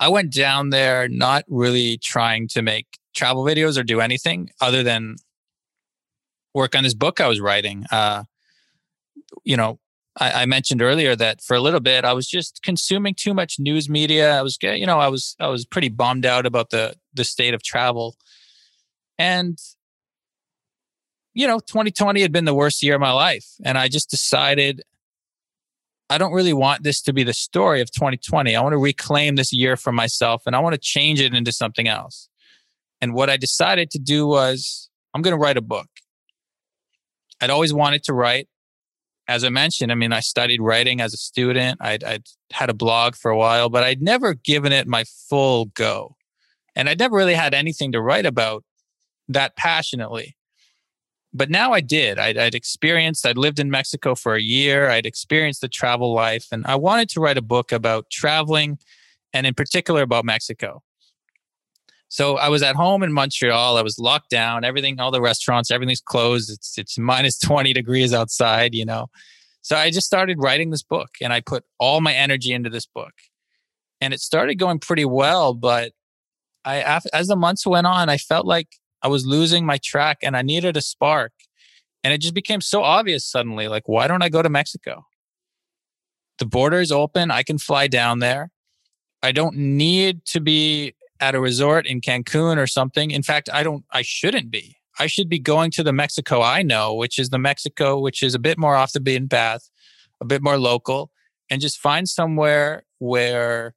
[0.00, 4.82] I went down there not really trying to make travel videos or do anything other
[4.82, 5.16] than
[6.52, 7.84] work on this book I was writing.
[7.90, 8.24] Uh,
[9.44, 9.78] you know,
[10.18, 13.58] I, I mentioned earlier that for a little bit I was just consuming too much
[13.58, 14.38] news media.
[14.38, 17.54] I was, you know, I was I was pretty bummed out about the the state
[17.54, 18.16] of travel,
[19.18, 19.58] and
[21.34, 24.82] you know, 2020 had been the worst year of my life, and I just decided
[26.14, 28.54] I don't really want this to be the story of 2020.
[28.54, 31.52] I want to reclaim this year for myself, and I want to change it into
[31.52, 32.28] something else.
[33.00, 35.88] And what I decided to do was I'm going to write a book.
[37.40, 38.48] I'd always wanted to write
[39.26, 41.78] as I mentioned, I mean, I studied writing as a student.
[41.80, 45.66] I'd, I'd had a blog for a while, but I'd never given it my full
[45.66, 46.16] go.
[46.76, 48.64] And I'd never really had anything to write about
[49.28, 50.36] that passionately.
[51.36, 52.18] But now I did.
[52.18, 54.88] I'd, I'd experienced, I'd lived in Mexico for a year.
[54.88, 58.78] I'd experienced the travel life, and I wanted to write a book about traveling
[59.32, 60.82] and, in particular, about Mexico.
[62.14, 63.76] So I was at home in Montreal.
[63.76, 64.62] I was locked down.
[64.62, 66.48] Everything, all the restaurants, everything's closed.
[66.48, 69.08] It's it's minus 20 degrees outside, you know.
[69.62, 72.86] So I just started writing this book and I put all my energy into this
[72.86, 73.14] book.
[74.00, 75.90] And it started going pretty well, but
[76.64, 78.68] I as the months went on, I felt like
[79.04, 81.32] I was losing my track and I needed a spark.
[82.02, 85.04] And it just became so obvious suddenly like why don't I go to Mexico?
[86.38, 87.30] The border is open.
[87.30, 88.50] I can fly down there.
[89.22, 93.10] I don't need to be at a resort in Cancun or something.
[93.10, 94.76] In fact, I don't I shouldn't be.
[94.98, 98.34] I should be going to the Mexico I know, which is the Mexico which is
[98.34, 99.70] a bit more off the beaten path,
[100.20, 101.10] a bit more local,
[101.50, 103.74] and just find somewhere where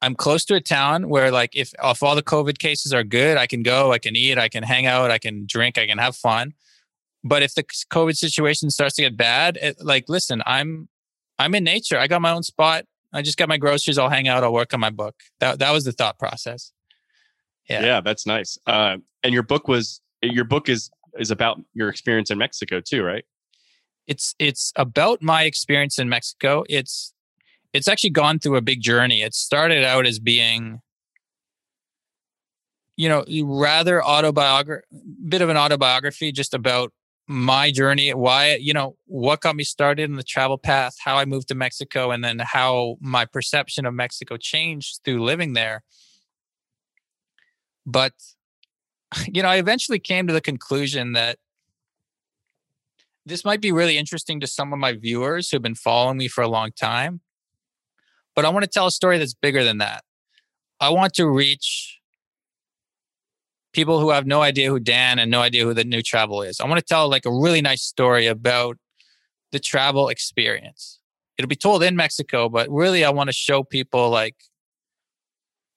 [0.00, 3.36] I'm close to a town where like if if all the COVID cases are good,
[3.36, 5.98] I can go, I can eat, I can hang out, I can drink, I can
[5.98, 6.54] have fun.
[7.24, 10.88] But if the COVID situation starts to get bad, it, like listen, I'm
[11.38, 11.98] I'm in nature.
[11.98, 12.84] I got my own spot.
[13.12, 13.98] I just got my groceries.
[13.98, 14.44] I'll hang out.
[14.44, 15.16] I'll work on my book.
[15.40, 16.72] That that was the thought process.
[17.68, 17.82] Yeah.
[17.82, 18.56] yeah, that's nice.
[18.66, 23.02] Uh, and your book was your book is is about your experience in Mexico too,
[23.02, 23.24] right?
[24.06, 26.64] It's it's about my experience in Mexico.
[26.68, 27.12] It's
[27.72, 29.22] it's actually gone through a big journey.
[29.22, 30.80] It started out as being
[32.98, 34.84] you know, rather autobiography,
[35.28, 36.92] bit of an autobiography just about
[37.28, 41.24] my journey, why, you know, what got me started in the travel path, how I
[41.24, 45.84] moved to Mexico, and then how my perception of Mexico changed through living there.
[47.86, 48.14] But,
[49.28, 51.38] you know, I eventually came to the conclusion that
[53.24, 56.42] this might be really interesting to some of my viewers who've been following me for
[56.42, 57.20] a long time.
[58.38, 60.04] But I want to tell a story that's bigger than that.
[60.78, 61.98] I want to reach
[63.72, 66.60] people who have no idea who Dan and no idea who the new travel is.
[66.60, 68.76] I want to tell like a really nice story about
[69.50, 71.00] the travel experience.
[71.36, 74.36] It'll be told in Mexico, but really I want to show people like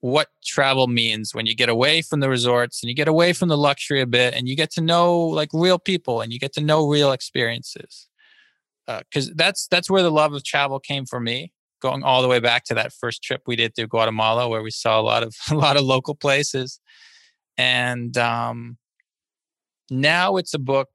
[0.01, 3.49] what travel means when you get away from the resorts and you get away from
[3.49, 6.53] the luxury a bit and you get to know like real people and you get
[6.53, 8.07] to know real experiences.
[8.85, 11.53] Because uh, that's that's where the love of travel came for me.
[11.81, 14.71] Going all the way back to that first trip we did through Guatemala, where we
[14.71, 16.79] saw a lot of a lot of local places,
[17.57, 18.77] and um,
[19.89, 20.89] now it's a book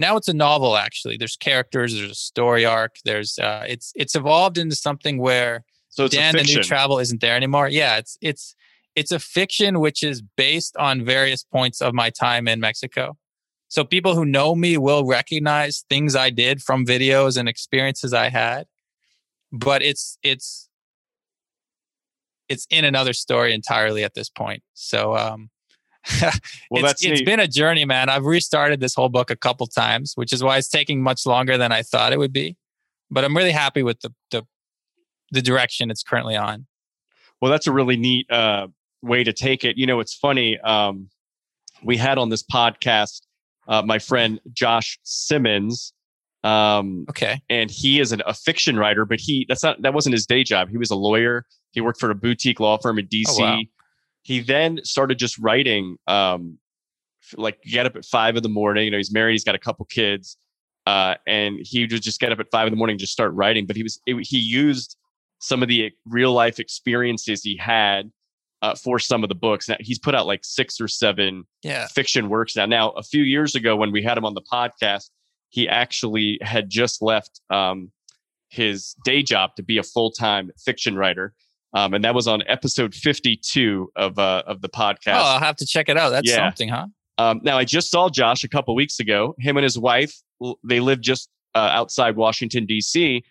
[0.00, 1.16] now it's a novel actually.
[1.18, 6.06] There's characters there's a story arc there's uh, it's it's evolved into something where so
[6.06, 7.68] it's dan the new travel isn't there anymore.
[7.68, 8.56] Yeah it's it's
[8.96, 13.16] it's a fiction which is based on various points of my time in mexico.
[13.68, 18.30] So people who know me will recognize things i did from videos and experiences i
[18.30, 18.64] had
[19.52, 20.68] but it's it's
[22.48, 24.62] it's in another story entirely at this point.
[24.74, 25.50] So um
[26.70, 28.08] well, it's, it's been a journey, man.
[28.08, 31.58] I've restarted this whole book a couple times, which is why it's taking much longer
[31.58, 32.56] than I thought it would be.
[33.10, 34.46] But I'm really happy with the the,
[35.30, 36.66] the direction it's currently on.
[37.40, 38.68] Well, that's a really neat uh,
[39.02, 39.76] way to take it.
[39.76, 40.58] You know, it's funny.
[40.60, 41.10] Um,
[41.82, 43.20] we had on this podcast
[43.70, 45.92] uh, my friend Josh Simmons.
[46.42, 50.14] Um, okay, and he is an, a fiction writer, but he that's not that wasn't
[50.14, 50.70] his day job.
[50.70, 53.26] He was a lawyer he worked for a boutique law firm in DC.
[53.28, 53.60] Oh, wow.
[54.22, 56.58] He then started just writing, um,
[57.36, 58.84] like get up at five in the morning.
[58.84, 60.36] You know, he's married, he's got a couple kids,
[60.86, 63.32] uh, and he would just get up at five in the morning and just start
[63.34, 63.66] writing.
[63.66, 64.96] But he was it, he used
[65.38, 68.10] some of the real life experiences he had
[68.62, 69.68] uh, for some of the books.
[69.68, 71.86] Now he's put out like six or seven yeah.
[71.86, 72.66] fiction works now.
[72.66, 75.08] Now, a few years ago when we had him on the podcast,
[75.50, 77.90] he actually had just left um,
[78.48, 81.34] his day job to be a full time fiction writer.
[81.72, 85.14] Um, and that was on episode 52 of uh, of the podcast.
[85.14, 86.10] Oh, I'll have to check it out.
[86.10, 86.36] That's yeah.
[86.36, 86.86] something, huh?
[87.18, 89.36] Um, now, I just saw Josh a couple weeks ago.
[89.38, 90.14] Him and his wife,
[90.64, 93.22] they live just uh, outside Washington D.C.,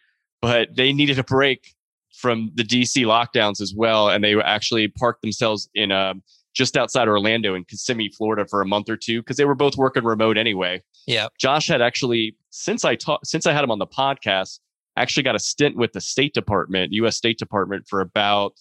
[0.42, 1.74] but they needed a break
[2.14, 3.04] from the D.C.
[3.04, 6.22] lockdowns as well, and they actually parked themselves in um,
[6.54, 9.78] just outside Orlando in Kissimmee, Florida, for a month or two because they were both
[9.78, 10.82] working remote anyway.
[11.08, 14.60] Yeah, Josh had actually since I taught since I had him on the podcast
[14.98, 17.16] actually got a stint with the State Department, U.S.
[17.16, 18.54] State Department, for about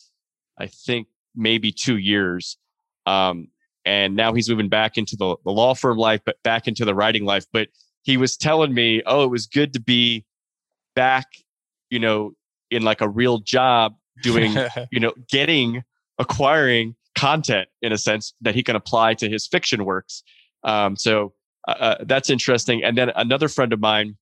[0.59, 2.57] I think maybe two years.
[3.07, 3.49] Um,
[3.85, 6.95] and now he's moving back into the, the law firm life, but back into the
[6.95, 7.47] writing life.
[7.53, 7.69] But
[8.03, 10.25] he was telling me, oh, it was good to be
[10.95, 11.27] back,
[11.91, 12.33] you know,
[12.71, 14.55] in like a real job doing,
[14.91, 15.85] you know, getting,
[16.19, 20.23] acquiring content in a sense that he can apply to his fiction works.
[20.65, 21.33] Um, so
[21.67, 22.83] uh, uh that's interesting.
[22.85, 24.17] And then another friend of mine,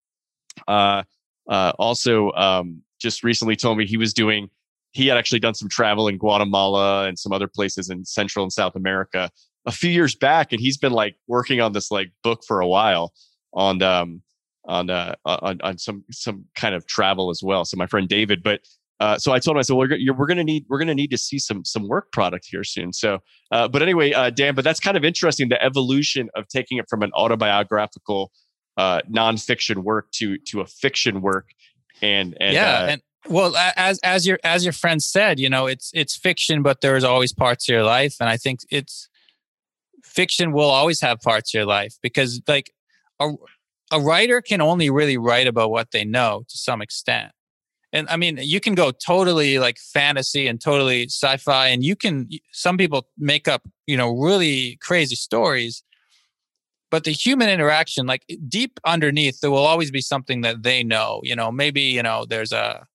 [0.67, 1.03] uh,
[1.49, 4.49] uh, also um, just recently told me he was doing
[4.93, 8.53] he had actually done some travel in guatemala and some other places in central and
[8.53, 9.31] south america
[9.67, 12.67] a few years back and he's been like working on this like book for a
[12.67, 13.13] while
[13.53, 14.23] on um
[14.67, 18.43] on uh on, on some some kind of travel as well so my friend david
[18.43, 18.61] but
[18.99, 20.89] uh, so I told him, I said, well, we're, we're going to need, we're going
[20.89, 22.93] to need to see some, some work product here soon.
[22.93, 23.19] So,
[23.51, 25.49] uh, but anyway, uh, Dan, but that's kind of interesting.
[25.49, 28.33] The evolution of taking it from an autobiographical
[28.77, 31.49] uh, nonfiction work to to a fiction work,
[32.03, 35.67] and and yeah, uh, and well, as as your as your friend said, you know,
[35.67, 39.09] it's it's fiction, but there's always parts of your life, and I think it's
[40.05, 42.71] fiction will always have parts of your life because like
[43.21, 43.31] a
[43.93, 47.33] a writer can only really write about what they know to some extent.
[47.97, 52.29] And I mean, you can go totally like fantasy and totally sci-fi, and you can.
[52.53, 55.83] Some people make up, you know, really crazy stories,
[56.91, 61.21] but the human interaction like deep underneath there will always be something that they know
[61.23, 62.87] you know maybe you know there's a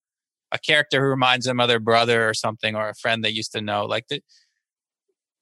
[0.51, 3.51] a character who reminds them of their brother or something or a friend they used
[3.51, 4.21] to know like the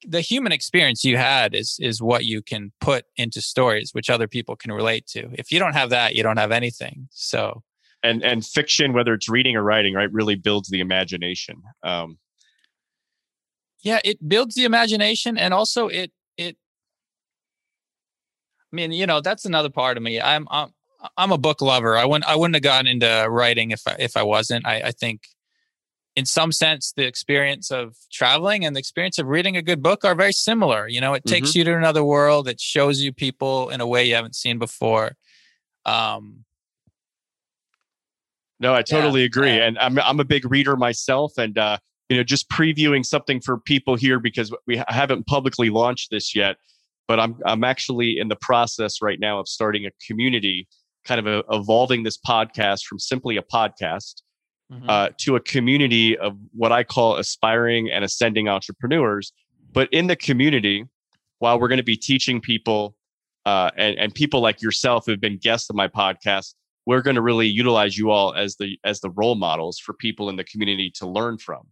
[0.06, 4.28] the human experience you had is is what you can put into stories which other
[4.28, 7.62] people can relate to if you don't have that you don't have anything so
[8.02, 12.18] and and fiction whether it's reading or writing right really builds the imagination um
[13.82, 16.56] yeah, it builds the imagination and also it it
[18.72, 20.20] I mean, you know, that's another part of me.
[20.20, 20.68] I'm I'm
[21.16, 21.96] I'm a book lover.
[21.96, 24.66] I wouldn't I wouldn't have gotten into writing if I if I wasn't.
[24.66, 25.22] I, I think
[26.16, 30.04] in some sense the experience of traveling and the experience of reading a good book
[30.04, 30.86] are very similar.
[30.86, 31.34] You know, it mm-hmm.
[31.34, 34.58] takes you to another world, it shows you people in a way you haven't seen
[34.58, 35.16] before.
[35.86, 36.44] Um
[38.60, 39.56] no, I totally yeah, agree.
[39.56, 39.66] Yeah.
[39.66, 41.78] And I'm I'm a big reader myself and uh
[42.10, 46.56] you know just previewing something for people here because we haven't publicly launched this yet
[47.08, 50.68] but i'm i'm actually in the process right now of starting a community
[51.06, 54.22] kind of a, evolving this podcast from simply a podcast
[54.70, 54.90] mm-hmm.
[54.90, 59.32] uh, to a community of what i call aspiring and ascending entrepreneurs
[59.72, 60.84] but in the community
[61.38, 62.94] while we're going to be teaching people
[63.46, 66.54] uh, and, and people like yourself who've been guests of my podcast
[66.90, 70.28] we're going to really utilize you all as the as the role models for people
[70.28, 71.62] in the community to learn from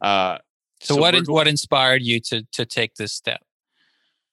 [0.00, 0.38] uh,
[0.80, 3.42] so, so what in, what inspired you to to take this step?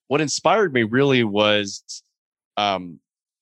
[0.08, 1.84] What inspired me really was,
[2.56, 3.00] um,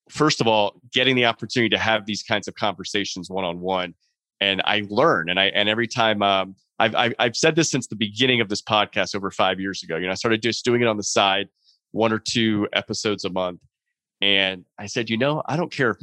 [0.09, 3.93] first of all, getting the opportunity to have these kinds of conversations one on one,
[4.41, 5.29] and I learn.
[5.29, 8.49] And I and every time um, I've, I've I've said this since the beginning of
[8.49, 9.97] this podcast over five years ago.
[9.97, 11.47] You know, I started just doing it on the side,
[11.91, 13.61] one or two episodes a month,
[14.19, 15.97] and I said, you know, I don't care if,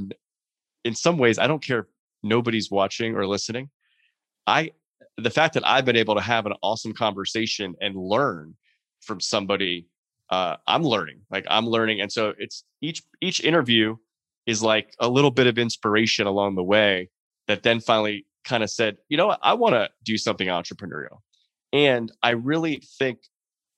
[0.84, 1.86] in some ways, I don't care if
[2.22, 3.70] nobody's watching or listening.
[4.46, 4.72] I
[5.18, 8.56] the fact that I've been able to have an awesome conversation and learn
[9.00, 9.86] from somebody,
[10.30, 11.20] uh, I'm learning.
[11.30, 13.96] Like I'm learning, and so it's each each interview
[14.46, 17.08] is like a little bit of inspiration along the way
[17.46, 21.18] that then finally kind of said, you know what, I want to do something entrepreneurial,
[21.72, 23.18] and I really think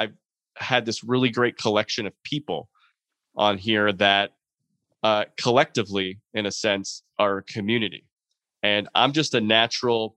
[0.01, 0.14] I've
[0.56, 2.68] had this really great collection of people
[3.36, 4.31] on here that
[5.05, 8.05] uh, collectively, in a sense, are a community,
[8.64, 10.16] and I'm just a natural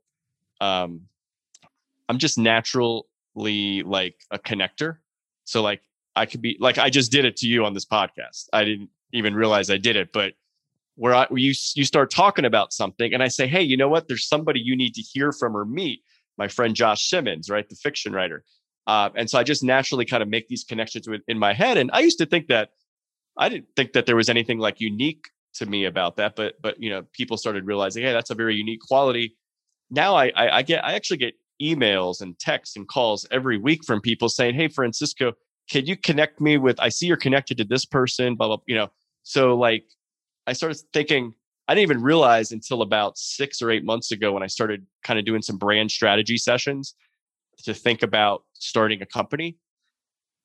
[0.59, 1.01] um
[2.09, 4.97] i'm just naturally like a connector
[5.43, 5.81] so like
[6.15, 8.89] i could be like i just did it to you on this podcast i didn't
[9.13, 10.33] even realize i did it but
[10.97, 14.07] where I you you start talking about something and I say, hey, you know what?
[14.07, 16.01] There's somebody you need to hear from or meet.
[16.37, 18.43] My friend Josh Simmons, right, the fiction writer.
[18.87, 21.77] Uh, and so I just naturally kind of make these connections with, in my head.
[21.77, 22.69] And I used to think that
[23.37, 26.81] I didn't think that there was anything like unique to me about that, but but
[26.81, 29.35] you know, people started realizing, hey, that's a very unique quality
[29.89, 33.83] now I, I, I get I actually get emails and texts and calls every week
[33.85, 35.33] from people saying, "Hey, Francisco,
[35.69, 36.79] can you connect me with?
[36.79, 38.57] I see you're connected to this person." Blah blah.
[38.67, 38.87] You know,
[39.23, 39.85] so like
[40.45, 41.33] I started thinking.
[41.69, 45.19] I didn't even realize until about six or eight months ago when I started kind
[45.19, 46.95] of doing some brand strategy sessions
[47.63, 49.57] to think about starting a company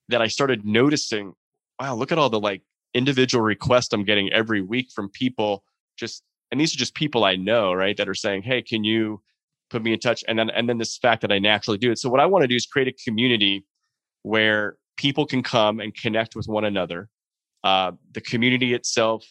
[0.09, 1.33] that I started noticing,
[1.81, 2.63] wow, look at all the like
[2.95, 5.65] individual requests I'm getting every week from people
[5.97, 9.23] just and these are just people I know, right, that are saying, "Hey, can you
[9.73, 10.23] put me in touch?
[10.29, 11.99] And then and then this fact that i naturally do it.
[11.99, 13.65] So what i want to do is create a community
[14.23, 17.09] where people can come and connect with one another.
[17.65, 19.25] Uh, the community itself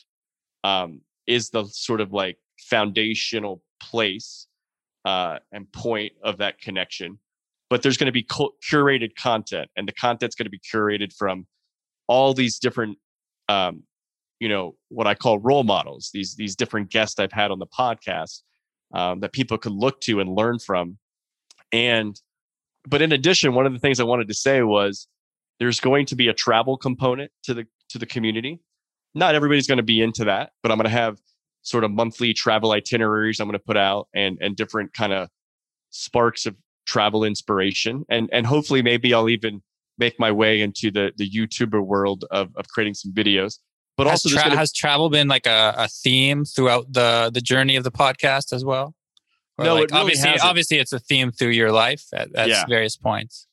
[0.63, 4.47] um, is the sort of like foundational place
[5.05, 7.19] uh, and point of that connection.
[7.69, 11.45] But there's going to be curated content and the content's going to be curated from
[12.07, 12.97] all these different
[13.51, 13.83] um,
[14.39, 17.67] you know what i call role models these these different guests i've had on the
[17.67, 18.41] podcast
[18.93, 20.97] um, that people could look to and learn from.
[21.71, 22.19] And,
[22.87, 25.07] but in addition, one of the things I wanted to say was
[25.59, 28.59] there's going to be a travel component to the to the community.
[29.13, 31.19] Not everybody's going to be into that, but I'm going to have
[31.61, 35.29] sort of monthly travel itineraries I'm going to put out and and different kind of
[35.91, 36.55] sparks of
[36.87, 39.61] travel inspiration and and hopefully maybe I'll even
[40.01, 43.59] make my way into the the YouTuber world of of creating some videos.
[43.97, 44.57] But has also, tra- gonna...
[44.57, 48.65] has travel been like a, a theme throughout the the journey of the podcast as
[48.65, 48.87] well?
[49.57, 50.49] Or no, like, it really obviously, hasn't.
[50.49, 52.65] obviously, it's a theme through your life at, at yeah.
[52.67, 53.47] various points.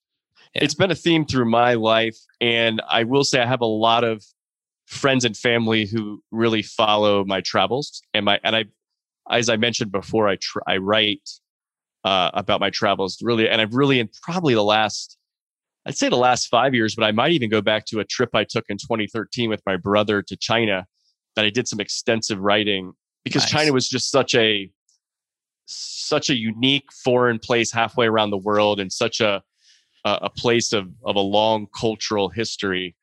[0.55, 0.65] Yeah.
[0.65, 4.03] It's been a theme through my life, and I will say I have a lot
[4.05, 4.25] of
[4.87, 8.65] friends and family who really follow my travels and my and I,
[9.31, 11.29] as I mentioned before, I tr- I write
[12.05, 15.18] uh, about my travels really, and I've really in probably the last
[15.89, 18.35] I'd say the last five years, but I might even go back to a trip
[18.35, 20.87] I took in 2013 with my brother to China
[21.35, 22.93] that I did some extensive writing
[23.25, 23.51] because nice.
[23.51, 24.71] China was just such a
[25.65, 29.43] such a unique foreign place halfway around the world and such a
[30.05, 32.97] a place of of a long cultural history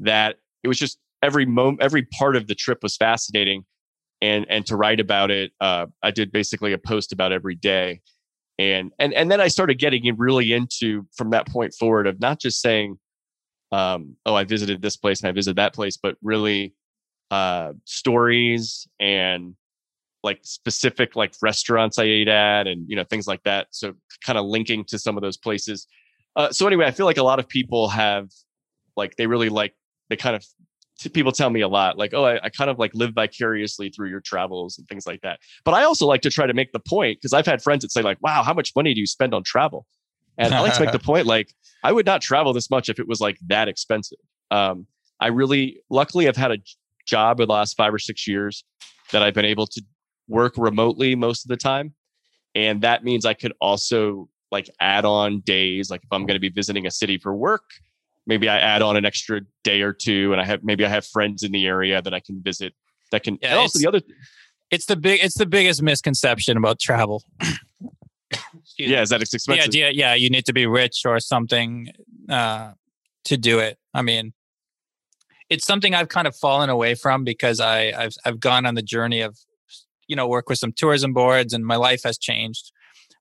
[0.00, 3.64] that it was just every moment every part of the trip was fascinating
[4.20, 8.00] and and to write about it uh, i did basically a post about every day
[8.60, 12.40] and and and then I started getting really into from that point forward of not
[12.40, 12.98] just saying,
[13.72, 16.74] um, "Oh, I visited this place and I visited that place," but really
[17.30, 19.54] uh, stories and
[20.22, 23.68] like specific like restaurants I ate at and you know things like that.
[23.70, 25.86] So kind of linking to some of those places.
[26.36, 28.28] Uh, so anyway, I feel like a lot of people have,
[28.96, 29.74] like, they really like
[30.08, 30.44] they kind of
[31.08, 34.10] people tell me a lot like oh I, I, kind of like live vicariously through
[34.10, 35.40] your travels and things like that.
[35.64, 37.92] But i also like to try to make the point because i've had friends that
[37.92, 39.86] say like wow how much money do you spend on travel?
[40.36, 41.52] And i like to make the point like
[41.82, 44.18] i would not travel this much if it was like that expensive.
[44.50, 44.86] Um,
[45.20, 46.58] i really luckily i've had a
[47.06, 48.64] job in the last five or six years
[49.12, 49.82] that i've been able to
[50.28, 51.94] work remotely most of the time
[52.54, 56.40] and that means i could also like add on days like if i'm going to
[56.40, 57.64] be visiting a city for work
[58.30, 61.04] maybe I add on an extra day or two, and I have maybe I have
[61.04, 62.72] friends in the area that I can visit.
[63.10, 63.38] That can.
[63.42, 64.00] Yeah, also the other.
[64.70, 65.22] It's the big.
[65.22, 67.24] It's the biggest misconception about travel.
[68.78, 69.74] yeah, is that it's expensive?
[69.74, 71.88] Yeah, yeah, you need to be rich or something
[72.30, 72.72] uh,
[73.24, 73.78] to do it.
[73.92, 74.32] I mean,
[75.50, 78.82] it's something I've kind of fallen away from because I I've I've gone on the
[78.82, 79.36] journey of
[80.06, 82.70] you know work with some tourism boards and my life has changed.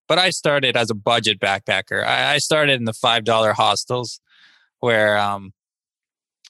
[0.08, 2.04] But I started as a budget backpacker.
[2.04, 4.22] I, I started in the five dollar hostels
[4.80, 5.54] where um,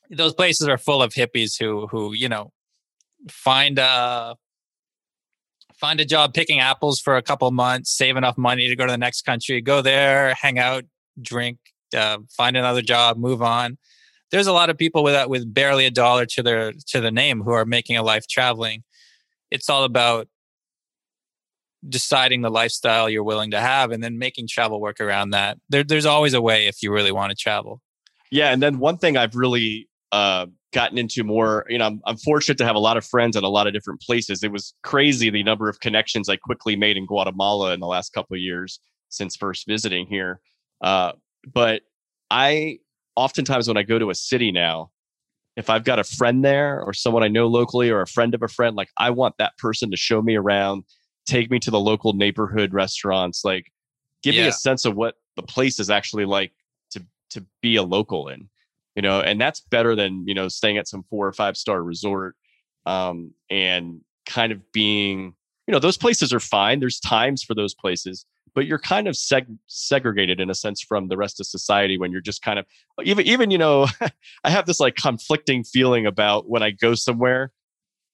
[0.09, 2.51] those places are full of hippies who who you know
[3.29, 4.35] find a
[5.79, 8.91] find a job picking apples for a couple months, save enough money to go to
[8.91, 10.83] the next country, go there, hang out,
[11.21, 11.57] drink,
[11.95, 13.77] uh, find another job, move on.
[14.31, 17.41] There's a lot of people with with barely a dollar to their to their name
[17.41, 18.83] who are making a life traveling.
[19.51, 20.27] It's all about
[21.87, 25.57] deciding the lifestyle you're willing to have and then making travel work around that.
[25.69, 27.81] There, there's always a way if you really want to travel.
[28.31, 32.17] Yeah, and then one thing I've really uh, gotten into more, you know, I'm, I'm
[32.17, 34.43] fortunate to have a lot of friends at a lot of different places.
[34.43, 38.13] It was crazy the number of connections I quickly made in Guatemala in the last
[38.13, 38.79] couple of years
[39.09, 40.39] since first visiting here.
[40.81, 41.13] Uh,
[41.51, 41.81] but
[42.29, 42.79] I
[43.15, 44.91] oftentimes when I go to a city now,
[45.55, 48.43] if I've got a friend there or someone I know locally or a friend of
[48.43, 50.83] a friend, like I want that person to show me around,
[51.25, 53.71] take me to the local neighborhood restaurants, like
[54.23, 54.43] give yeah.
[54.43, 56.53] me a sense of what the place is actually like
[57.29, 58.49] to be a local in
[58.95, 61.83] you know and that's better than you know staying at some four or five star
[61.83, 62.35] resort
[62.85, 65.33] um, and kind of being
[65.67, 68.25] you know those places are fine there's times for those places
[68.55, 72.11] but you're kind of seg- segregated in a sense from the rest of society when
[72.11, 72.65] you're just kind of
[73.03, 73.87] even even you know
[74.43, 77.51] i have this like conflicting feeling about when i go somewhere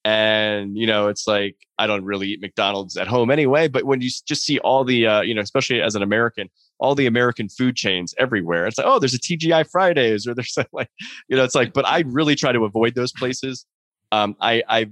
[0.03, 4.01] and you know it's like i don't really eat mcdonald's at home anyway but when
[4.01, 6.49] you just see all the uh, you know especially as an american
[6.79, 8.67] all the American food chains everywhere.
[8.67, 10.89] It's like, oh, there's a TGI Fridays, or there's like,
[11.27, 13.65] you know, it's like, but I really try to avoid those places.
[14.11, 14.89] Um, I, I,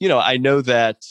[0.00, 1.02] you know, I know that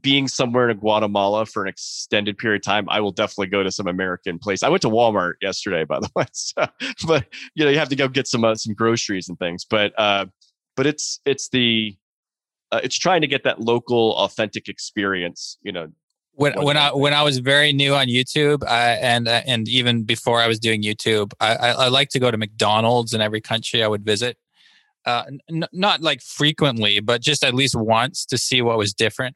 [0.00, 3.70] being somewhere in Guatemala for an extended period of time, I will definitely go to
[3.72, 4.62] some American place.
[4.62, 6.66] I went to Walmart yesterday, by the way, so,
[7.06, 9.64] but you know, you have to go get some uh, some groceries and things.
[9.64, 10.26] But uh,
[10.76, 11.96] but it's it's the
[12.70, 15.88] uh, it's trying to get that local authentic experience, you know,
[16.38, 20.04] when when I when I was very new on YouTube, I, and uh, and even
[20.04, 23.40] before I was doing YouTube, I, I, I like to go to McDonald's in every
[23.40, 24.38] country I would visit.
[25.04, 29.34] Uh, n- not like frequently, but just at least once to see what was different.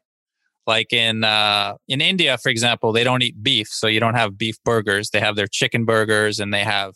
[0.65, 4.37] Like in uh, in India, for example, they don't eat beef, so you don't have
[4.37, 5.09] beef burgers.
[5.09, 6.93] They have their chicken burgers, and they have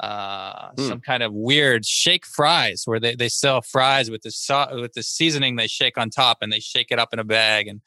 [0.00, 0.88] uh, hmm.
[0.88, 4.94] some kind of weird shake fries where they, they sell fries with the so- with
[4.94, 7.80] the seasoning they shake on top, and they shake it up in a bag and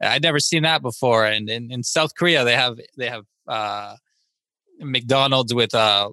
[0.00, 1.24] I'd never seen that before.
[1.24, 3.96] And in, in South Korea, they have they have uh,
[4.80, 6.10] McDonald's with uh,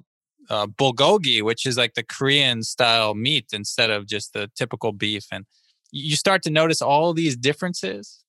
[0.49, 5.25] uh, bulgogi, which is like the Korean style meat instead of just the typical beef.
[5.31, 5.45] And
[5.91, 8.23] you start to notice all these differences.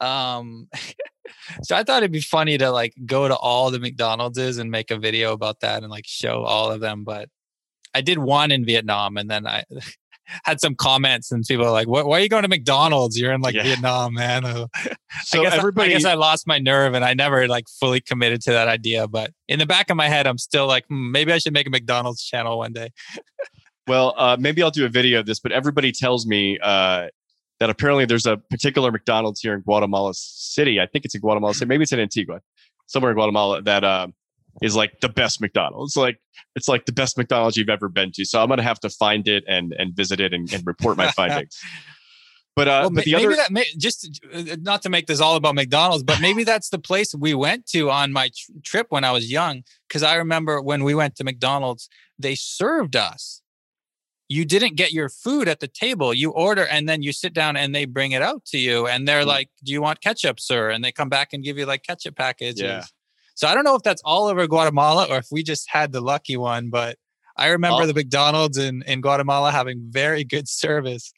[0.00, 0.68] Um,
[1.62, 4.90] so I thought it'd be funny to like go to all the McDonald's and make
[4.90, 7.04] a video about that and like show all of them.
[7.04, 7.28] But
[7.94, 9.64] I did one in Vietnam, and then I
[10.44, 13.18] had some comments and people are like, "Why are you going to McDonald's?
[13.18, 13.62] You're in like yeah.
[13.62, 14.42] Vietnam, man."
[15.22, 17.66] so I guess everybody, I, I guess I lost my nerve and I never like
[17.80, 19.08] fully committed to that idea.
[19.08, 21.66] But in the back of my head, I'm still like, hmm, maybe I should make
[21.66, 22.90] a McDonald's channel one day.
[23.86, 25.40] well, uh, maybe I'll do a video of this.
[25.40, 27.08] But everybody tells me uh,
[27.60, 30.80] that apparently there's a particular McDonald's here in Guatemala City.
[30.80, 31.68] I think it's in Guatemala City.
[31.68, 32.40] Maybe it's in Antigua,
[32.86, 33.62] somewhere in Guatemala.
[33.62, 34.08] That uh,
[34.62, 35.96] is like the best McDonald's.
[35.96, 36.20] Like
[36.56, 38.24] it's like the best McDonald's you've ever been to.
[38.24, 41.10] So I'm gonna have to find it and and visit it and, and report my
[41.10, 41.58] findings.
[42.58, 45.20] But uh, well, but the maybe other that may, just uh, not to make this
[45.20, 48.86] all about McDonald's, but maybe that's the place we went to on my tr- trip
[48.88, 49.62] when I was young.
[49.86, 53.42] Because I remember when we went to McDonald's, they served us.
[54.28, 56.12] You didn't get your food at the table.
[56.12, 58.88] You order and then you sit down and they bring it out to you.
[58.88, 59.26] And they're mm.
[59.26, 62.16] like, "Do you want ketchup, sir?" And they come back and give you like ketchup
[62.16, 62.60] packages.
[62.60, 62.82] Yeah.
[63.38, 66.00] So I don't know if that's all over Guatemala or if we just had the
[66.00, 66.96] lucky one, but
[67.36, 67.86] I remember oh.
[67.86, 71.12] the McDonald's in, in Guatemala having very good service.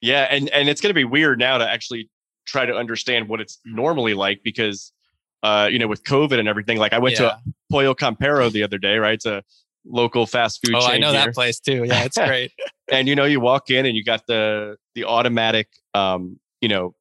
[0.00, 2.08] Yeah, and and it's going to be weird now to actually
[2.46, 4.92] try to understand what it's normally like because
[5.42, 7.30] uh, you know, with COVID and everything, like I went yeah.
[7.30, 7.38] to
[7.68, 9.14] Pollo Campero the other day, right?
[9.14, 9.42] It's a
[9.84, 10.82] local fast food chain.
[10.82, 10.86] oh.
[10.86, 11.24] I know here.
[11.24, 11.82] that place too.
[11.82, 12.52] Yeah, it's great.
[12.92, 16.94] and you know, you walk in and you got the the automatic, um, you know,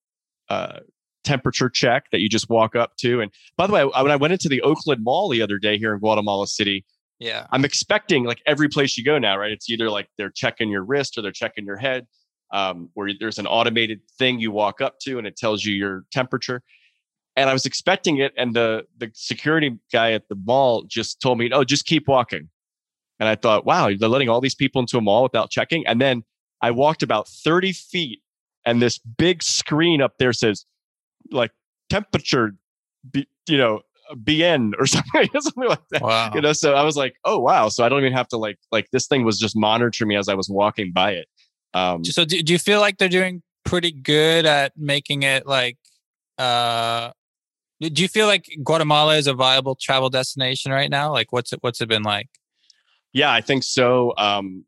[0.49, 0.79] uh,
[1.23, 3.21] temperature check that you just walk up to.
[3.21, 5.93] And by the way, when I went into the Oakland Mall the other day here
[5.93, 6.85] in Guatemala City,
[7.19, 9.51] yeah, I'm expecting like every place you go now, right?
[9.51, 12.07] It's either like they're checking your wrist or they're checking your head,
[12.51, 16.03] um, where there's an automated thing you walk up to and it tells you your
[16.11, 16.61] temperature.
[17.35, 21.39] And I was expecting it, and the the security guy at the mall just told
[21.39, 22.49] me, "Oh, just keep walking."
[23.19, 25.85] And I thought, wow, they're letting all these people into a mall without checking.
[25.87, 26.23] And then
[26.61, 28.21] I walked about 30 feet,
[28.65, 30.65] and this big screen up there says,
[31.31, 31.51] like
[31.89, 32.55] temperature,
[33.09, 33.81] B, you know,
[34.15, 36.01] BN or something, something like that.
[36.01, 36.31] wow.
[36.33, 37.69] You know, so I was like, oh wow.
[37.69, 40.29] So I don't even have to like like this thing was just monitoring me as
[40.29, 41.27] I was walking by it.
[41.73, 45.77] Um, So do, do you feel like they're doing pretty good at making it like
[46.37, 47.11] uh
[47.79, 51.11] do you feel like Guatemala is a viable travel destination right now?
[51.11, 52.29] Like what's it what's it been like?
[53.13, 54.13] Yeah, I think so.
[54.17, 54.65] Um,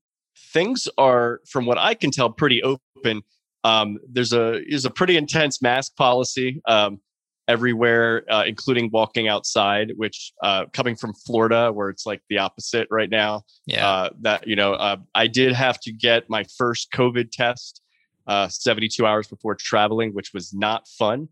[0.53, 3.23] things are, from what I can tell, pretty open.
[3.65, 6.99] Um, there's a there's a pretty intense mask policy um,
[7.47, 9.91] everywhere, uh, including walking outside.
[9.95, 13.43] Which uh, coming from Florida, where it's like the opposite right now.
[13.65, 13.87] Yeah.
[13.87, 17.81] Uh, that you know, uh, I did have to get my first COVID test
[18.27, 21.27] uh, 72 hours before traveling, which was not fun.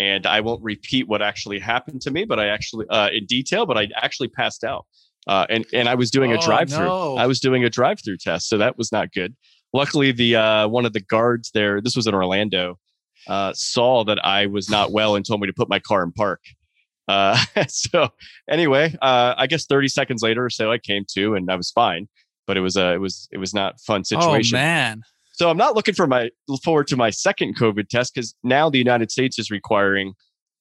[0.00, 3.64] And I won't repeat what actually happened to me, but I actually uh, in detail.
[3.66, 4.86] But I actually passed out,
[5.28, 6.84] uh, and and I was doing a Oh, drive-through.
[6.86, 7.16] no.
[7.16, 9.36] I was doing a drive-through test, so that was not good.
[9.74, 12.78] Luckily, the uh, one of the guards there, this was in Orlando,
[13.26, 16.12] uh, saw that I was not well and told me to put my car in
[16.12, 16.40] park.
[17.08, 17.36] Uh,
[17.68, 18.08] so
[18.48, 21.70] anyway, uh, I guess 30 seconds later or so, I came to and I was
[21.70, 22.08] fine.
[22.46, 24.56] But it was a it was it was not fun situation.
[24.56, 25.02] Oh man.
[25.32, 26.30] So I'm not looking for my
[26.62, 30.12] forward to my second COVID test because now the United States is requiring,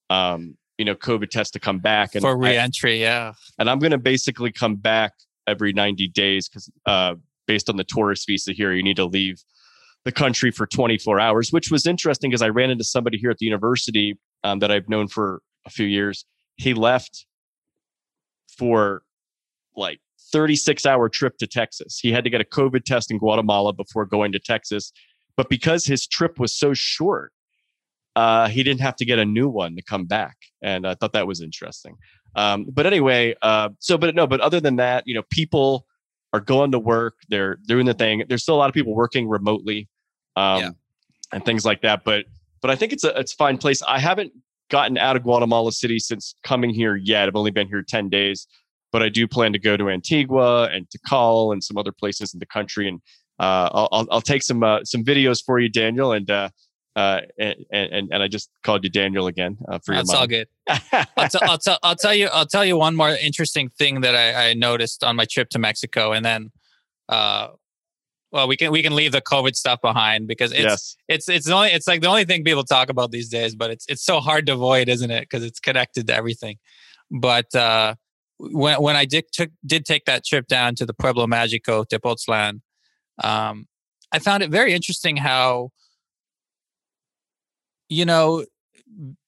[0.10, 3.34] um, you know, COVID tests to come back and For I- reentry, yeah.
[3.60, 5.12] and I'm going to basically come back
[5.46, 7.16] every 90 days because uh,
[7.48, 9.44] based on the tourist visa here, you need to leave
[10.06, 13.38] the country for 24 hours, which was interesting because I ran into somebody here at
[13.38, 16.26] the university um, that I've known for a few years.
[16.58, 17.26] He left
[18.58, 19.04] for
[19.76, 20.00] like
[20.32, 22.00] 36 hour trip to Texas.
[22.00, 24.92] He had to get a COVID test in Guatemala before going to Texas.
[25.38, 27.32] But because his trip was so short,
[28.16, 30.36] uh, he didn't have to get a new one to come back.
[30.62, 31.96] And I thought that was interesting.
[32.36, 35.86] Um, but anyway, uh, so, but no, but other than that, you know, people
[36.34, 38.24] are going to work, they're doing the thing.
[38.28, 39.88] There's still a lot of people working remotely
[40.36, 40.70] um, Yeah.
[41.32, 42.04] and things like that.
[42.04, 42.26] But,
[42.62, 43.82] but I think it's a, it's a fine place.
[43.84, 44.34] I haven't
[44.70, 47.28] gotten out of Guatemala City since coming here yet.
[47.28, 48.48] I've only been here 10 days,
[48.92, 52.40] but I do plan to go to Antigua and Tikal and some other places in
[52.40, 52.88] the country.
[52.88, 53.00] And
[53.40, 56.12] uh, I'll, I'll, I'll take some, uh, some videos for you, Daniel.
[56.14, 56.50] And, uh,
[56.96, 60.28] uh, and, and, and I just called you Daniel again uh, for That's your all
[60.28, 60.48] good.
[60.68, 64.16] I'll, t- I'll, tell I'll tell you I'll tell you one more interesting thing that
[64.16, 66.52] I, I noticed on my trip to Mexico, and then,
[67.10, 67.48] uh,
[68.32, 70.98] well, we can we can leave the COVID stuff behind because it's yes.
[71.08, 73.72] it's it's the only it's like the only thing people talk about these days, but
[73.72, 75.22] it's it's so hard to avoid, isn't it?
[75.22, 76.58] Because it's connected to everything.
[77.10, 77.96] But uh,
[78.38, 82.62] when when I did took did take that trip down to the Pueblo Magico Tepoztlan,
[83.24, 83.68] um,
[84.12, 85.72] I found it very interesting how
[87.90, 88.46] you know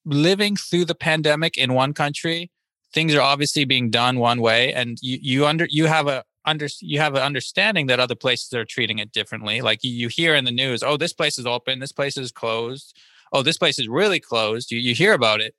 [0.04, 2.50] living through the pandemic in one country
[2.92, 6.68] things are obviously being done one way and you you under you have a under
[6.80, 9.60] you have an understanding that other places are treating it differently.
[9.60, 12.32] Like you, you hear in the news oh this place is open this place is
[12.32, 12.96] closed.
[13.32, 14.70] Oh this place is really closed.
[14.70, 15.54] You, you hear about it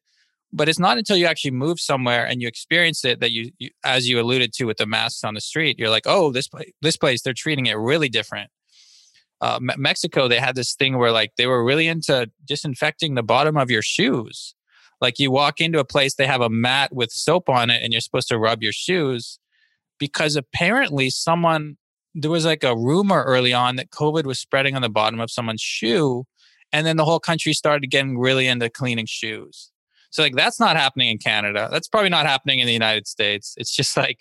[0.54, 3.70] but it's not until you actually move somewhere and you experience it that you, you
[3.84, 6.72] as you alluded to with the masks on the street you're like oh this place
[6.82, 8.50] this place they're treating it really different
[9.42, 13.24] uh, Me- Mexico, they had this thing where like they were really into disinfecting the
[13.24, 14.56] bottom of your shoes.
[15.00, 17.94] Like you walk into a place, they have a mat with soap on it, and
[17.94, 19.40] you're supposed to rub your shoes
[20.00, 21.78] because apparently someone
[22.16, 25.30] there was like a rumor early on that COVID was spreading on the bottom of
[25.30, 26.26] someone's shoe,
[26.74, 29.72] and then the whole country started getting really into cleaning shoes.
[30.10, 31.70] So like that's not happening in Canada.
[31.72, 33.54] That's probably not happening in the United States.
[33.58, 34.20] It's just like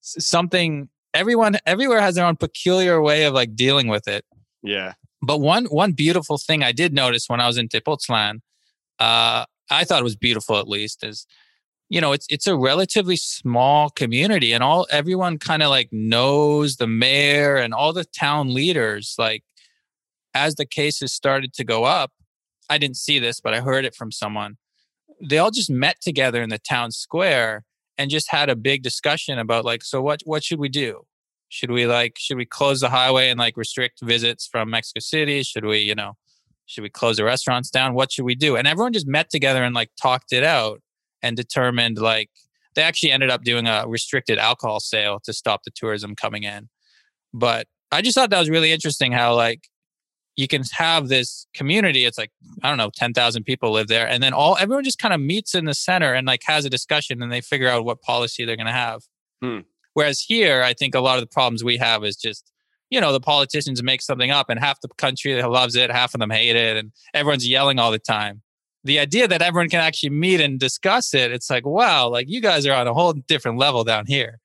[0.00, 4.24] something everyone everywhere has their own peculiar way of like dealing with it.
[4.66, 4.94] Yeah.
[5.22, 8.40] But one one beautiful thing I did notice when I was in Tepoztlan,
[8.98, 11.26] uh, I thought it was beautiful at least, is
[11.88, 16.76] you know it's it's a relatively small community, and all everyone kind of like knows
[16.76, 19.14] the mayor and all the town leaders.
[19.18, 19.42] Like
[20.34, 22.12] as the cases started to go up,
[22.68, 24.56] I didn't see this, but I heard it from someone.
[25.22, 27.64] They all just met together in the town square
[27.96, 31.06] and just had a big discussion about like, so what what should we do?
[31.48, 35.42] Should we like should we close the highway and like restrict visits from Mexico City?
[35.42, 36.16] Should we, you know,
[36.66, 37.94] should we close the restaurants down?
[37.94, 38.56] What should we do?
[38.56, 40.80] And everyone just met together and like talked it out
[41.22, 42.30] and determined like
[42.74, 46.68] they actually ended up doing a restricted alcohol sale to stop the tourism coming in.
[47.32, 49.68] But I just thought that was really interesting how like
[50.36, 52.04] you can have this community.
[52.04, 52.30] It's like
[52.62, 55.20] I don't know, ten thousand people live there, and then all everyone just kind of
[55.20, 58.44] meets in the center and like has a discussion, and they figure out what policy
[58.44, 59.02] they're going to have.
[59.42, 59.60] Hmm.
[59.96, 62.52] Whereas here, I think a lot of the problems we have is just
[62.90, 66.20] you know the politicians make something up, and half the country loves it, half of
[66.20, 68.42] them hate it, and everyone's yelling all the time.
[68.84, 72.42] The idea that everyone can actually meet and discuss it, it's like wow, like you
[72.42, 74.38] guys are on a whole different level down here.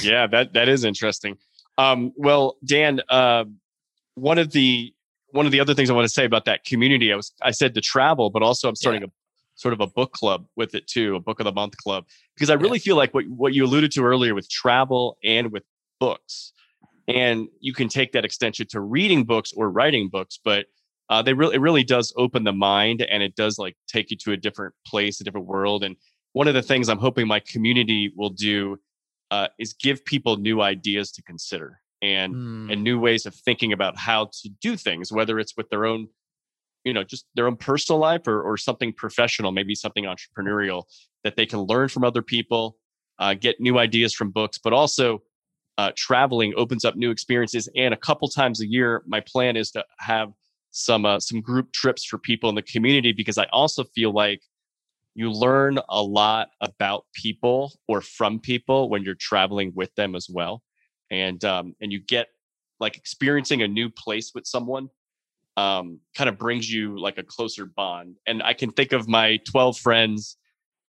[0.00, 1.36] Yeah, that that is interesting.
[1.78, 3.46] Um, well, Dan, uh,
[4.14, 4.94] one of the
[5.30, 7.50] one of the other things I want to say about that community, I was I
[7.50, 9.08] said to travel, but also I'm starting yeah.
[9.62, 12.50] Sort of a book club with it too, a book of the month club, because
[12.50, 12.84] I really yeah.
[12.84, 15.62] feel like what what you alluded to earlier with travel and with
[16.00, 16.52] books,
[17.08, 20.66] and you can take that extension to reading books or writing books, but
[21.08, 24.16] uh, they really it really does open the mind and it does like take you
[24.18, 25.84] to a different place, a different world.
[25.84, 25.96] And
[26.32, 28.78] one of the things I'm hoping my community will do
[29.30, 32.72] uh, is give people new ideas to consider and mm.
[32.72, 36.08] and new ways of thinking about how to do things whether it's with their own
[36.84, 40.84] you know just their own personal life or, or something professional maybe something entrepreneurial
[41.24, 42.76] that they can learn from other people
[43.18, 45.22] uh, get new ideas from books but also
[45.78, 49.70] uh, traveling opens up new experiences and a couple times a year my plan is
[49.70, 50.32] to have
[50.70, 54.40] some uh, some group trips for people in the community because i also feel like
[55.14, 60.28] you learn a lot about people or from people when you're traveling with them as
[60.30, 60.62] well.
[61.10, 62.28] And um, and you get
[62.80, 64.88] like experiencing a new place with someone
[65.56, 69.38] um, kind of brings you like a closer bond and i can think of my
[69.50, 70.36] 12 friends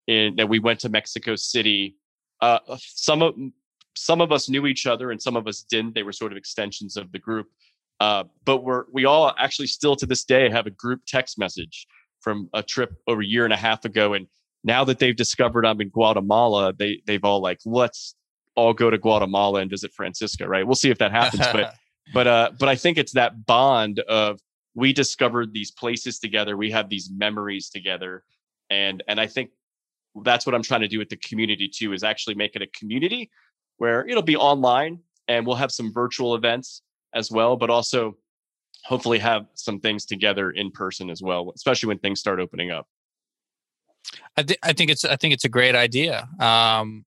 [0.07, 1.95] in that we went to mexico city
[2.41, 3.35] uh, some of
[3.95, 6.37] some of us knew each other and some of us didn't they were sort of
[6.37, 7.47] extensions of the group
[7.99, 11.87] uh, but we're we all actually still to this day have a group text message
[12.19, 14.13] from a trip over a year and a half ago.
[14.13, 14.27] And
[14.63, 18.15] now that they've discovered I'm in Guatemala, they they've all like, let's
[18.55, 20.65] all go to Guatemala and visit Francisco, right?
[20.65, 21.45] We'll see if that happens.
[21.51, 21.75] but
[22.13, 24.39] but uh but I think it's that bond of
[24.75, 28.23] we discovered these places together, we have these memories together.
[28.69, 29.51] And and I think
[30.23, 32.67] that's what I'm trying to do with the community too, is actually make it a
[32.67, 33.31] community
[33.77, 36.81] where it'll be online and we'll have some virtual events
[37.13, 38.17] as well, but also
[38.83, 42.87] hopefully have some things together in person as well, especially when things start opening up.
[44.35, 46.27] I, th- I think it's I think it's a great idea.
[46.39, 47.05] Um,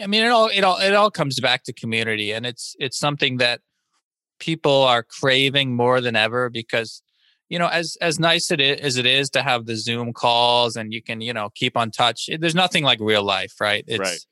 [0.00, 2.98] I mean, it all it all it all comes back to community, and it's it's
[2.98, 3.60] something that
[4.42, 7.02] people are craving more than ever because
[7.48, 10.76] you know as as nice it is, as it is to have the zoom calls
[10.76, 14.00] and you can you know keep on touch there's nothing like real life right it's
[14.00, 14.26] right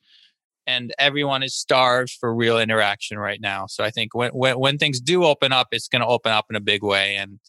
[0.66, 3.66] and everyone is starved for real interaction right now.
[3.66, 6.46] So I think when when, when things do open up, it's going to open up
[6.50, 7.40] in a big way, and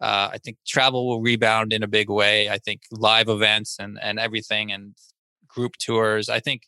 [0.00, 2.48] uh, I think travel will rebound in a big way.
[2.48, 4.94] I think live events and and everything and
[5.48, 6.28] group tours.
[6.28, 6.62] I think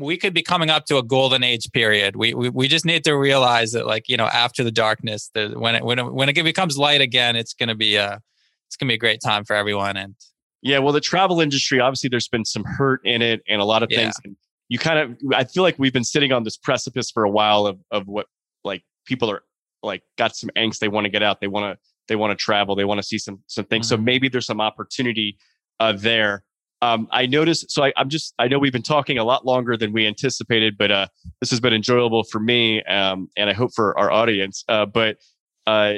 [0.00, 2.16] we could be coming up to a golden age period.
[2.16, 5.50] We we, we just need to realize that like you know after the darkness, the,
[5.50, 8.20] when it when it, when it becomes light again, it's going to be a
[8.68, 10.14] it's going to be a great time for everyone and.
[10.62, 13.82] Yeah, well, the travel industry, obviously, there's been some hurt in it and a lot
[13.82, 13.96] of yeah.
[13.96, 14.14] things.
[14.22, 14.36] And
[14.70, 17.66] you kind of I feel like we've been sitting on this precipice for a while
[17.66, 18.26] of of what
[18.64, 19.42] like people are
[19.82, 21.78] like got some angst they want to get out they want to
[22.08, 24.00] they want to travel they want to see some some things mm-hmm.
[24.00, 25.36] so maybe there's some opportunity
[25.80, 26.44] uh, there
[26.82, 29.76] um, I noticed so I, am just I know we've been talking a lot longer
[29.76, 31.06] than we anticipated but uh,
[31.40, 35.18] this has been enjoyable for me um, and I hope for our audience uh, but
[35.66, 35.94] uh,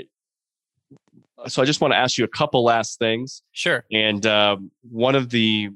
[1.46, 5.14] so I just want to ask you a couple last things sure and um, one
[5.14, 5.70] of the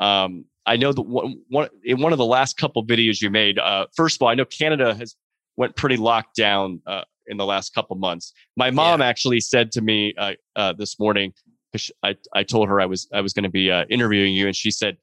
[0.00, 3.58] um, I know that one, one in one of the last couple videos you made.
[3.58, 5.16] Uh, first of all, I know Canada has
[5.56, 8.32] went pretty locked down uh, in the last couple months.
[8.56, 9.06] My mom yeah.
[9.06, 11.32] actually said to me uh, uh this morning,
[12.02, 14.56] I I told her I was I was going to be uh, interviewing you, and
[14.56, 14.96] she said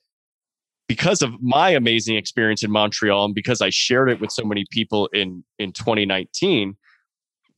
[0.88, 4.66] because of my amazing experience in Montreal and because I shared it with so many
[4.72, 6.76] people in in 2019,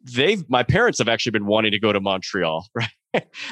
[0.02, 2.90] they've my parents have actually been wanting to go to Montreal, right?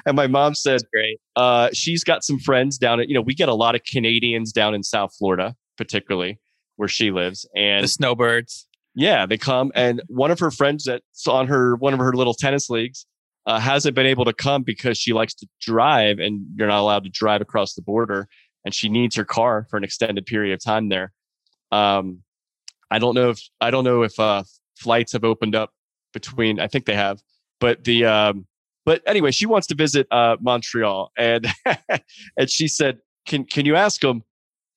[0.05, 3.33] and my mom said, "Great." Uh, she's got some friends down at you know we
[3.33, 6.39] get a lot of Canadians down in South Florida, particularly
[6.75, 8.67] where she lives, and the snowbirds.
[8.93, 12.33] Yeah, they come, and one of her friends that's on her one of her little
[12.33, 13.05] tennis leagues
[13.47, 17.05] uh, hasn't been able to come because she likes to drive, and you're not allowed
[17.05, 18.27] to drive across the border,
[18.65, 21.13] and she needs her car for an extended period of time there.
[21.71, 22.23] Um,
[22.91, 24.43] I don't know if I don't know if uh,
[24.77, 25.71] flights have opened up
[26.13, 26.59] between.
[26.59, 27.21] I think they have,
[27.61, 28.45] but the um,
[28.85, 31.47] but anyway, she wants to visit uh, Montreal, and
[32.37, 34.23] and she said, "Can can you ask them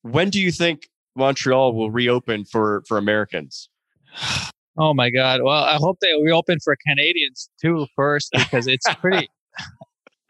[0.02, 3.68] when do you think Montreal will reopen for for Americans?"
[4.80, 5.42] Oh my God!
[5.42, 9.28] Well, I hope they reopen for Canadians too first because it's pretty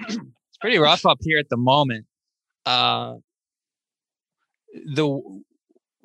[0.09, 0.19] it's
[0.61, 2.07] pretty rough up here at the moment.
[2.67, 3.15] Uh,
[4.75, 5.21] the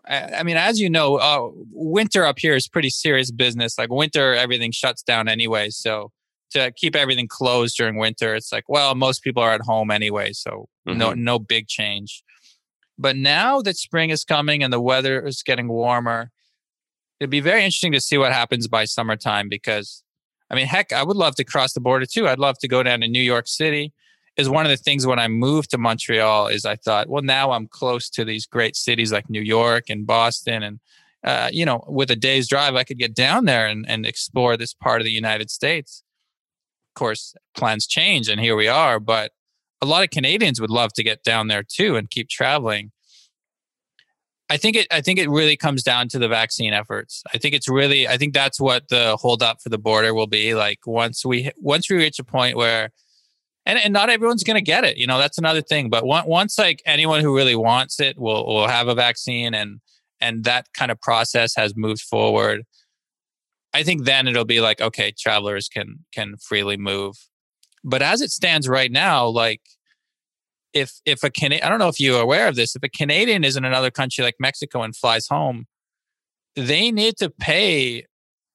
[0.07, 3.79] I mean, as you know, uh, winter up here is pretty serious business.
[3.79, 5.71] Like winter, everything shuts down anyway.
[5.71, 6.11] So
[6.51, 10.33] to keep everything closed during winter, it's like, well, most people are at home anyway,
[10.33, 10.99] so mm-hmm.
[10.99, 12.23] no no big change.
[12.99, 16.29] But now that spring is coming and the weather is getting warmer,
[17.19, 20.03] it'd be very interesting to see what happens by summertime because
[20.49, 22.27] I mean, heck, I would love to cross the border too.
[22.27, 23.93] I'd love to go down to New York City.
[24.37, 27.51] Is one of the things when I moved to Montreal is I thought, well, now
[27.51, 30.79] I'm close to these great cities like New York and Boston, and
[31.23, 34.57] uh, you know, with a day's drive, I could get down there and, and explore
[34.57, 36.03] this part of the United States.
[36.91, 38.99] Of course, plans change, and here we are.
[38.99, 39.31] But
[39.81, 42.91] a lot of Canadians would love to get down there too and keep traveling.
[44.49, 44.87] I think it.
[44.91, 47.23] I think it really comes down to the vaccine efforts.
[47.33, 48.07] I think it's really.
[48.07, 50.53] I think that's what the holdup for the border will be.
[50.53, 52.91] Like once we once we reach a point where,
[53.65, 54.97] and and not everyone's going to get it.
[54.97, 55.89] You know, that's another thing.
[55.89, 59.79] But once, once like anyone who really wants it will will have a vaccine, and
[60.21, 62.63] and that kind of process has moved forward.
[63.73, 67.15] I think then it'll be like okay, travelers can can freely move.
[67.83, 69.61] But as it stands right now, like
[70.75, 73.43] if if a Canadian, I don't know if you're aware of this, if a Canadian
[73.43, 75.65] is in another country like Mexico and flies home,
[76.55, 78.05] they need to pay.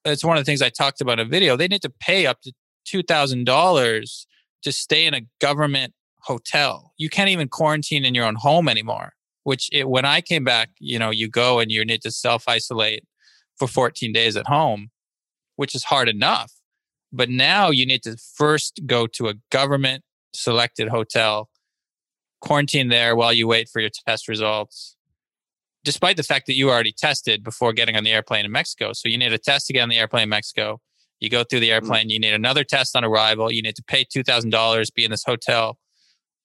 [0.05, 1.57] It's one of the things I talked about in a video.
[1.57, 2.53] They need to pay up to
[2.85, 4.27] two thousand dollars
[4.63, 6.93] to stay in a government hotel.
[6.99, 9.15] You can't even quarantine in your own home anymore.
[9.45, 12.45] Which it, when I came back, you know, you go and you need to self
[12.47, 13.05] isolate
[13.59, 14.91] for 14 days at home,
[15.57, 16.53] which is hard enough.
[17.13, 21.50] But now you need to first go to a government selected hotel
[22.41, 24.97] quarantine there while you wait for your test results,
[25.85, 28.93] despite the fact that you already tested before getting on the airplane in Mexico.
[28.93, 30.81] So you need a test to get on the airplane in Mexico.
[31.21, 31.85] You go through the mm-hmm.
[31.85, 33.53] airplane, you need another test on arrival.
[33.53, 35.79] You need to pay $2,000, be in this hotel.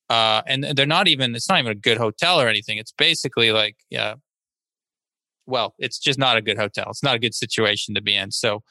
[0.09, 2.77] Uh, and they're not even, it's not even a good hotel or anything.
[2.77, 4.15] It's basically like, yeah,
[5.47, 6.87] well, it's just not a good hotel.
[6.89, 8.31] It's not a good situation to be in.
[8.31, 8.61] So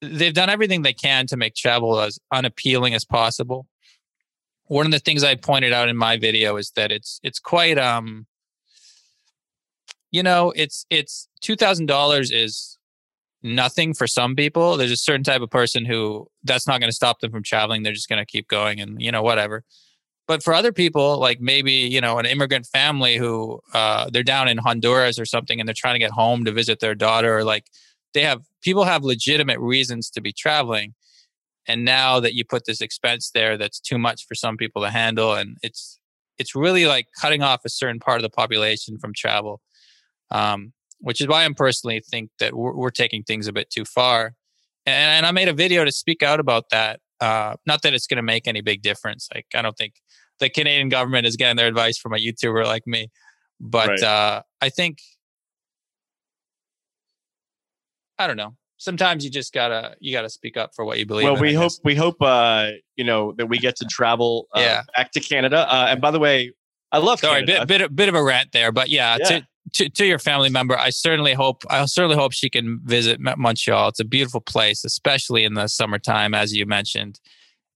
[0.00, 3.66] they've done everything they can to make travel as unappealing as possible
[4.68, 7.78] one of the things I pointed out in my video is that it's it's quite
[7.78, 8.26] um
[10.10, 12.78] you know it's it's two thousand dollars is
[13.42, 14.76] nothing for some people.
[14.76, 17.82] There's a certain type of person who that's not going to stop them from traveling.
[17.82, 19.64] They're just going to keep going and you know whatever.
[20.26, 24.48] But for other people, like maybe you know an immigrant family who uh, they're down
[24.48, 27.44] in Honduras or something and they're trying to get home to visit their daughter, or
[27.44, 27.66] like
[28.12, 30.94] they have people have legitimate reasons to be traveling
[31.68, 34.90] and now that you put this expense there that's too much for some people to
[34.90, 36.00] handle and it's
[36.38, 39.60] it's really like cutting off a certain part of the population from travel
[40.30, 43.84] um, which is why i'm personally think that we're, we're taking things a bit too
[43.84, 44.34] far
[44.86, 48.06] and, and, i made a video to speak out about that uh, not that it's
[48.06, 49.94] going to make any big difference like i don't think
[50.40, 53.08] the canadian government is getting their advice from a youtuber like me
[53.60, 54.02] but right.
[54.02, 54.98] uh, i think
[58.18, 61.24] i don't know sometimes you just gotta you gotta speak up for what you believe.
[61.24, 64.60] Well, in, we hope we hope uh, you know that we get to travel uh,
[64.60, 64.82] yeah.
[64.96, 65.66] back to Canada.
[65.72, 66.52] Uh, and by the way,
[66.90, 67.66] I love sorry Canada.
[67.66, 69.26] bit bit bit of a rant there, but yeah, yeah.
[69.26, 73.20] To, to, to your family member, I certainly hope I certainly hope she can visit
[73.20, 73.88] Montreal.
[73.88, 77.20] It's a beautiful place, especially in the summertime, as you mentioned.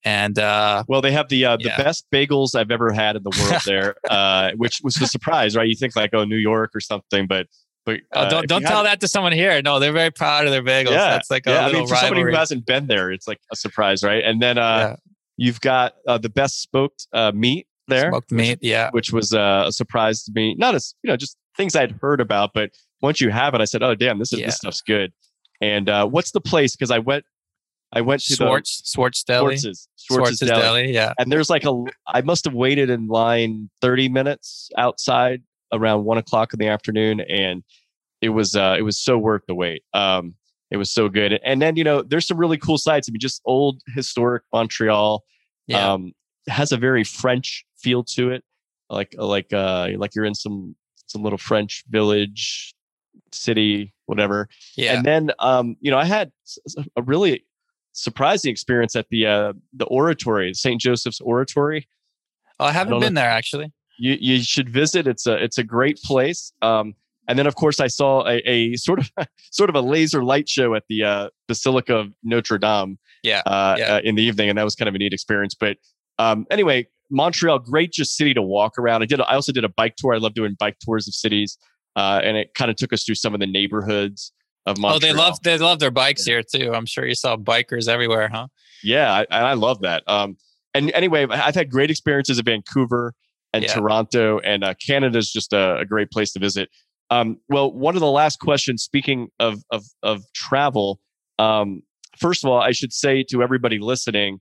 [0.05, 1.77] And uh, well, they have the uh, the yeah.
[1.77, 5.69] best bagels I've ever had in the world there, uh, which was a surprise, right?
[5.69, 7.47] You think like oh New York or something, but
[7.85, 9.61] but oh, uh, don't don't tell that to someone here.
[9.63, 10.93] No, they're very proud of their bagels.
[10.93, 11.67] Yeah, that's like a yeah.
[11.67, 11.99] I mean, for rivalry.
[11.99, 14.23] somebody who hasn't been there, it's like a surprise, right?
[14.25, 14.97] And then uh, yeah.
[15.37, 19.33] you've got uh, the best smoked uh, meat there, smoked meat, which, yeah, which was
[19.33, 20.55] uh, a surprise to me.
[20.55, 23.65] Not as you know, just things I'd heard about, but once you have it, I
[23.65, 24.47] said, "Oh, damn, this is yeah.
[24.47, 25.13] this stuff's good."
[25.61, 26.77] And uh, what's the place?
[26.77, 27.25] Because I went,
[27.93, 30.63] I went to Schwartz, the Schwartz Deli, Schwartz's, Schwartz's, Schwartz's Deli.
[30.63, 31.13] Deli, yeah.
[31.19, 35.43] And there's like a, I must have waited in line 30 minutes outside
[35.73, 37.62] around one o'clock in the afternoon, and
[38.20, 39.82] it was uh, it was so worth the wait.
[39.94, 40.35] Um,
[40.70, 41.39] it was so good.
[41.44, 43.09] And then you know, there's some really cool sites.
[43.09, 45.24] I mean, just old historic Montreal.
[45.66, 45.93] Yeah.
[45.93, 46.12] Um,
[46.49, 48.43] has a very French feel to it,
[48.90, 50.74] like like uh, like you're in some
[51.07, 52.74] some little French village,
[53.32, 54.49] city, whatever.
[54.77, 54.94] Yeah.
[54.94, 56.32] And then um, you know, I had
[56.97, 57.44] a really
[57.93, 60.81] surprising experience at the uh, the oratory, St.
[60.81, 61.89] Joseph's Oratory.
[62.59, 63.20] Oh, I haven't I been know.
[63.20, 63.73] there actually.
[64.03, 65.07] You you should visit.
[65.07, 66.53] It's a it's a great place.
[66.61, 66.97] Um,
[67.29, 69.12] and then, of course, I saw a, a sort of
[69.53, 72.99] sort of a laser light show at the uh, Basilica of Notre Dame.
[73.23, 73.95] Yeah, uh, yeah.
[73.95, 75.55] Uh, in the evening, and that was kind of a neat experience.
[75.55, 75.77] But
[76.19, 79.03] um, anyway, Montreal, great just city to walk around.
[79.03, 79.20] I did.
[79.20, 80.15] I also did a bike tour.
[80.15, 81.57] I love doing bike tours of cities,
[81.95, 84.33] uh, and it kind of took us through some of the neighborhoods
[84.66, 84.97] of Montreal.
[84.97, 86.35] Oh, they love they love their bikes yeah.
[86.35, 86.74] here too.
[86.74, 88.49] I'm sure you saw bikers everywhere, huh?
[88.83, 90.03] Yeah, I, I love that.
[90.09, 90.37] Um,
[90.74, 93.15] and anyway, I've had great experiences in Vancouver.
[93.53, 93.74] And Yeah.
[93.74, 96.69] Toronto, and uh, Canada is just a, a great place to visit.
[97.11, 101.01] Um, well, one of the last questions, speaking of of, of travel,
[101.39, 101.83] um,
[102.19, 104.39] first of all, I should say to everybody listening,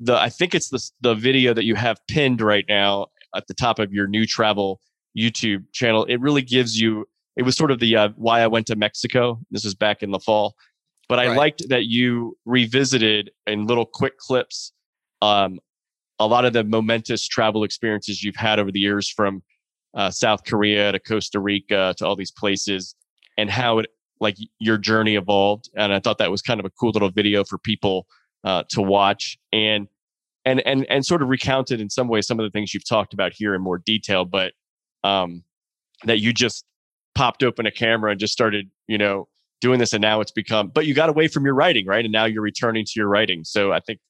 [0.00, 3.54] the I think it's the the video that you have pinned right now at the
[3.54, 4.80] top of your new travel
[5.18, 6.04] YouTube channel.
[6.06, 7.06] It really gives you.
[7.36, 9.38] It was sort of the uh, why I went to Mexico.
[9.50, 10.54] This was back in the fall,
[11.08, 11.36] but I Right.
[11.36, 14.72] liked that you revisited in little quick clips
[15.22, 15.58] um,
[16.24, 19.42] a lot of the momentous travel experiences you've had over the years from
[19.94, 22.94] uh, South Korea to Costa Rica to all these places
[23.36, 23.86] and how it
[24.20, 25.68] like your journey evolved.
[25.76, 28.06] And I thought that was kind of a cool little video for people
[28.44, 29.88] uh, to watch and
[30.44, 33.12] and and and sort of recounted in some ways some of the things you've talked
[33.12, 34.52] about here in more detail, but
[35.04, 35.44] um,
[36.04, 36.64] that you just
[37.14, 39.28] popped open a camera and just started, you know,
[39.60, 40.68] doing this, and now it's become.
[40.68, 42.04] But you got away from your writing, right?
[42.04, 43.44] And now you're returning to your writing.
[43.44, 44.00] So I think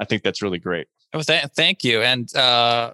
[0.00, 0.86] I think that's really great.
[1.14, 2.02] Oh, th- thank you.
[2.02, 2.92] And uh,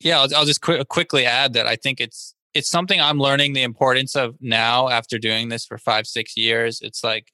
[0.00, 3.54] yeah, I'll, I'll just qui- quickly add that I think it's it's something I'm learning
[3.54, 6.80] the importance of now after doing this for five six years.
[6.82, 7.32] It's like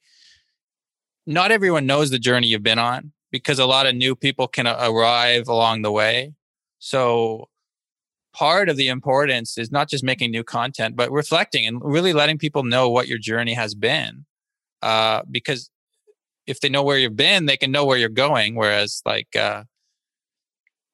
[1.27, 4.67] not everyone knows the journey you've been on because a lot of new people can
[4.67, 6.33] arrive along the way.
[6.79, 7.49] So
[8.33, 12.39] part of the importance is not just making new content, but reflecting and really letting
[12.39, 14.25] people know what your journey has been.
[14.81, 15.71] Uh, because
[16.47, 18.55] if they know where you've been, they can know where you're going.
[18.55, 19.65] Whereas, like, uh,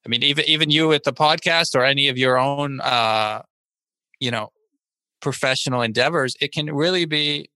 [0.05, 3.43] I mean, even even you with the podcast or any of your own, uh,
[4.21, 4.51] you know,
[5.21, 7.49] professional endeavors, it can really be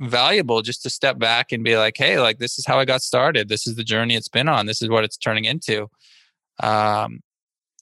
[0.00, 3.02] valuable just to step back and be like, hey, like this is how I got
[3.02, 3.48] started.
[3.48, 4.66] This is the journey it's been on.
[4.66, 5.88] This is what it's turning into.
[6.60, 7.20] Um,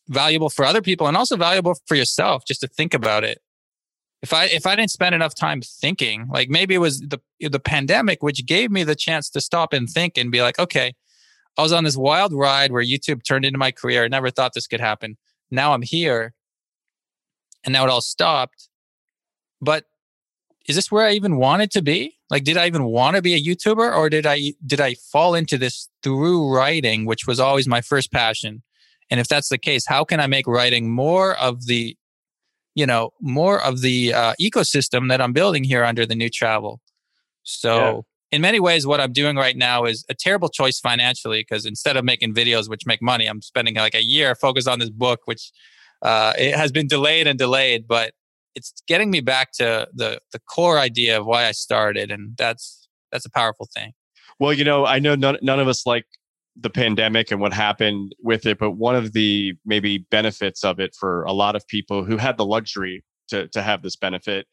[0.09, 3.41] valuable for other people and also valuable for yourself just to think about it.
[4.23, 7.61] If I if I didn't spend enough time thinking, like maybe it was the the
[7.61, 10.95] pandemic which gave me the chance to stop and think and be like, okay,
[11.57, 14.05] I was on this wild ride where YouTube turned into my career.
[14.05, 15.17] I never thought this could happen.
[15.51, 16.35] Now I'm here.
[17.65, 18.69] And now it all stopped.
[19.61, 19.85] But
[20.69, 22.19] is this where I even wanted to be?
[22.29, 25.35] Like did I even want to be a YouTuber or did I did I fall
[25.35, 28.63] into this through writing, which was always my first passion?
[29.11, 31.97] And if that's the case, how can I make writing more of the
[32.75, 36.81] you know, more of the uh, ecosystem that I'm building here under the new travel?
[37.43, 38.05] So.
[38.37, 41.97] In many ways, what I'm doing right now is a terrible choice financially because instead
[41.97, 45.21] of making videos which make money, I'm spending like a year focused on this book,
[45.25, 45.51] which
[46.03, 48.13] uh, it has been delayed and delayed, but
[48.55, 52.87] it's getting me back to the the core idea of why I started, and that's
[53.11, 53.93] that's a powerful thing.
[54.39, 56.05] Well, you know, I know none, none of us like
[56.61, 60.95] the pandemic and what happened with it, but one of the maybe benefits of it
[60.95, 64.47] for a lot of people who had the luxury to to have this benefit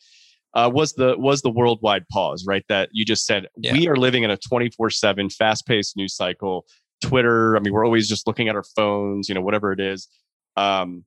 [0.55, 2.63] uh, was the was the worldwide pause, right?
[2.69, 3.73] That you just said Yeah.
[3.73, 6.65] we are living in a twenty four seven fast paced news cycle.
[7.01, 10.07] Twitter, I mean, we're always just looking at our phones, you know, whatever it is,
[10.55, 11.03] um,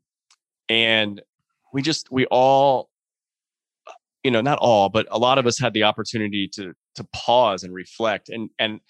[0.68, 1.22] and
[1.72, 2.90] we just we all
[4.24, 7.62] you know not all but a lot of us had the opportunity to to pause
[7.62, 8.80] and reflect and and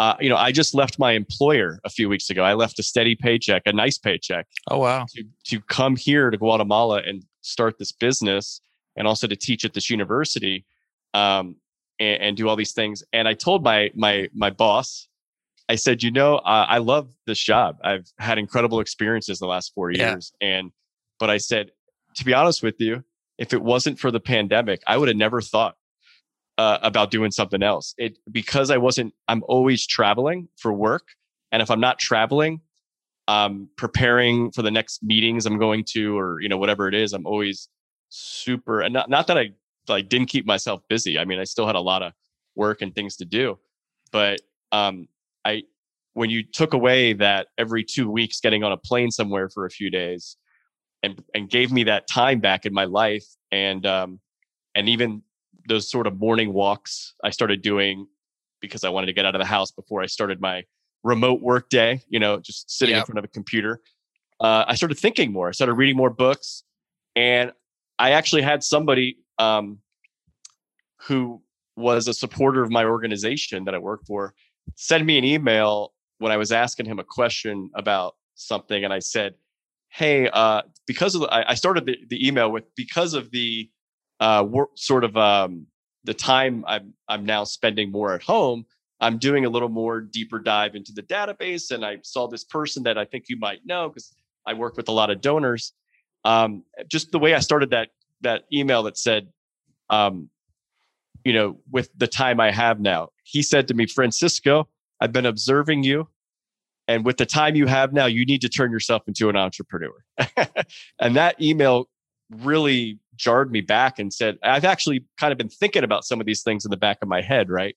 [0.00, 2.82] uh, you know i just left my employer a few weeks ago i left a
[2.82, 5.06] steady paycheck a nice paycheck Oh wow!
[5.14, 8.60] to to come here to guatemala and start this business
[8.96, 10.64] and also to teach at this university
[11.14, 11.56] um,
[11.98, 13.02] and, and do all these things.
[13.12, 15.08] And i told my my my boss
[15.68, 17.78] i said you know uh, i love this job.
[17.82, 20.10] I've had incredible experiences the last four Yeah.
[20.12, 20.72] years and
[21.18, 21.70] but i said
[22.16, 23.04] to be honest with you
[23.38, 25.76] if it wasn't for the pandemic i would have never thought
[26.58, 27.94] uh, about doing something else.
[27.96, 31.08] It because i wasn't i'm always traveling for work
[31.52, 32.60] and if i'm not traveling
[33.28, 37.12] um preparing for the next meetings i'm going to or you know whatever it is
[37.14, 37.68] i'm always
[38.10, 39.50] super and not, not that i
[39.88, 42.12] like didn't keep myself busy i mean i still had a lot of
[42.56, 43.58] work and things to do
[44.12, 44.40] but
[44.72, 45.08] um
[45.44, 45.62] i
[46.14, 49.70] when you took away that every two weeks getting on a plane somewhere for a
[49.70, 50.36] few days
[51.02, 54.20] and and gave me that time back in my life and um
[54.74, 55.22] and even
[55.68, 58.06] those sort of morning walks i started doing
[58.60, 60.62] because i wanted to get out of the house before i started my
[61.04, 63.80] remote work day you know just sitting in front of a computer
[64.40, 66.64] uh, i started thinking more i started reading more books
[67.16, 67.52] and
[68.00, 69.78] i actually had somebody um,
[71.06, 71.40] who
[71.76, 74.34] was a supporter of my organization that i work for
[74.74, 78.98] send me an email when i was asking him a question about something and i
[78.98, 79.34] said
[79.90, 83.68] hey uh, because of the, I, started the, the email with because of the
[84.20, 85.66] uh, work, sort of um,
[86.04, 88.64] the time I'm I'm now spending more at home.
[89.00, 92.82] I'm doing a little more deeper dive into the database, and I saw this person
[92.84, 94.14] that I think you might know because
[94.46, 95.72] I work with a lot of donors.
[96.24, 97.88] Um, just the way I started that
[98.22, 99.28] that email that said,
[99.88, 100.28] um,
[101.24, 104.68] you know, with the time I have now, he said to me, Francisco,
[105.00, 106.08] I've been observing you,
[106.90, 109.94] And with the time you have now, you need to turn yourself into an entrepreneur.
[110.98, 111.88] and that email
[112.30, 116.26] really jarred me back and said, I've actually kind of been thinking about some of
[116.26, 117.76] these things in the back of my head, right?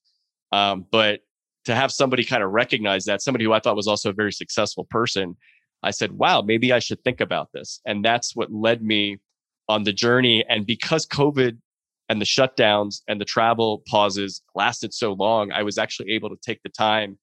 [0.52, 1.20] Um, but
[1.66, 4.34] to have somebody kind of recognize that, somebody who I thought was also a very
[4.34, 5.38] successful person,
[5.84, 7.82] I said, wow, maybe I should think about this.
[7.86, 9.20] And that's what led me
[9.70, 10.46] on the journey.
[10.48, 11.58] And because COVID
[12.10, 16.38] and the shutdowns and the travel pauses lasted so long, I was actually able to
[16.42, 17.18] take the time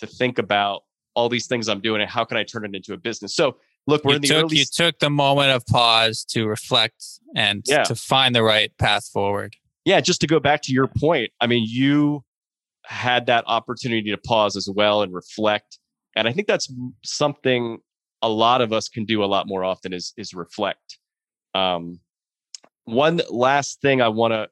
[0.00, 0.82] to think about
[1.14, 3.34] all these things I'm doing and how can I turn it into a business.
[3.34, 3.56] So
[3.86, 4.58] look, we're you in the took, early.
[4.58, 7.04] You took the moment of pause to reflect
[7.36, 7.84] and yeah.
[7.84, 9.56] to find the right path forward.
[9.84, 12.24] Yeah, just to go back to your point, I mean, you
[12.84, 15.78] had that opportunity to pause as well and reflect,
[16.14, 16.72] and I think that's
[17.04, 17.78] something
[18.22, 20.98] a lot of us can do a lot more often is is reflect.
[21.54, 22.00] Um,
[22.84, 24.48] one last thing I want to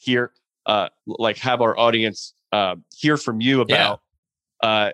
[0.00, 0.32] hear,
[0.66, 4.00] uh, like have our audience uh, hear from you about.
[4.62, 4.68] Yeah.
[4.68, 4.90] Uh,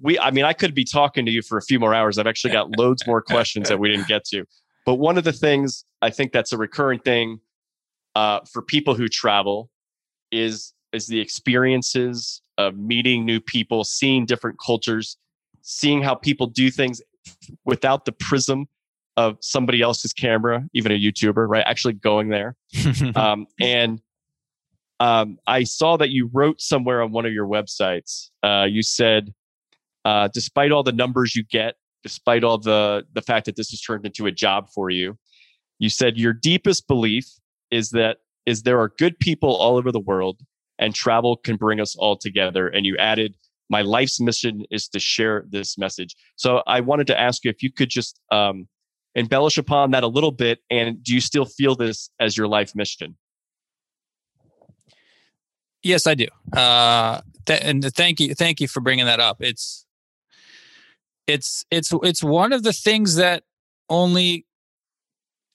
[0.00, 2.18] we, I mean, I could be talking to you for a few more hours.
[2.18, 4.44] I've actually got loads more questions that we didn't get to.
[4.86, 7.40] But one of the things I think that's a recurring thing
[8.14, 9.70] uh, for people who travel
[10.30, 15.18] is is the experiences of meeting new people, seeing different cultures,
[15.60, 17.02] seeing how people do things
[17.64, 18.66] without the prism
[19.16, 21.64] of somebody else's camera, even a YouTuber, right?
[21.66, 22.54] Actually going there.
[23.16, 24.00] um, and
[25.00, 28.30] um, I saw that you wrote somewhere on one of your websites.
[28.42, 29.32] Uh, you said,
[30.04, 33.80] uh, despite all the numbers you get, despite all the the fact that this has
[33.80, 35.18] turned into a job for you,
[35.78, 37.26] you said your deepest belief
[37.70, 40.40] is that is there are good people all over the world,
[40.78, 42.68] and travel can bring us all together.
[42.68, 43.36] And you added,
[43.68, 46.16] my life's mission is to share this message.
[46.36, 48.66] So I wanted to ask you if you could just um,
[49.14, 52.74] embellish upon that a little bit, and do you still feel this as your life
[52.74, 53.16] mission?
[55.82, 56.26] Yes, I do.
[56.52, 59.38] Uh, th- and thank you, thank you for bringing that up.
[59.40, 59.86] It's
[61.26, 63.44] it's it's it's one of the things that
[63.88, 64.46] only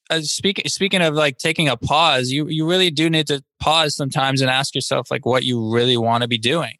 [0.10, 3.96] uh, speaking speaking of like taking a pause you you really do need to pause
[3.96, 6.74] sometimes and ask yourself like what you really want to be doing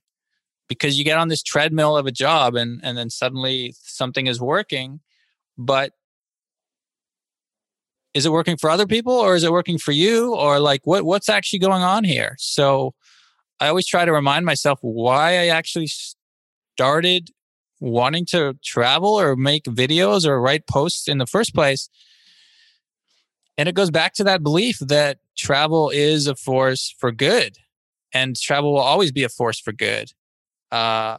[0.68, 4.40] because you get on this treadmill of a job and and then suddenly something is
[4.40, 5.00] working
[5.58, 5.94] but
[8.14, 11.04] is it working for other people or is it working for you or like what
[11.04, 12.94] what's actually going on here so
[13.60, 17.30] i always try to remind myself why i actually started
[17.84, 21.90] wanting to travel or make videos or write posts in the first place.
[23.58, 27.58] And it goes back to that belief that travel is a force for good
[28.14, 30.14] and travel will always be a force for good.
[30.74, 31.18] Uh,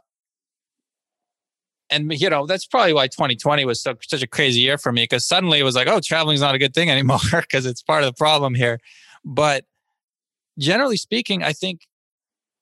[1.91, 5.05] and you know that's probably why 2020 was so, such a crazy year for me
[5.05, 7.83] because suddenly it was like oh traveling is not a good thing anymore because it's
[7.83, 8.81] part of the problem here
[9.25, 9.65] but
[10.59, 11.83] generally speaking i think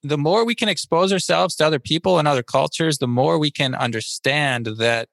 [0.02, 3.50] the more we can expose ourselves to other people and other cultures, the more we
[3.50, 5.08] can understand that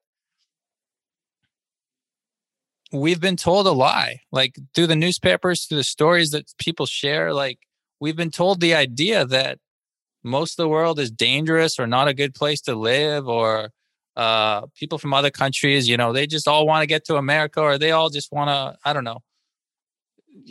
[2.91, 4.22] we've been told a lie.
[4.31, 7.60] Like through the newspapers, through the stories that people share, like
[7.99, 9.60] we've been told the idea that
[10.24, 13.72] most of the world is dangerous or not a good place to live or
[14.16, 17.62] uh, people from other countries, you know, they just all want to get to America
[17.62, 19.20] or they all just want to, I don't know,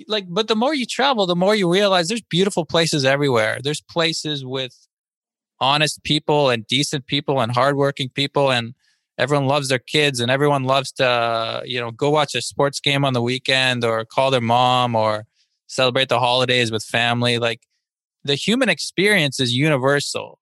[0.06, 3.58] like but the more you travel the more you realize there's beautiful places everywhere.
[3.62, 4.74] There's places with
[5.60, 8.74] honest people and decent people and hardworking people and
[9.18, 13.04] everyone loves their kids and everyone loves to you know go watch a sports game
[13.04, 15.26] on the weekend or call their mom or
[15.68, 17.38] celebrate the holidays with family.
[17.38, 17.60] Like
[18.28, 20.38] the human experience is universal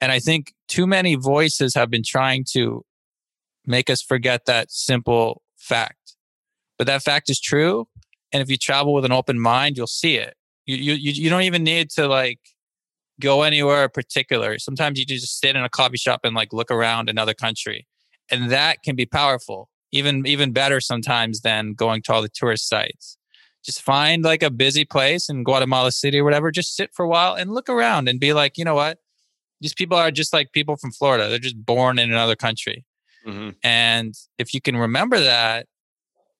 [0.00, 2.84] and i think too many voices have been trying to
[3.66, 6.16] make us forget that simple fact
[6.76, 7.88] but that fact is true
[8.32, 10.34] and if you travel with an open mind, you'll see it.
[10.66, 12.40] You, you, you don't even need to like
[13.20, 14.58] go anywhere particular.
[14.58, 17.86] Sometimes you just sit in a coffee shop and like look around another country.
[18.30, 22.68] And that can be powerful, even, even better sometimes than going to all the tourist
[22.68, 23.16] sites.
[23.64, 26.50] Just find like a busy place in Guatemala City or whatever.
[26.50, 28.98] Just sit for a while and look around and be like, you know what?
[29.60, 31.28] These people are just like people from Florida.
[31.28, 32.84] They're just born in another country.
[33.26, 33.50] Mm-hmm.
[33.64, 35.66] And if you can remember that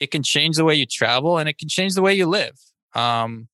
[0.00, 2.58] it can change the way you travel and it can change the way you live.
[2.94, 3.48] Um,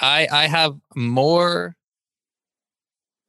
[0.00, 1.76] I I have more.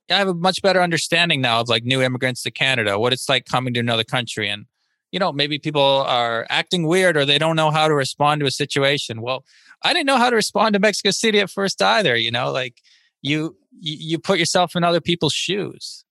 [0.09, 3.27] I have a much better understanding now of like new immigrants to Canada, what it's
[3.27, 4.65] like coming to another country, and
[5.11, 8.45] you know maybe people are acting weird or they don't know how to respond to
[8.45, 9.21] a situation.
[9.21, 9.45] Well,
[9.83, 12.15] I didn't know how to respond to Mexico City at first either.
[12.15, 12.81] You know, like
[13.21, 16.03] you you put yourself in other people's shoes,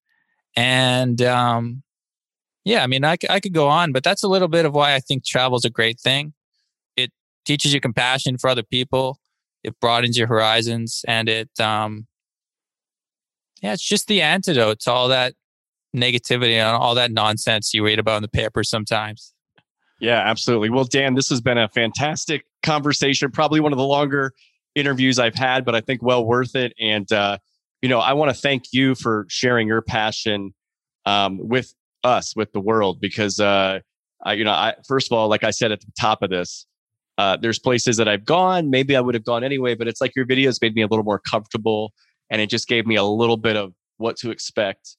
[0.55, 1.83] and um,
[2.67, 4.95] yeah, I mean, I, I could go on, but that's a little bit of why
[4.95, 6.35] I think travel is a great thing.
[6.97, 7.13] It
[7.45, 9.21] teaches you compassion for other people.
[9.63, 12.09] It broadens your horizons, and it, um,
[13.63, 15.35] yeah, it's just the antidote to all that
[15.97, 19.33] negativity and all that nonsense you read about in the paper sometimes.
[20.01, 20.71] Yeah, absolutely.
[20.71, 24.33] Well, Dan, this has been a fantastic conversation, probably one of the longer
[24.75, 26.75] interviews I've had, but I think well worth it.
[26.79, 27.39] And, uh,
[27.81, 30.55] you know, I want to thank you for sharing your passion
[31.07, 31.75] um, with
[32.05, 33.81] us, with the world, because, uh,
[34.23, 36.67] I, you know, I, first of all, like I said at the top of this,
[37.19, 40.15] uh, there's places that I've gone, maybe I would have gone anyway, but it's like
[40.15, 41.93] your videos made me a little more comfortable
[42.29, 44.97] and it just gave me a little bit of what to expect.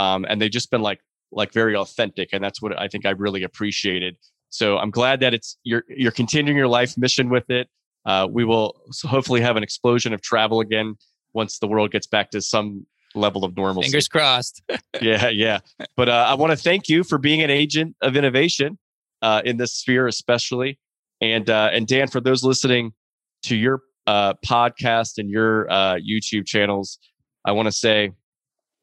[0.00, 1.00] Um, and they've just been like,
[1.30, 2.30] like very authentic.
[2.32, 4.16] And that's what I think I really appreciated.
[4.48, 7.68] So I'm glad that it's you're you're continuing your life mission with it.
[8.04, 10.96] Uh, we will hopefully have an explosion of travel again
[11.34, 13.88] once the world gets back to some level of normalcy.
[13.88, 14.62] Fingers crossed.
[15.00, 15.60] yeah, yeah.
[15.96, 18.78] But uh, I want to thank you for being an agent of innovation
[19.22, 20.78] uh, in this sphere, especially.
[21.20, 22.92] And uh, and Dan, for those listening
[23.44, 26.98] to your uh, podcast and your uh, YouTube channels,
[27.44, 28.12] I want to say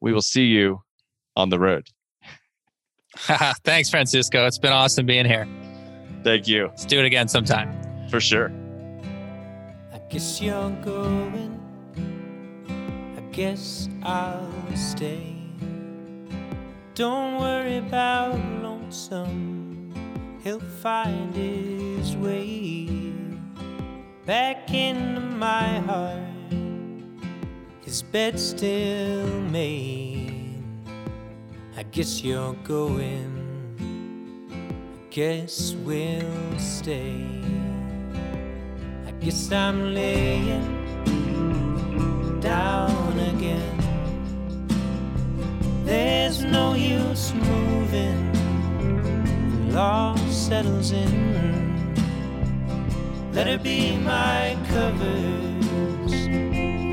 [0.00, 0.80] we will see you
[1.38, 1.88] on the road.
[3.64, 4.46] Thanks, Francisco.
[4.46, 5.46] It's been awesome being here.
[6.22, 6.66] Thank you.
[6.66, 7.70] Let's do it again sometime.
[8.10, 8.52] For sure.
[9.92, 11.54] I guess you're going.
[13.16, 15.36] I guess I'll stay.
[16.94, 19.92] Don't worry about lonesome.
[20.42, 22.88] He'll find his way
[24.26, 26.18] back into my heart.
[27.84, 30.27] His bed still made.
[31.78, 33.30] I guess you're going.
[34.50, 37.24] I guess we'll stay.
[39.06, 40.90] I guess I'm laying
[42.40, 43.78] down again.
[45.84, 48.32] There's no use moving.
[49.70, 51.94] Loss settles in.
[53.32, 56.26] Let it be my covers.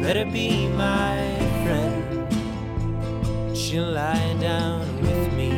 [0.05, 2.04] Let it be my friend.
[3.55, 5.49] She'll lie down with me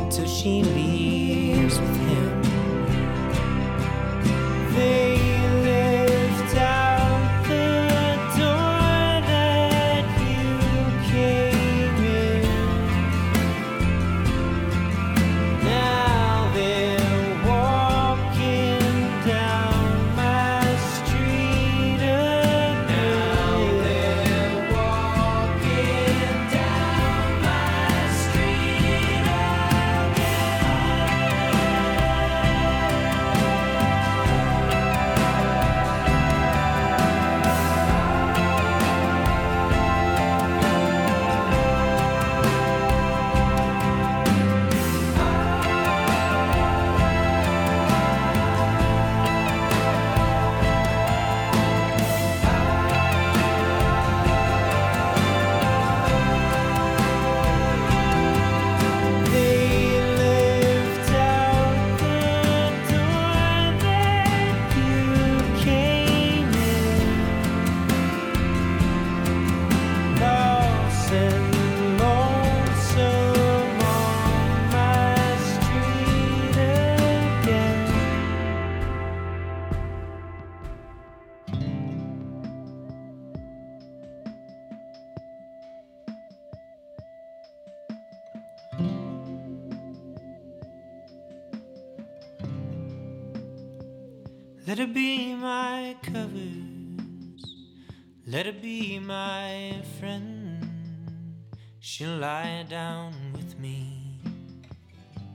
[0.00, 2.42] until she leaves with him.
[4.74, 5.39] They
[94.70, 97.56] Let her be my covers.
[98.24, 100.64] Let her be my friend.
[101.80, 104.20] She'll lie down with me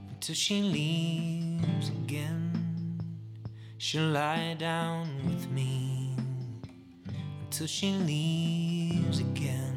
[0.10, 3.02] until she leaves again.
[3.78, 6.16] She'll lie down with me
[7.44, 9.75] until she leaves again.